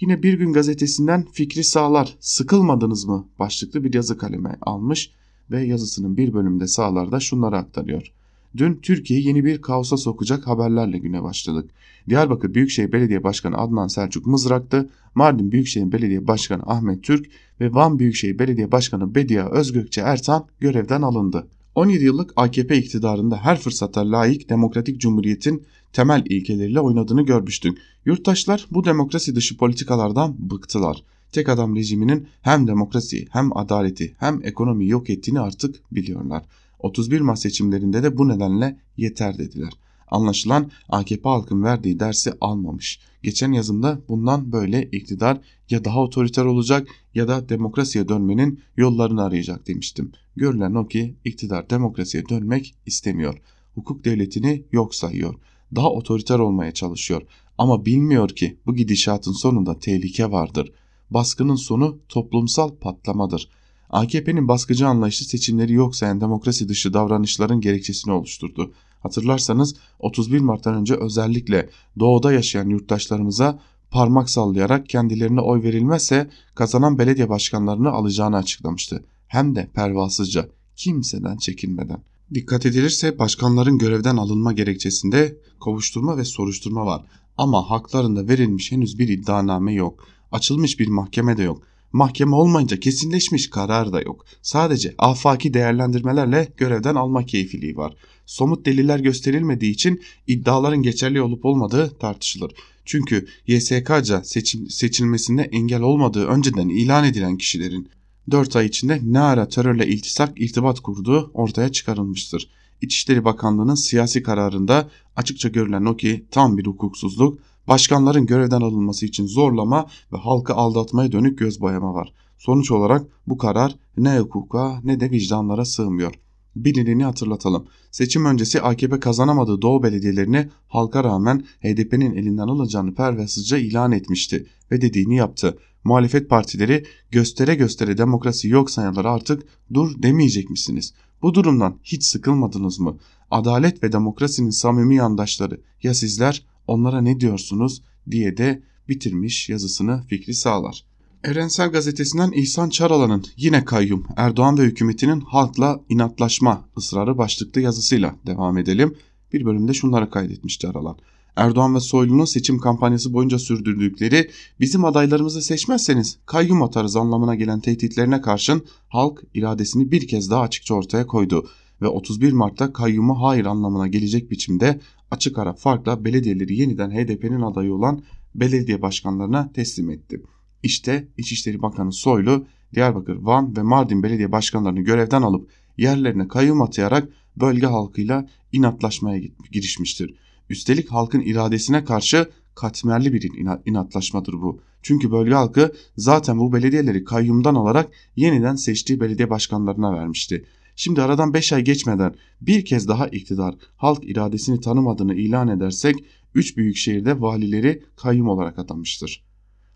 Yine 0.01 0.22
Bir 0.22 0.34
Gün 0.34 0.53
gazetesinden 0.53 1.26
Fikri 1.32 1.64
Sağlar 1.64 2.16
sıkılmadınız 2.20 3.05
mı 3.05 3.28
başlıklı 3.38 3.84
bir 3.84 3.95
yazı 3.95 4.18
kaleme 4.18 4.57
almış 4.61 5.11
ve 5.51 5.64
yazısının 5.64 6.16
bir 6.16 6.32
bölümünde 6.32 6.66
Sağlar 6.66 7.12
da 7.12 7.20
şunları 7.20 7.57
aktarıyor. 7.57 8.12
Dün 8.57 8.79
Türkiye'yi 8.83 9.27
yeni 9.27 9.45
bir 9.45 9.63
kaosa 9.63 9.97
sokacak 9.97 10.47
haberlerle 10.47 10.99
güne 10.99 11.23
başladık. 11.23 11.71
Diyarbakır 12.09 12.55
Büyükşehir 12.55 12.93
Belediye 12.93 13.25
Başkanı 13.25 13.57
Adnan 13.57 13.87
Selçuk 13.87 14.27
Mızrak'tı, 14.27 14.91
Mardin 15.15 15.53
Büyükşehir 15.53 15.93
Belediye 15.93 16.27
Başkanı 16.27 16.63
Ahmet 16.67 17.03
Türk 17.03 17.31
ve 17.61 17.75
Van 17.75 17.99
Büyükşehir 17.99 18.39
Belediye 18.39 18.73
Başkanı 18.73 19.15
Bediye 19.15 19.45
Özgökçe 19.45 20.01
Ertan 20.01 20.47
görevden 20.61 21.03
alındı. 21.03 21.47
17 21.75 22.05
yıllık 22.05 22.33
AKP 22.37 22.77
iktidarında 22.77 23.37
her 23.37 23.59
fırsata 23.59 24.13
layık 24.13 24.49
demokratik 24.49 25.01
cumhuriyetin 25.01 25.63
temel 25.93 26.23
ilkeleriyle 26.27 26.81
oynadığını 26.81 27.23
görmüştük. 27.23 27.79
Yurttaşlar 28.05 28.67
bu 28.71 28.85
demokrasi 28.85 29.37
dışı 29.37 29.57
politikalardan 29.57 30.37
bıktılar. 30.39 31.03
Tek 31.33 31.49
adam 31.49 31.77
rejiminin 31.77 32.27
hem 32.43 32.67
demokrasi 32.67 33.27
hem 33.31 33.57
adaleti 33.57 34.15
hem 34.19 34.41
ekonomiyi 34.45 34.91
yok 34.91 35.11
ettiğini 35.11 35.41
artık 35.41 35.81
biliyorlar. 35.93 36.43
31 36.83 37.20
Mart 37.20 37.39
seçimlerinde 37.39 38.03
de 38.03 38.18
bu 38.18 38.28
nedenle 38.28 38.76
yeter 38.97 39.39
dediler. 39.39 39.72
Anlaşılan 40.09 40.70
AKP 40.89 41.28
halkın 41.28 41.62
verdiği 41.62 42.01
dersi 42.01 42.33
almamış. 42.41 43.01
Geçen 43.22 43.53
yazımda 43.53 44.01
bundan 44.09 44.53
böyle 44.53 44.83
iktidar 44.83 45.41
ya 45.70 45.85
daha 45.85 46.01
otoriter 46.01 46.45
olacak 46.45 46.89
ya 47.14 47.28
da 47.28 47.49
demokrasiye 47.49 48.09
dönmenin 48.09 48.61
yollarını 48.76 49.22
arayacak 49.22 49.68
demiştim. 49.68 50.12
Görülen 50.37 50.74
o 50.74 50.89
ki 50.89 51.16
iktidar 51.24 51.70
demokrasiye 51.70 52.28
dönmek 52.28 52.74
istemiyor. 52.87 53.39
Hukuk 53.74 54.05
devletini 54.05 54.64
yok 54.72 54.95
sayıyor. 54.95 55.35
Daha 55.74 55.91
otoriter 55.91 56.39
olmaya 56.39 56.72
çalışıyor. 56.72 57.22
Ama 57.59 57.87
bilmiyor 57.87 58.28
ki 58.28 58.59
bu 58.66 58.74
gidişatın 58.74 59.33
sonunda 59.33 59.78
tehlike 59.78 60.30
vardır. 60.30 60.72
Baskının 61.11 61.55
sonu 61.55 61.99
toplumsal 62.09 62.74
patlamadır. 62.76 63.49
AKP'nin 63.93 64.49
baskıcı 64.49 64.86
anlayışı 64.86 65.24
seçimleri 65.24 65.72
yok 65.72 65.97
sayan 65.97 66.20
demokrasi 66.20 66.68
dışı 66.68 66.95
davranışların 66.95 67.61
gerekçesini 67.61 68.12
oluşturdu. 68.12 68.72
Hatırlarsanız 69.01 69.74
31 69.99 70.40
Mart'tan 70.40 70.74
önce 70.74 70.95
özellikle 70.95 71.70
doğuda 71.99 72.32
yaşayan 72.32 72.68
yurttaşlarımıza 72.68 73.59
parmak 73.90 74.30
sallayarak 74.30 74.88
kendilerine 74.88 75.40
oy 75.40 75.62
verilmezse 75.62 76.30
kazanan 76.55 76.99
belediye 76.99 77.28
başkanlarını 77.28 77.90
alacağını 77.90 78.36
açıklamıştı. 78.36 79.05
Hem 79.26 79.55
de 79.55 79.68
pervasızca, 79.74 80.49
kimseden 80.76 81.36
çekinmeden. 81.36 82.03
Dikkat 82.34 82.66
edilirse 82.66 83.18
başkanların 83.18 83.78
görevden 83.78 84.16
alınma 84.16 84.53
gerekçesinde 84.53 85.36
kovuşturma 85.61 86.16
ve 86.16 86.24
soruşturma 86.24 86.86
var. 86.86 87.05
Ama 87.36 87.70
haklarında 87.70 88.28
verilmiş 88.28 88.72
henüz 88.72 88.99
bir 88.99 89.09
iddianame 89.09 89.74
yok. 89.74 90.07
Açılmış 90.32 90.78
bir 90.78 90.88
mahkeme 90.88 91.36
de 91.36 91.43
yok. 91.43 91.62
Mahkeme 91.93 92.36
olmayınca 92.36 92.80
kesinleşmiş 92.80 93.51
karar 93.51 93.93
da 93.93 94.01
yok. 94.01 94.26
Sadece 94.43 94.95
afaki 94.99 95.55
değerlendirmelerle 95.55 96.49
görevden 96.57 96.95
alma 96.95 97.26
keyfiliği 97.26 97.76
var. 97.76 97.97
Somut 98.26 98.66
deliller 98.66 98.99
gösterilmediği 98.99 99.72
için 99.72 100.03
iddiaların 100.26 100.82
geçerli 100.82 101.22
olup 101.22 101.45
olmadığı 101.45 101.99
tartışılır. 101.99 102.53
Çünkü 102.84 103.26
YSK'ca 103.47 104.24
seçim, 104.24 104.70
seçilmesinde 104.70 105.43
engel 105.43 105.80
olmadığı 105.80 106.26
önceden 106.26 106.68
ilan 106.68 107.05
edilen 107.05 107.36
kişilerin 107.36 107.88
4 108.30 108.57
ay 108.57 108.66
içinde 108.66 109.01
ne 109.03 109.20
ara 109.20 109.49
terörle 109.49 109.86
iltisak 109.86 110.40
irtibat 110.40 110.80
kurduğu 110.80 111.30
ortaya 111.34 111.72
çıkarılmıştır. 111.72 112.49
İçişleri 112.80 113.24
Bakanlığı'nın 113.24 113.74
siyasi 113.74 114.22
kararında 114.22 114.90
açıkça 115.16 115.49
görülen 115.49 115.84
o 115.84 115.97
ki 115.97 116.24
tam 116.30 116.59
bir 116.59 116.66
hukuksuzluk, 116.66 117.38
başkanların 117.69 118.27
görevden 118.27 118.61
alınması 118.61 119.07
için 119.07 119.27
zorlama 119.27 119.87
ve 120.13 120.17
halkı 120.17 120.55
aldatmaya 120.55 121.13
dönük 121.13 121.39
göz 121.39 121.61
boyama 121.61 121.95
var. 121.95 122.13
Sonuç 122.39 122.71
olarak 122.71 123.07
bu 123.27 123.39
karar 123.39 123.77
ne 123.97 124.19
hukuka 124.19 124.81
ne 124.85 125.01
de 125.01 125.11
vicdanlara 125.11 125.65
sığmıyor. 125.65 126.15
Bilineni 126.57 127.05
hatırlatalım. 127.05 127.67
Seçim 127.91 128.25
öncesi 128.25 128.63
AKP 128.63 129.01
kazanamadığı 129.01 129.63
Doğu 129.63 129.83
belediyelerini 129.83 130.49
halka 130.69 131.05
rağmen 131.05 131.45
HDP'nin 131.61 132.15
elinden 132.15 132.49
alacağını 132.49 132.95
pervasızca 132.95 133.59
ilan 133.59 133.93
etmişti 133.93 134.47
ve 134.71 134.81
dediğini 134.81 135.17
yaptı. 135.17 135.59
Muhalefet 135.85 136.31
partileri 136.31 136.85
göstere 137.11 137.55
göstere 137.55 137.99
demokrasi 137.99 138.49
yok 138.49 138.71
sayanlara 138.71 139.13
artık 139.13 139.43
dur 139.75 140.03
demeyecek 140.03 140.51
misiniz? 140.51 140.95
Bu 141.23 141.35
durumdan 141.35 141.79
hiç 141.83 142.05
sıkılmadınız 142.05 142.81
mı? 142.81 142.99
Adalet 143.31 143.83
ve 143.83 143.93
demokrasinin 143.93 144.51
samimi 144.51 144.97
yandaşları 144.97 145.61
ya 145.83 145.95
sizler 145.95 146.47
onlara 146.73 147.01
ne 147.01 147.20
diyorsunuz 147.20 147.83
diye 148.11 148.37
de 148.37 148.62
bitirmiş 148.89 149.49
yazısını 149.49 150.03
Fikri 150.09 150.35
Sağlar. 150.35 150.85
Evrensel 151.25 151.70
Gazetesi'nden 151.70 152.33
İhsan 152.33 152.70
Çaralan'ın 152.70 153.25
yine 153.37 153.64
kayyum 153.64 154.07
Erdoğan 154.16 154.59
ve 154.59 154.62
hükümetinin 154.62 155.20
halkla 155.20 155.81
inatlaşma 155.89 156.68
ısrarı 156.79 157.18
başlıklı 157.18 157.61
yazısıyla 157.61 158.14
devam 158.27 158.59
edelim. 158.59 158.95
Bir 159.33 159.45
bölümde 159.45 159.75
şunları 159.75 160.11
kaydetmiş 160.11 160.59
Çaralan. 160.59 160.97
Erdoğan 161.37 161.75
ve 161.75 161.81
Soylu'nun 161.81 162.25
seçim 162.25 162.59
kampanyası 162.59 163.12
boyunca 163.12 163.39
sürdürdükleri 163.39 164.31
bizim 164.61 164.85
adaylarımızı 164.85 165.43
seçmezseniz 165.43 166.18
kayyum 166.27 166.62
atarız 166.62 166.97
anlamına 166.97 167.35
gelen 167.35 167.61
tehditlerine 167.61 168.20
karşın 168.20 168.64
halk 168.89 169.23
iradesini 169.35 169.91
bir 169.91 170.09
kez 170.09 170.31
daha 170.31 170.41
açıkça 170.41 170.75
ortaya 170.75 171.07
koydu 171.07 171.49
ve 171.83 171.89
31 171.89 172.33
Mart'ta 172.33 172.73
kayyuma 172.73 173.20
hayır 173.23 173.47
anlamına 173.47 173.89
gelecek 173.89 174.31
biçimde 174.31 174.81
açık 175.13 175.39
ara 175.39 175.53
farkla 175.53 176.05
belediyeleri 176.05 176.57
yeniden 176.57 176.91
HDP'nin 176.91 177.41
adayı 177.41 177.75
olan 177.75 178.03
belediye 178.35 178.83
başkanlarına 178.83 179.53
teslim 179.53 179.91
etti. 179.91 180.23
İşte 180.63 181.09
İçişleri 181.19 181.63
Bakanı 181.63 181.93
Soylu 181.93 182.47
Diyarbakır, 182.75 183.17
Van 183.17 183.57
ve 183.57 183.63
Mardin 183.63 184.03
belediye 184.03 184.33
başkanlarını 184.33 184.81
görevden 184.81 185.23
alıp 185.23 185.51
yerlerine 185.77 186.29
kayyum 186.29 186.63
atayarak 186.63 187.09
bölge 187.37 187.67
halkıyla 187.67 188.29
inatlaşmaya 188.53 189.21
girişmiştir. 189.53 190.15
Üstelik 190.51 190.91
halkın 190.91 191.21
iradesine 191.21 191.85
karşı 191.85 192.31
katmerli 192.55 193.13
bir 193.13 193.31
inatlaşmadır 193.67 194.33
bu. 194.33 194.61
Çünkü 194.83 195.13
bölge 195.13 195.35
halkı 195.35 195.73
zaten 195.97 196.39
bu 196.39 196.53
belediyeleri 196.53 197.05
kayyumdan 197.05 197.55
alarak 197.55 197.91
yeniden 198.17 198.55
seçtiği 198.55 199.01
belediye 199.01 199.31
başkanlarına 199.31 199.93
vermişti. 199.95 200.45
Şimdi 200.77 201.03
aradan 201.03 201.35
5 201.35 201.53
ay 201.53 201.62
geçmeden 201.62 202.14
bir 202.41 202.64
kez 202.64 202.89
daha 202.89 203.09
iktidar 203.09 203.55
halk 203.77 204.05
iradesini 204.05 204.61
tanımadığını 204.61 205.14
ilan 205.14 205.49
edersek 205.49 205.97
3 206.35 206.57
büyük 206.57 206.77
şehirde 206.77 207.20
valileri 207.20 207.83
kayyum 207.97 208.29
olarak 208.29 208.59
atamıştır. 208.59 209.25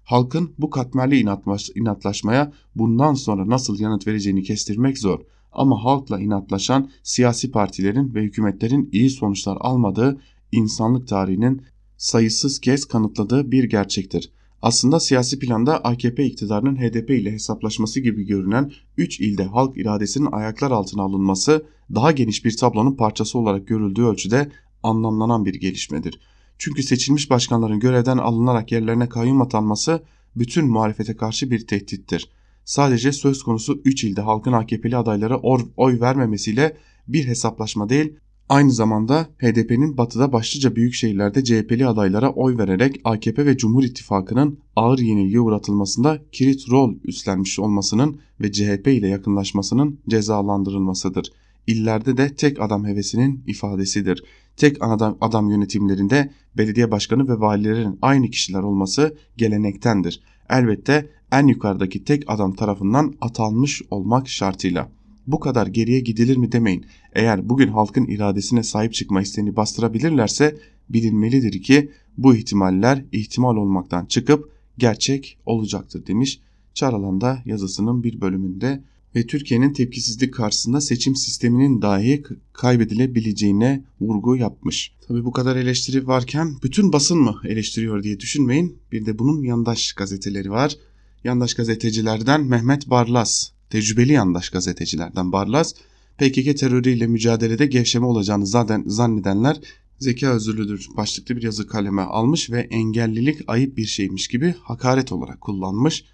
Halkın 0.05 0.55
bu 0.59 0.71
katmerli 0.71 1.27
inatlaşmaya 1.75 2.53
bundan 2.75 3.15
sonra 3.15 3.49
nasıl 3.49 3.81
yanıt 3.81 4.07
vereceğini 4.07 4.43
kestirmek 4.43 4.99
zor. 4.99 5.21
Ama 5.53 5.85
halkla 5.85 6.21
inatlaşan 6.21 6.91
siyasi 7.03 7.51
partilerin 7.51 8.15
ve 8.15 8.23
hükümetlerin 8.23 8.89
iyi 8.93 9.11
sonuçlar 9.11 9.57
almadığı 9.61 10.21
insanlık 10.53 11.09
tarihinin 11.09 11.63
sayısız 11.97 12.61
kez 12.61 12.85
kanıtladığı 12.85 13.51
bir 13.53 13.65
gerçektir. 13.65 14.33
Aslında 14.67 15.01
siyasi 15.01 15.39
planda 15.39 15.79
AKP 15.79 16.25
iktidarının 16.25 16.77
HDP 16.77 17.11
ile 17.11 17.33
hesaplaşması 17.33 18.01
gibi 18.01 18.27
görünen 18.27 18.73
3 18.97 19.21
ilde 19.21 19.45
halk 19.45 19.77
iradesinin 19.77 20.33
ayaklar 20.33 20.71
altına 20.71 21.03
alınması 21.03 21.67
daha 21.95 22.13
geniş 22.13 22.45
bir 22.45 22.57
tablonun 22.57 22.97
parçası 22.97 23.39
olarak 23.39 23.69
görüldüğü 23.69 24.05
ölçüde 24.05 24.51
anlamlanan 24.83 25.45
bir 25.45 25.55
gelişmedir. 25.55 26.21
Çünkü 26.59 26.83
seçilmiş 26.83 27.31
başkanların 27.31 27.81
görevden 27.81 28.19
alınarak 28.19 28.73
yerlerine 28.73 29.09
kayyum 29.09 29.43
atanması 29.43 30.03
bütün 30.37 30.67
muhalefete 30.67 31.17
karşı 31.17 31.51
bir 31.51 31.67
tehdittir. 31.67 32.31
Sadece 32.65 33.13
söz 33.13 33.43
konusu 33.43 33.81
3 33.85 34.05
ilde 34.05 34.21
halkın 34.21 34.53
AKP'li 34.53 34.97
adaylara 34.97 35.37
oy 35.77 36.01
vermemesiyle 36.01 36.77
bir 37.09 37.27
hesaplaşma 37.27 37.89
değil, 37.89 38.17
aynı 38.49 38.73
zamanda 38.73 39.29
HDP'nin 39.39 39.97
batıda 39.97 40.33
başlıca 40.33 40.77
büyük 40.77 40.95
şehirlerde 40.95 41.45
CHP'li 41.45 41.87
adaylara 41.87 42.31
oy 42.31 42.59
vererek 42.59 43.01
AKP 43.05 43.47
ve 43.47 43.57
Cumhur 43.57 43.85
İttifakı'nın 43.85 44.59
ağır 44.77 44.99
yenilgiye 44.99 45.41
uğratılmasında 45.41 46.19
kilit 46.33 46.71
rol 46.71 46.95
üstlenmiş 47.05 47.59
olmasının 47.59 48.21
ve 48.41 48.53
CHP 48.53 48.87
ile 48.87 49.09
yakınlaşmasının 49.09 49.99
cezalandırılmasıdır. 50.09 51.33
İllerde 51.67 52.17
de 52.17 52.35
tek 52.35 52.61
adam 52.61 52.87
hevesinin 52.87 53.45
ifadesidir. 53.47 54.25
Tek 54.57 54.77
adam, 54.81 55.19
adam 55.21 55.51
yönetimlerinde 55.51 56.31
belediye 56.57 56.91
başkanı 56.91 57.29
ve 57.29 57.41
valilerin 57.41 57.99
aynı 58.03 58.31
kişiler 58.31 58.63
olması 58.63 59.17
gelenektendir. 59.37 60.21
Elbette 60.51 61.11
en 61.33 61.47
yukarıdaki 61.47 62.05
tek 62.05 62.31
adam 62.31 62.55
tarafından 62.55 63.15
atanmış 63.21 63.83
olmak 63.91 64.29
şartıyla. 64.29 64.89
Bu 65.27 65.41
kadar 65.41 65.67
geriye 65.67 66.01
gidilir 66.01 66.37
mi 66.37 66.53
demeyin. 66.53 66.87
Eğer 67.13 67.49
bugün 67.49 67.69
halkın 67.69 68.07
iradesine 68.07 68.63
sahip 68.63 68.93
çıkma 68.93 69.23
isteğini 69.23 69.57
bastırabilirlerse 69.57 70.57
bilinmelidir 70.89 71.63
ki 71.63 71.91
bu 72.19 72.35
ihtimaller 72.35 73.05
ihtimal 73.13 73.57
olmaktan 73.57 74.07
çıkıp 74.07 74.51
gerçek 74.79 75.39
olacaktır 75.47 76.07
demiş 76.07 76.41
Çaralan'da 76.75 77.43
yazısının 77.45 78.03
bir 78.03 78.21
bölümünde 78.21 78.83
ve 79.15 79.27
Türkiye'nin 79.27 79.73
tepkisizlik 79.73 80.35
karşısında 80.35 80.81
seçim 80.81 81.17
sisteminin 81.17 81.83
dahi 81.83 82.23
kaybedilebileceğine 82.53 83.85
vurgu 84.01 84.37
yapmış. 84.37 84.93
Tabi 85.09 85.25
bu 85.25 85.33
kadar 85.33 85.57
eleştiri 85.57 86.07
varken 86.07 86.55
bütün 86.63 86.93
basın 86.93 87.19
mı 87.19 87.37
eleştiriyor 87.45 88.03
diye 88.03 88.21
düşünmeyin. 88.21 88.79
Bir 88.93 89.07
de 89.07 89.19
bunun 89.19 89.43
yandaş 89.43 89.93
gazeteleri 89.93 90.51
var. 90.51 90.77
Yandaş 91.25 91.55
gazetecilerden 91.55 92.45
Mehmet 92.45 92.91
Barlas, 92.91 93.51
tecrübeli 93.71 94.13
yandaş 94.13 94.51
gazetecilerden 94.51 95.33
Barlas, 95.33 95.75
PKK 96.19 96.59
terörüyle 96.59 97.07
mücadelede 97.07 97.67
gevşeme 97.67 98.07
olacağını 98.07 98.47
zaten 98.47 98.85
zannedenler 98.87 99.61
zeka 99.99 100.27
özürlüdür 100.27 100.87
başlıklı 100.97 101.37
bir 101.37 101.43
yazı 101.43 101.67
kaleme 101.67 102.03
almış 102.03 102.51
ve 102.51 102.61
engellilik 102.61 103.39
ayıp 103.47 103.77
bir 103.77 103.87
şeymiş 103.87 104.29
gibi 104.29 104.55
hakaret 104.63 105.13
olarak 105.13 105.41
kullanmış. 105.41 106.05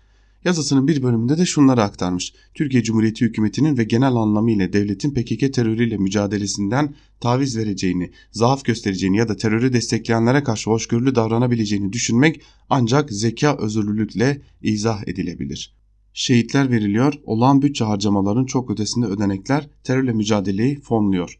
Yazısının 0.45 0.89
bir 0.89 1.03
bölümünde 1.03 1.39
de 1.39 1.47
şunları 1.47 1.83
aktarmış. 1.83 2.35
Türkiye 2.55 2.83
Cumhuriyeti 2.83 3.25
hükümetinin 3.25 3.79
ve 3.79 3.85
genel 3.85 4.15
anlamıyla 4.15 4.73
devletin 4.73 5.15
PKK 5.15 5.55
terörüyle 5.55 5.97
mücadelesinden 5.97 6.95
taviz 7.21 7.57
vereceğini, 7.57 8.11
zaaf 8.33 8.65
göstereceğini 8.65 9.17
ya 9.17 9.29
da 9.29 9.37
terörü 9.37 9.73
destekleyenlere 9.73 10.43
karşı 10.43 10.71
hoşgörülü 10.71 11.15
davranabileceğini 11.15 11.93
düşünmek 11.93 12.41
ancak 12.71 13.13
zeka 13.13 13.57
özürlülükle 13.57 14.43
izah 14.63 15.09
edilebilir. 15.09 15.82
Şehitler 16.15 16.71
veriliyor, 16.71 17.15
olağan 17.25 17.63
bütçe 17.63 17.85
harcamaların 17.85 18.45
çok 18.45 18.71
ötesinde 18.71 19.07
ödenekler 19.07 19.69
terörle 19.85 20.13
mücadeleyi 20.13 20.81
fonluyor. 20.81 21.39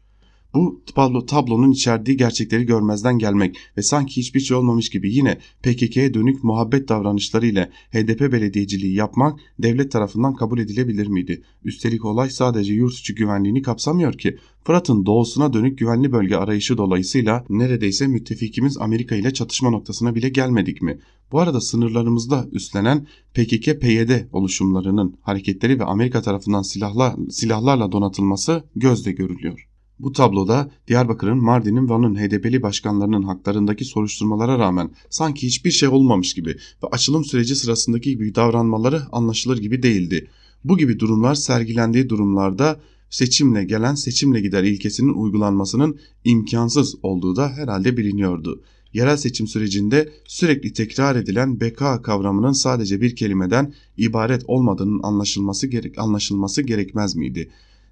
Bu 0.53 0.83
tablo, 0.95 1.25
tablonun 1.25 1.71
içerdiği 1.71 2.17
gerçekleri 2.17 2.65
görmezden 2.65 3.19
gelmek 3.19 3.57
ve 3.77 3.81
sanki 3.81 4.17
hiçbir 4.17 4.39
şey 4.39 4.57
olmamış 4.57 4.89
gibi 4.89 5.13
yine 5.13 5.37
PKK'ye 5.63 6.13
dönük 6.13 6.43
muhabbet 6.43 6.89
davranışları 6.89 7.45
ile 7.45 7.69
HDP 7.91 8.31
belediyeciliği 8.31 8.95
yapmak 8.95 9.39
devlet 9.59 9.91
tarafından 9.91 10.35
kabul 10.35 10.59
edilebilir 10.59 11.07
miydi? 11.07 11.43
Üstelik 11.63 12.05
olay 12.05 12.29
sadece 12.29 12.73
yurt 12.73 12.93
içi 12.93 13.15
güvenliğini 13.15 13.61
kapsamıyor 13.61 14.13
ki. 14.13 14.37
Fırat'ın 14.65 15.05
doğusuna 15.05 15.53
dönük 15.53 15.77
güvenli 15.77 16.11
bölge 16.11 16.35
arayışı 16.35 16.77
dolayısıyla 16.77 17.45
neredeyse 17.49 18.07
müttefikimiz 18.07 18.77
Amerika 18.77 19.15
ile 19.15 19.33
çatışma 19.33 19.69
noktasına 19.69 20.15
bile 20.15 20.29
gelmedik 20.29 20.81
mi? 20.81 20.99
Bu 21.31 21.39
arada 21.39 21.61
sınırlarımızda 21.61 22.47
üstlenen 22.51 23.07
PKK-PYD 23.33 24.27
oluşumlarının 24.31 25.15
hareketleri 25.21 25.79
ve 25.79 25.83
Amerika 25.83 26.21
tarafından 26.21 26.61
silahlar, 26.61 27.15
silahlarla 27.29 27.91
donatılması 27.91 28.63
gözle 28.75 29.11
görülüyor. 29.11 29.67
Bu 29.99 30.11
tabloda 30.11 30.71
Diyarbakır'ın, 30.87 31.43
Mardin'in, 31.43 31.89
Van'ın 31.89 32.15
HDP'li 32.15 32.61
başkanlarının 32.61 33.23
haklarındaki 33.23 33.85
soruşturmalara 33.85 34.59
rağmen 34.59 34.91
sanki 35.09 35.47
hiçbir 35.47 35.71
şey 35.71 35.89
olmamış 35.89 36.33
gibi 36.33 36.49
ve 36.83 36.87
açılım 36.91 37.25
süreci 37.25 37.55
sırasındaki 37.55 38.09
gibi 38.09 38.35
davranmaları 38.35 39.01
anlaşılır 39.11 39.57
gibi 39.57 39.83
değildi. 39.83 40.27
Bu 40.63 40.77
gibi 40.77 40.99
durumlar 40.99 41.35
sergilendiği 41.35 42.09
durumlarda 42.09 42.79
seçimle 43.13 43.63
gelen 43.63 43.95
seçimle 43.95 44.41
gider 44.41 44.63
ilkesinin 44.63 45.13
uygulanmasının 45.13 45.99
imkansız 46.23 46.95
olduğu 47.03 47.35
da 47.35 47.49
herhalde 47.49 47.97
biliniyordu. 47.97 48.61
Yerel 48.93 49.17
seçim 49.17 49.47
sürecinde 49.47 50.13
sürekli 50.25 50.73
tekrar 50.73 51.15
edilen 51.15 51.59
beka 51.59 52.01
kavramının 52.01 52.51
sadece 52.51 53.01
bir 53.01 53.15
kelimeden 53.15 53.73
ibaret 53.97 54.43
olmadığının 54.47 54.99
anlaşılması 55.03 55.67
gerek 55.67 55.97
anlaşılması 55.97 56.61
gerekmez 56.61 57.15
miydi? 57.15 57.49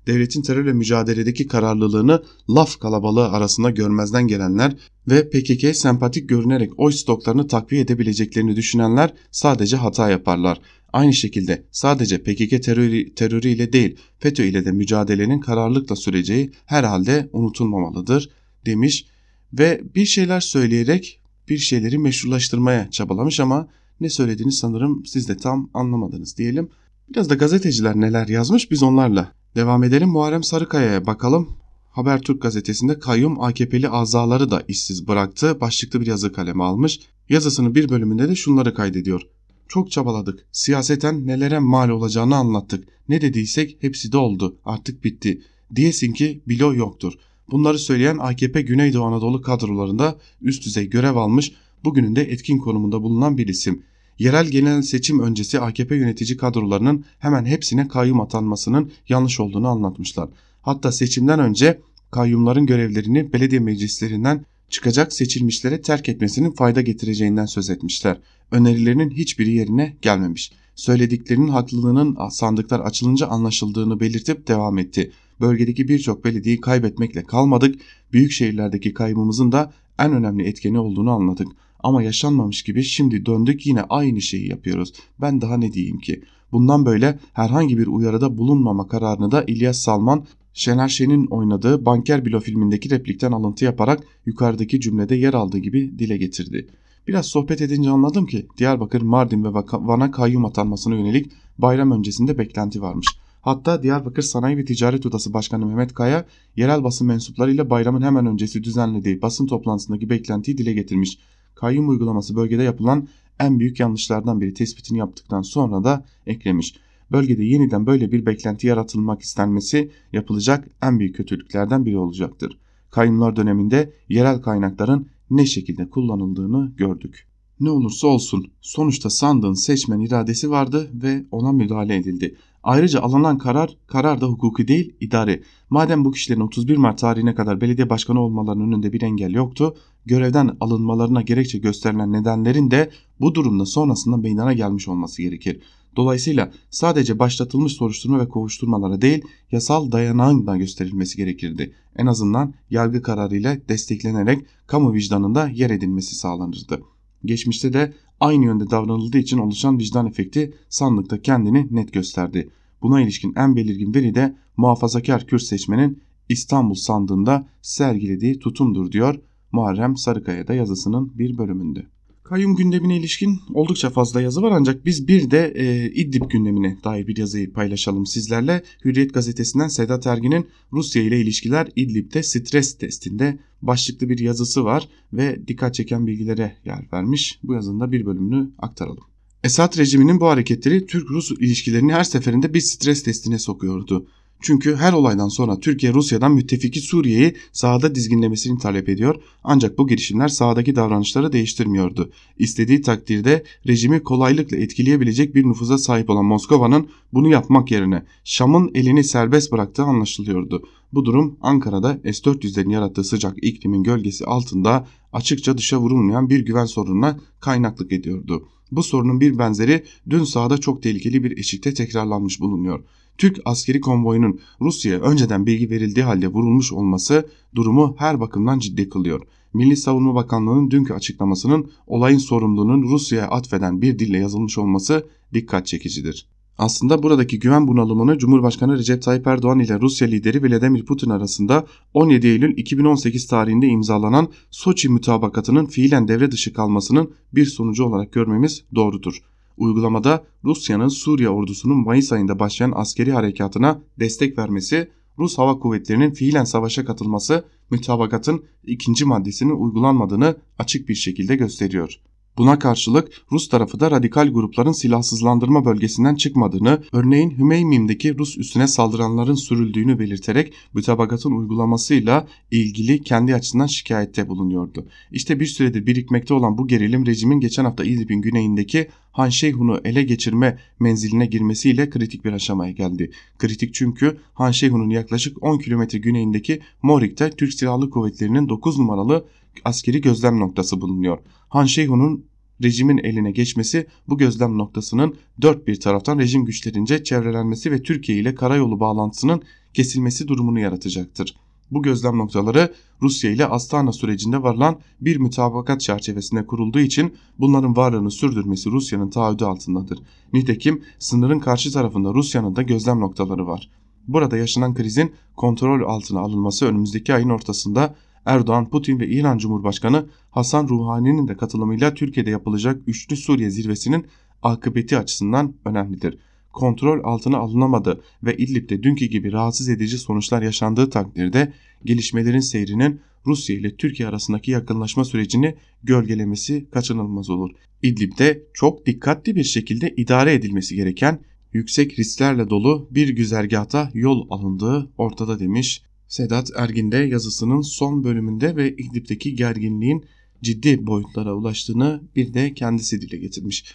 Devletin 0.08 0.42
terörle 0.42 0.74
mücadeledeki 0.74 1.48
kararlılığını 1.48 2.24
laf 2.50 2.80
kalabalığı 2.80 3.30
arasında 3.30 3.70
görmezden 3.70 4.28
gelenler 4.28 4.76
ve 5.08 5.30
PKK 5.30 5.76
sempatik 5.76 6.30
görünerek 6.30 6.72
oy 6.78 6.92
stoklarını 6.92 7.48
takviye 7.48 7.82
edebileceklerini 7.82 8.56
düşünenler 8.56 9.14
sadece 9.32 9.78
hata 9.78 10.10
yaparlar. 10.10 10.62
Aynı 10.94 11.14
şekilde 11.14 11.64
sadece 11.72 12.18
PKK 12.18 12.64
terörü, 12.64 13.16
terörü 13.16 13.74
değil 13.74 13.98
FETÖ 14.20 14.44
ile 14.44 14.66
de 14.66 14.72
mücadelenin 14.72 15.40
kararlılıkla 15.40 15.96
süreceği 15.96 16.52
herhalde 16.66 17.30
unutulmamalıdır 17.34 18.30
demiş 18.66 19.06
ve 19.54 19.82
bir 19.96 20.06
şeyler 20.06 20.40
söyleyerek 20.40 21.22
bir 21.50 21.58
şeyleri 21.58 21.98
meşrulaştırmaya 21.98 22.92
çabalamış 22.92 23.40
ama 23.40 23.68
ne 24.02 24.10
söylediğini 24.10 24.52
sanırım 24.52 25.06
siz 25.06 25.30
de 25.30 25.38
tam 25.38 25.70
anlamadınız 25.74 26.38
diyelim. 26.38 26.70
Biraz 27.12 27.30
da 27.30 27.36
gazeteciler 27.36 27.96
neler 27.96 28.28
yazmış 28.28 28.72
biz 28.72 28.84
onlarla 28.84 29.32
Devam 29.56 29.84
edelim 29.84 30.10
Muharrem 30.10 30.44
Sarıkaya'ya 30.44 31.06
bakalım. 31.06 31.50
Habertürk 31.90 32.42
gazetesinde 32.42 33.00
kayyum 33.00 33.42
AKP'li 33.42 33.90
azaları 33.90 34.52
da 34.52 34.64
işsiz 34.68 35.08
bıraktı. 35.08 35.62
Başlıklı 35.62 36.02
bir 36.02 36.08
yazı 36.08 36.34
kaleme 36.34 36.64
almış. 36.64 37.00
Yazısının 37.30 37.76
bir 37.76 37.90
bölümünde 37.90 38.30
de 38.30 38.36
şunları 38.36 38.74
kaydediyor. 38.74 39.22
Çok 39.68 39.92
çabaladık. 39.92 40.46
Siyaseten 40.52 41.28
nelere 41.28 41.60
mal 41.60 41.90
olacağını 41.90 42.36
anlattık. 42.36 42.88
Ne 43.10 43.22
dediysek 43.22 43.78
hepsi 43.80 44.12
de 44.12 44.18
oldu. 44.18 44.58
Artık 44.66 45.04
bitti. 45.04 45.42
Diyesin 45.76 46.14
ki 46.14 46.42
bilo 46.48 46.74
yoktur. 46.74 47.14
Bunları 47.52 47.80
söyleyen 47.80 48.18
AKP 48.18 48.62
Güneydoğu 48.62 49.04
Anadolu 49.04 49.42
kadrolarında 49.42 50.16
üst 50.42 50.66
düzey 50.66 50.90
görev 50.90 51.16
almış, 51.16 51.52
bugünün 51.84 52.16
de 52.16 52.22
etkin 52.22 52.58
konumunda 52.58 53.04
bulunan 53.04 53.38
bir 53.38 53.48
isim 53.48 53.84
yerel 54.20 54.48
genel 54.48 54.82
seçim 54.82 55.20
öncesi 55.20 55.60
AKP 55.60 55.96
yönetici 55.96 56.38
kadrolarının 56.38 57.06
hemen 57.20 57.46
hepsine 57.46 57.88
kayyum 57.88 58.22
atanmasının 58.22 58.92
yanlış 59.10 59.40
olduğunu 59.40 59.68
anlatmışlar. 59.68 60.30
Hatta 60.62 60.92
seçimden 60.92 61.40
önce 61.40 61.80
kayyumların 62.12 62.66
görevlerini 62.66 63.34
belediye 63.34 63.62
meclislerinden 63.62 64.46
çıkacak 64.70 65.14
seçilmişlere 65.14 65.82
terk 65.82 66.10
etmesinin 66.10 66.52
fayda 66.52 66.82
getireceğinden 66.82 67.46
söz 67.46 67.70
etmişler. 67.70 68.18
Önerilerinin 68.52 69.10
hiçbiri 69.10 69.52
yerine 69.52 69.98
gelmemiş. 70.02 70.52
Söylediklerinin 70.76 71.48
haklılığının 71.48 72.18
sandıklar 72.30 72.80
açılınca 72.80 73.28
anlaşıldığını 73.28 74.00
belirtip 74.00 74.48
devam 74.48 74.78
etti. 74.78 75.12
Bölgedeki 75.42 75.88
birçok 75.88 76.26
belediyeyi 76.26 76.62
kaybetmekle 76.62 77.24
kalmadık, 77.24 77.76
büyük 78.14 78.32
şehirlerdeki 78.32 78.94
kaybımızın 78.94 79.52
da 79.52 79.74
en 80.00 80.14
önemli 80.14 80.44
etkeni 80.44 80.80
olduğunu 80.80 81.12
anladık. 81.12 81.48
Ama 81.84 82.04
yaşanmamış 82.04 82.64
gibi 82.64 82.84
şimdi 82.84 83.26
döndük 83.26 83.66
yine 83.66 83.82
aynı 83.82 84.22
şeyi 84.22 84.50
yapıyoruz. 84.50 84.94
Ben 85.22 85.42
daha 85.42 85.58
ne 85.58 85.74
diyeyim 85.74 86.00
ki? 86.00 86.22
Bundan 86.52 86.86
böyle 86.86 87.20
herhangi 87.34 87.78
bir 87.78 87.88
uyarıda 87.88 88.38
bulunmama 88.38 88.88
kararını 88.88 89.32
da 89.32 89.44
İlyas 89.44 89.78
Salman 89.78 90.26
Şener 90.54 90.88
Şen'in 90.88 91.26
oynadığı 91.26 91.86
Banker 91.86 92.26
Bilo 92.26 92.40
filmindeki 92.40 92.90
replikten 92.90 93.32
alıntı 93.32 93.66
yaparak 93.66 94.04
yukarıdaki 94.26 94.82
cümlede 94.82 95.16
yer 95.16 95.34
aldığı 95.34 95.58
gibi 95.58 96.00
dile 96.00 96.18
getirdi. 96.18 96.68
Biraz 97.08 97.26
sohbet 97.26 97.62
edince 97.62 97.90
anladım 97.90 98.26
ki 98.26 98.48
Diyarbakır, 98.58 99.02
Mardin 99.02 99.44
ve 99.44 99.54
Van'a 99.72 100.12
kayyum 100.12 100.46
atanmasına 100.46 100.96
yönelik 100.96 101.32
bayram 101.58 101.92
öncesinde 101.92 102.38
beklenti 102.38 102.82
varmış. 102.82 103.08
Hatta 103.42 103.84
Diyarbakır 103.84 104.22
Sanayi 104.22 104.58
ve 104.58 104.66
Ticaret 104.66 105.06
Odası 105.06 105.34
Başkanı 105.34 105.66
Mehmet 105.66 105.94
Kaya, 105.94 106.26
yerel 106.56 106.84
basın 106.84 107.08
mensuplarıyla 107.08 107.70
bayramın 107.70 108.02
hemen 108.02 108.26
öncesi 108.26 108.64
düzenlediği 108.64 109.22
basın 109.22 109.48
toplantısındaki 109.48 110.10
beklentiyi 110.10 110.58
dile 110.58 110.74
getirmiş. 110.74 111.18
Kayyum 111.62 111.90
uygulaması 111.90 112.36
bölgede 112.36 112.64
yapılan 112.64 113.08
en 113.40 113.60
büyük 113.60 113.80
yanlışlardan 113.80 114.42
biri 114.42 114.54
tespitini 114.54 114.98
yaptıktan 114.98 115.42
sonra 115.42 115.84
da 115.84 116.06
eklemiş. 116.28 116.76
Bölgede 117.12 117.44
yeniden 117.44 117.86
böyle 117.86 118.12
bir 118.12 118.26
beklenti 118.26 118.68
yaratılmak 118.68 119.22
istenmesi 119.22 119.92
yapılacak 120.14 120.68
en 120.84 121.00
büyük 121.00 121.16
kötülüklerden 121.16 121.86
biri 121.86 121.98
olacaktır. 121.98 122.58
Kayyumlar 122.92 123.36
döneminde 123.36 123.94
yerel 124.10 124.42
kaynakların 124.42 125.08
ne 125.30 125.46
şekilde 125.46 125.90
kullanıldığını 125.90 126.72
gördük. 126.78 127.28
Ne 127.60 127.70
olursa 127.70 128.08
olsun 128.08 128.52
sonuçta 128.62 129.10
sandığın 129.10 129.54
seçmen 129.54 130.00
iradesi 130.00 130.52
vardı 130.52 130.90
ve 130.94 131.26
ona 131.32 131.52
müdahale 131.52 131.96
edildi. 131.96 132.36
Ayrıca 132.64 133.02
alınan 133.02 133.38
karar, 133.38 133.78
karar 133.88 134.22
da 134.22 134.26
hukuki 134.26 134.68
değil 134.68 134.96
idari. 135.00 135.44
Madem 135.70 136.06
bu 136.06 136.12
kişilerin 136.12 136.42
31 136.42 136.78
Mart 136.78 137.00
tarihine 137.00 137.36
kadar 137.36 137.62
belediye 137.62 137.90
başkanı 137.90 138.20
olmalarının 138.20 138.68
önünde 138.72 138.94
bir 138.94 139.02
engel 139.02 139.34
yoktu, 139.34 139.76
görevden 140.06 140.58
alınmalarına 140.60 141.22
gerekçe 141.22 141.58
gösterilen 141.58 142.12
nedenlerin 142.12 142.72
de 142.72 142.90
bu 143.20 143.36
durumda 143.36 143.66
sonrasında 143.66 144.18
meydana 144.18 144.54
gelmiş 144.54 144.88
olması 144.88 145.22
gerekir. 145.22 145.62
Dolayısıyla 145.96 146.52
sadece 146.70 147.20
başlatılmış 147.20 147.74
soruşturma 147.74 148.20
ve 148.20 148.30
kovuşturmalara 148.30 149.02
değil 149.02 149.22
yasal 149.52 149.92
dayanağın 149.92 150.48
da 150.48 150.58
gösterilmesi 150.58 151.18
gerekirdi. 151.18 151.74
En 151.96 152.06
azından 152.06 152.54
yargı 152.70 153.02
kararıyla 153.02 153.58
desteklenerek 153.70 154.46
kamu 154.68 154.94
vicdanında 154.94 155.50
yer 155.50 155.70
edilmesi 155.70 156.16
sağlanırdı. 156.16 156.82
Geçmişte 157.26 157.74
de 157.74 157.94
aynı 158.20 158.46
yönde 158.46 158.70
davranıldığı 158.70 159.18
için 159.18 159.38
oluşan 159.38 159.80
vicdan 159.80 160.08
efekti 160.08 160.54
sandıkta 160.70 161.22
kendini 161.22 161.68
net 161.72 161.94
gösterdi. 161.94 162.50
Buna 162.82 163.02
ilişkin 163.02 163.34
en 163.36 163.56
belirgin 163.56 163.94
veri 163.94 164.16
de 164.16 164.36
muhafazakar 164.58 165.28
Kürt 165.28 165.42
seçmenin 165.42 166.04
İstanbul 166.30 166.76
sandığında 166.76 167.48
sergilediği 167.62 168.40
tutumdur 168.40 168.92
diyor 168.92 169.20
Muharrem 169.52 169.98
Sarıkaya'da 169.98 170.54
yazısının 170.54 171.12
bir 171.18 171.38
bölümünde. 171.38 171.86
Kayyum 172.24 172.56
gündemine 172.56 172.98
ilişkin 172.98 173.40
oldukça 173.54 173.90
fazla 173.90 174.22
yazı 174.22 174.42
var 174.42 174.52
ancak 174.52 174.86
biz 174.86 175.08
bir 175.08 175.32
de 175.32 175.54
e, 175.56 175.92
İdlib 175.92 176.30
gündemine 176.30 176.78
dair 176.84 177.08
bir 177.08 177.18
yazıyı 177.18 177.54
paylaşalım 177.54 178.06
sizlerle. 178.06 178.64
Hürriyet 178.86 179.14
gazetesinden 179.14 179.68
Sedat 179.68 180.08
Ergin'in 180.08 180.48
Rusya 180.74 181.02
ile 181.02 181.22
ilişkiler 181.22 181.70
İdlib'de 181.76 182.24
stres 182.24 182.78
testinde 182.78 183.40
başlıklı 183.62 184.10
bir 184.10 184.20
yazısı 184.20 184.66
var 184.66 184.90
ve 185.14 185.48
dikkat 185.48 185.74
çeken 185.74 186.08
bilgilere 186.08 186.56
yer 186.66 186.86
vermiş. 186.94 187.40
Bu 187.44 187.54
yazında 187.54 187.92
bir 187.92 188.06
bölümünü 188.06 188.50
aktaralım. 188.60 189.04
Esad 189.44 189.78
rejiminin 189.78 190.20
bu 190.20 190.28
hareketleri 190.28 190.86
Türk-Rus 190.86 191.32
ilişkilerini 191.32 191.94
her 191.94 192.04
seferinde 192.04 192.54
bir 192.54 192.60
stres 192.60 193.04
testine 193.04 193.40
sokuyordu. 193.40 194.08
Çünkü 194.42 194.76
her 194.76 194.94
olaydan 194.94 195.28
sonra 195.28 195.60
Türkiye 195.60 195.94
Rusya'dan 195.94 196.32
müttefiki 196.32 196.80
Suriye'yi 196.80 197.36
sahada 197.52 197.96
dizginlemesini 197.96 198.60
talep 198.60 198.90
ediyor 198.90 199.16
ancak 199.44 199.78
bu 199.78 199.88
girişimler 199.88 200.28
sahadaki 200.28 200.76
davranışları 200.76 201.34
değiştirmiyordu. 201.34 202.12
İstediği 202.38 202.82
takdirde 202.82 203.44
rejimi 203.68 204.04
kolaylıkla 204.04 204.58
etkileyebilecek 204.58 205.36
bir 205.36 205.46
nüfuza 205.46 205.78
sahip 205.78 206.10
olan 206.10 206.26
Moskova'nın 206.26 206.88
bunu 207.14 207.28
yapmak 207.28 207.72
yerine 207.72 208.04
Şam'ın 208.24 208.72
elini 208.76 209.04
serbest 209.04 209.52
bıraktığı 209.52 209.84
anlaşılıyordu. 209.84 210.64
Bu 210.94 211.06
durum 211.06 211.38
Ankara'da 211.42 212.00
S-400'lerin 212.04 212.72
yarattığı 212.72 213.04
sıcak 213.04 213.44
iklimin 213.44 213.84
gölgesi 213.84 214.26
altında 214.26 214.88
açıkça 215.14 215.58
dışa 215.58 215.80
vurulmayan 215.80 216.30
bir 216.30 216.46
güven 216.46 216.66
sorununa 216.66 217.20
kaynaklık 217.40 217.92
ediyordu. 217.92 218.48
Bu 218.72 218.84
sorunun 218.84 219.22
bir 219.22 219.38
benzeri 219.38 219.84
dün 220.10 220.24
sahada 220.24 220.58
çok 220.58 220.84
tehlikeli 220.84 221.24
bir 221.24 221.38
eşikte 221.38 221.74
tekrarlanmış 221.74 222.40
bulunuyor. 222.40 222.84
Türk 223.18 223.40
askeri 223.46 223.82
konvoyunun 223.82 224.40
Rusya'ya 224.62 225.00
önceden 225.00 225.46
bilgi 225.46 225.70
verildiği 225.70 226.06
halde 226.06 226.28
vurulmuş 226.28 226.74
olması 226.74 227.30
durumu 227.56 227.96
her 227.98 228.20
bakımdan 228.20 228.60
ciddi 228.60 228.90
kılıyor. 228.90 229.22
Milli 229.54 229.78
Savunma 229.78 230.16
Bakanlığı'nın 230.16 230.72
dünkü 230.72 230.94
açıklamasının 230.94 231.72
olayın 231.88 232.18
sorumluluğunun 232.18 232.84
Rusya'ya 232.84 233.28
atfeden 233.28 233.82
bir 233.82 234.00
dille 234.00 234.18
yazılmış 234.18 234.58
olması 234.58 235.08
dikkat 235.34 235.68
çekicidir. 235.68 236.28
Aslında 236.58 237.04
buradaki 237.04 237.40
güven 237.40 237.68
bunalımını 237.68 238.18
Cumhurbaşkanı 238.18 238.78
Recep 238.78 239.02
Tayyip 239.02 239.28
Erdoğan 239.28 239.60
ile 239.60 239.80
Rusya 239.80 240.08
lideri 240.08 240.44
Vladimir 240.44 240.86
Putin 240.86 241.10
arasında 241.10 241.66
17 241.94 242.28
Eylül 242.28 242.58
2018 242.58 243.28
tarihinde 243.28 243.68
imzalanan 243.68 244.30
Soçi 244.52 244.90
mütabakatının 244.90 245.66
fiilen 245.66 246.08
devre 246.08 246.32
dışı 246.32 246.54
kalmasının 246.54 247.12
bir 247.34 247.46
sonucu 247.46 247.84
olarak 247.84 248.12
görmemiz 248.12 248.64
doğrudur. 248.76 249.22
Uygulamada 249.58 250.24
Rusya'nın 250.44 250.88
Suriye 250.88 251.30
ordusunun 251.30 251.78
Mayıs 251.78 252.12
ayında 252.12 252.40
başlayan 252.40 252.74
askeri 252.76 253.12
harekatına 253.12 253.82
destek 254.00 254.38
vermesi, 254.38 254.92
Rus 255.20 255.38
Hava 255.38 255.60
Kuvvetleri'nin 255.60 256.12
fiilen 256.12 256.44
savaşa 256.44 256.86
katılması 256.86 257.46
mütabakatın 257.70 258.44
ikinci 258.64 259.06
maddesinin 259.06 259.56
uygulanmadığını 259.56 260.36
açık 260.60 260.90
bir 260.90 260.96
şekilde 260.96 261.36
gösteriyor. 261.36 262.00
Buna 262.38 262.60
karşılık 262.60 263.12
Rus 263.32 263.50
tarafı 263.50 263.80
da 263.80 263.92
radikal 263.92 264.28
grupların 264.28 264.72
silahsızlandırma 264.72 265.66
bölgesinden 265.66 266.16
çıkmadığını, 266.16 266.84
örneğin 266.92 267.38
Hümeymim'deki 267.38 268.18
Rus 268.18 268.38
üstüne 268.38 268.68
saldıranların 268.68 269.36
sürüldüğünü 269.36 270.00
belirterek 270.00 270.54
mütabakatın 270.74 271.32
uygulamasıyla 271.32 272.28
ilgili 272.52 273.04
kendi 273.04 273.36
açısından 273.36 273.66
şikayette 273.66 274.28
bulunuyordu. 274.28 274.86
İşte 275.12 275.40
bir 275.40 275.46
süredir 275.46 275.86
birikmekte 275.86 276.34
olan 276.34 276.58
bu 276.58 276.68
gerilim 276.68 277.06
rejimin 277.06 277.40
geçen 277.40 277.66
hafta 277.66 277.84
İdlib'in 277.84 278.22
güneyindeki 278.22 278.88
Han 279.12 279.30
Şeyhun'u 279.30 279.82
ele 279.84 280.04
geçirme 280.04 280.58
menziline 280.80 281.26
girmesiyle 281.26 281.90
kritik 281.90 282.26
bir 282.26 282.34
aşamaya 282.34 282.72
geldi. 282.72 283.12
Kritik 283.38 283.74
çünkü 283.74 284.18
Han 284.34 284.52
Şeyhun'un 284.52 284.90
yaklaşık 284.90 285.44
10 285.44 285.58
kilometre 285.58 286.00
güneyindeki 286.00 286.60
Morik'te 286.84 287.30
Türk 287.30 287.54
Silahlı 287.54 287.90
Kuvvetleri'nin 287.90 288.50
9 288.50 288.80
numaralı 288.80 289.26
askeri 289.66 290.02
gözlem 290.02 290.40
noktası 290.40 290.82
bulunuyor. 290.82 291.18
Han 291.50 291.66
Şeyhun'un 291.66 292.26
rejimin 292.64 292.98
eline 292.98 293.32
geçmesi 293.32 293.88
bu 294.08 294.18
gözlem 294.18 294.58
noktasının 294.58 295.16
dört 295.42 295.68
bir 295.68 295.80
taraftan 295.80 296.20
rejim 296.20 296.46
güçlerince 296.46 297.04
çevrelenmesi 297.04 297.72
ve 297.72 297.84
Türkiye 297.84 298.18
ile 298.18 298.36
karayolu 298.36 298.80
bağlantısının 298.80 299.42
kesilmesi 299.74 300.28
durumunu 300.28 300.60
yaratacaktır. 300.60 301.36
Bu 301.72 301.82
gözlem 301.82 302.18
noktaları 302.18 302.74
Rusya 303.02 303.32
ile 303.32 303.46
Astana 303.46 303.92
sürecinde 303.92 304.44
varılan 304.44 304.80
bir 305.02 305.18
mütabakat 305.18 305.82
çerçevesinde 305.82 306.46
kurulduğu 306.46 306.80
için 306.80 307.14
bunların 307.40 307.76
varlığını 307.76 308.12
sürdürmesi 308.12 308.72
Rusya'nın 308.72 309.10
taahhüdü 309.10 309.46
altındadır. 309.46 310.00
Nitekim 310.34 310.84
sınırın 311.00 311.40
karşı 311.40 311.74
tarafında 311.74 312.14
Rusya'nın 312.14 312.56
da 312.56 312.62
gözlem 312.62 313.00
noktaları 313.00 313.48
var. 313.48 313.70
Burada 314.08 314.38
yaşanan 314.38 314.74
krizin 314.74 315.12
kontrol 315.36 315.90
altına 315.90 316.20
alınması 316.20 316.66
önümüzdeki 316.66 317.14
ayın 317.14 317.30
ortasında 317.30 317.96
Erdoğan, 318.26 318.70
Putin 318.70 319.00
ve 319.00 319.08
İran 319.08 319.38
Cumhurbaşkanı 319.38 320.06
Hasan 320.32 320.68
Ruhani'nin 320.68 321.28
de 321.28 321.38
katılımıyla 321.38 321.94
Türkiye'de 321.94 322.30
yapılacak 322.30 322.82
üçlü 322.88 323.16
Suriye 323.16 323.50
zirvesinin 323.50 324.06
akıbeti 324.44 324.98
açısından 324.98 325.54
önemlidir. 325.66 326.18
Kontrol 326.54 327.04
altına 327.04 327.38
alınamadı 327.38 328.02
ve 328.24 328.38
İdlib'de 328.38 328.84
dünkü 328.84 329.06
gibi 329.06 329.32
rahatsız 329.32 329.70
edici 329.70 329.98
sonuçlar 329.98 330.42
yaşandığı 330.42 330.90
takdirde 330.90 331.54
gelişmelerin 331.86 332.40
seyrinin 332.40 333.02
Rusya 333.26 333.56
ile 333.56 333.76
Türkiye 333.76 334.10
arasındaki 334.10 334.52
yakınlaşma 334.52 335.06
sürecini 335.06 335.56
gölgelemesi 335.84 336.70
kaçınılmaz 336.72 337.30
olur. 337.30 337.52
İdlib'de 337.84 338.44
çok 338.54 338.86
dikkatli 338.86 339.36
bir 339.36 339.44
şekilde 339.44 339.94
idare 339.98 340.34
edilmesi 340.34 340.76
gereken 340.76 341.20
yüksek 341.54 342.00
risklerle 342.00 342.50
dolu 342.50 342.88
bir 342.92 343.10
güzergahta 343.10 343.90
yol 343.94 344.28
alındığı 344.30 344.92
ortada 344.98 345.40
demiş 345.40 345.84
Sedat 346.12 346.52
Ergin 346.56 346.92
de 346.92 346.98
yazısının 346.98 347.62
son 347.62 348.04
bölümünde 348.04 348.56
ve 348.56 348.76
İdlib'deki 348.76 349.36
gerginliğin 349.36 350.06
ciddi 350.44 350.88
boyutlara 350.88 351.34
ulaştığını 351.34 352.02
bir 352.16 352.34
de 352.34 352.54
kendisi 352.54 353.02
dile 353.02 353.18
getirmiş. 353.18 353.66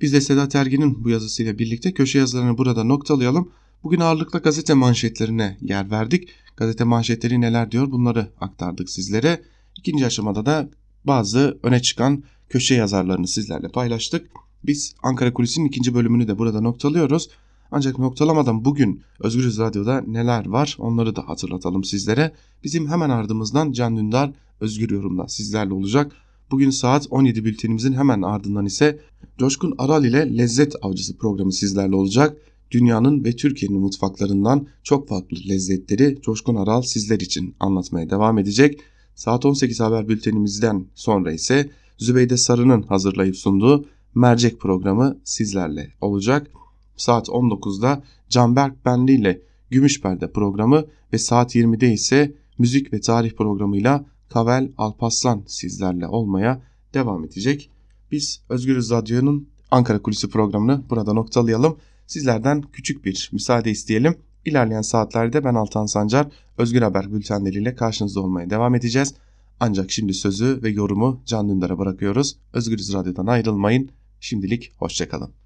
Biz 0.00 0.12
de 0.12 0.20
Sedat 0.20 0.54
Ergin'in 0.54 1.04
bu 1.04 1.10
yazısıyla 1.10 1.58
birlikte 1.58 1.92
köşe 1.92 2.18
yazılarını 2.18 2.58
burada 2.58 2.84
noktalayalım. 2.84 3.50
Bugün 3.82 4.00
ağırlıkla 4.00 4.38
gazete 4.38 4.74
manşetlerine 4.74 5.58
yer 5.60 5.90
verdik. 5.90 6.28
Gazete 6.56 6.84
manşetleri 6.84 7.40
neler 7.40 7.70
diyor 7.70 7.90
bunları 7.90 8.28
aktardık 8.40 8.90
sizlere. 8.90 9.42
İkinci 9.78 10.06
aşamada 10.06 10.46
da 10.46 10.70
bazı 11.04 11.58
öne 11.62 11.82
çıkan 11.82 12.22
köşe 12.48 12.74
yazarlarını 12.74 13.28
sizlerle 13.28 13.68
paylaştık. 13.68 14.30
Biz 14.64 14.94
Ankara 15.02 15.32
Kulisi'nin 15.32 15.68
ikinci 15.68 15.94
bölümünü 15.94 16.28
de 16.28 16.38
burada 16.38 16.60
noktalıyoruz. 16.60 17.28
Ancak 17.70 17.98
noktalamadan 17.98 18.64
bugün 18.64 19.02
Özgürüz 19.20 19.58
Radyo'da 19.58 20.00
neler 20.00 20.46
var 20.46 20.76
onları 20.78 21.16
da 21.16 21.28
hatırlatalım 21.28 21.84
sizlere. 21.84 22.32
Bizim 22.64 22.88
hemen 22.88 23.10
ardımızdan 23.10 23.72
Can 23.72 23.96
Dündar 23.96 24.32
Özgür 24.60 24.90
Yorum'da 24.90 25.28
sizlerle 25.28 25.74
olacak. 25.74 26.12
Bugün 26.50 26.70
saat 26.70 27.06
17 27.10 27.44
bültenimizin 27.44 27.92
hemen 27.92 28.22
ardından 28.22 28.66
ise 28.66 29.00
Coşkun 29.38 29.74
Aral 29.78 30.04
ile 30.04 30.38
Lezzet 30.38 30.74
Avcısı 30.82 31.16
programı 31.16 31.52
sizlerle 31.52 31.96
olacak. 31.96 32.36
Dünyanın 32.70 33.24
ve 33.24 33.36
Türkiye'nin 33.36 33.80
mutfaklarından 33.80 34.66
çok 34.82 35.08
farklı 35.08 35.36
lezzetleri 35.48 36.18
Coşkun 36.22 36.54
Aral 36.54 36.82
sizler 36.82 37.20
için 37.20 37.54
anlatmaya 37.60 38.10
devam 38.10 38.38
edecek. 38.38 38.80
Saat 39.14 39.44
18 39.44 39.80
haber 39.80 40.08
bültenimizden 40.08 40.86
sonra 40.94 41.32
ise 41.32 41.70
Zübeyde 41.98 42.36
Sarı'nın 42.36 42.82
hazırlayıp 42.82 43.36
sunduğu 43.36 43.84
Mercek 44.14 44.60
programı 44.60 45.18
sizlerle 45.24 45.92
olacak. 46.00 46.50
Saat 46.96 47.28
19'da 47.28 48.02
Canberk 48.28 48.84
Benli 48.84 49.12
ile 49.12 49.42
Gümüşperde 49.70 50.32
programı 50.32 50.84
ve 51.12 51.18
saat 51.18 51.54
20'de 51.54 51.92
ise 51.92 52.34
müzik 52.58 52.92
ve 52.92 53.00
tarih 53.00 53.32
programıyla 53.32 54.04
Kavel 54.28 54.72
Alpaslan 54.78 55.44
sizlerle 55.46 56.06
olmaya 56.06 56.62
devam 56.94 57.24
edecek. 57.24 57.70
Biz 58.12 58.42
Özgürüz 58.48 58.90
Radyo'nun 58.90 59.48
Ankara 59.70 60.02
Kulisi 60.02 60.28
programını 60.28 60.82
burada 60.90 61.12
noktalayalım. 61.12 61.76
Sizlerden 62.06 62.62
küçük 62.62 63.04
bir 63.04 63.30
müsaade 63.32 63.70
isteyelim. 63.70 64.16
İlerleyen 64.44 64.82
saatlerde 64.82 65.44
ben 65.44 65.54
Altan 65.54 65.86
Sancar 65.86 66.26
Özgür 66.58 66.82
Haber 66.82 67.12
bültenleriyle 67.12 67.74
karşınızda 67.74 68.20
olmaya 68.20 68.50
devam 68.50 68.74
edeceğiz. 68.74 69.14
Ancak 69.60 69.90
şimdi 69.90 70.14
sözü 70.14 70.60
ve 70.62 70.70
yorumu 70.70 71.20
Can 71.26 71.48
Dündar'a 71.48 71.78
bırakıyoruz. 71.78 72.36
Özgürüz 72.52 72.94
Radyo'dan 72.94 73.26
ayrılmayın. 73.26 73.90
Şimdilik 74.20 74.72
hoşçakalın. 74.76 75.45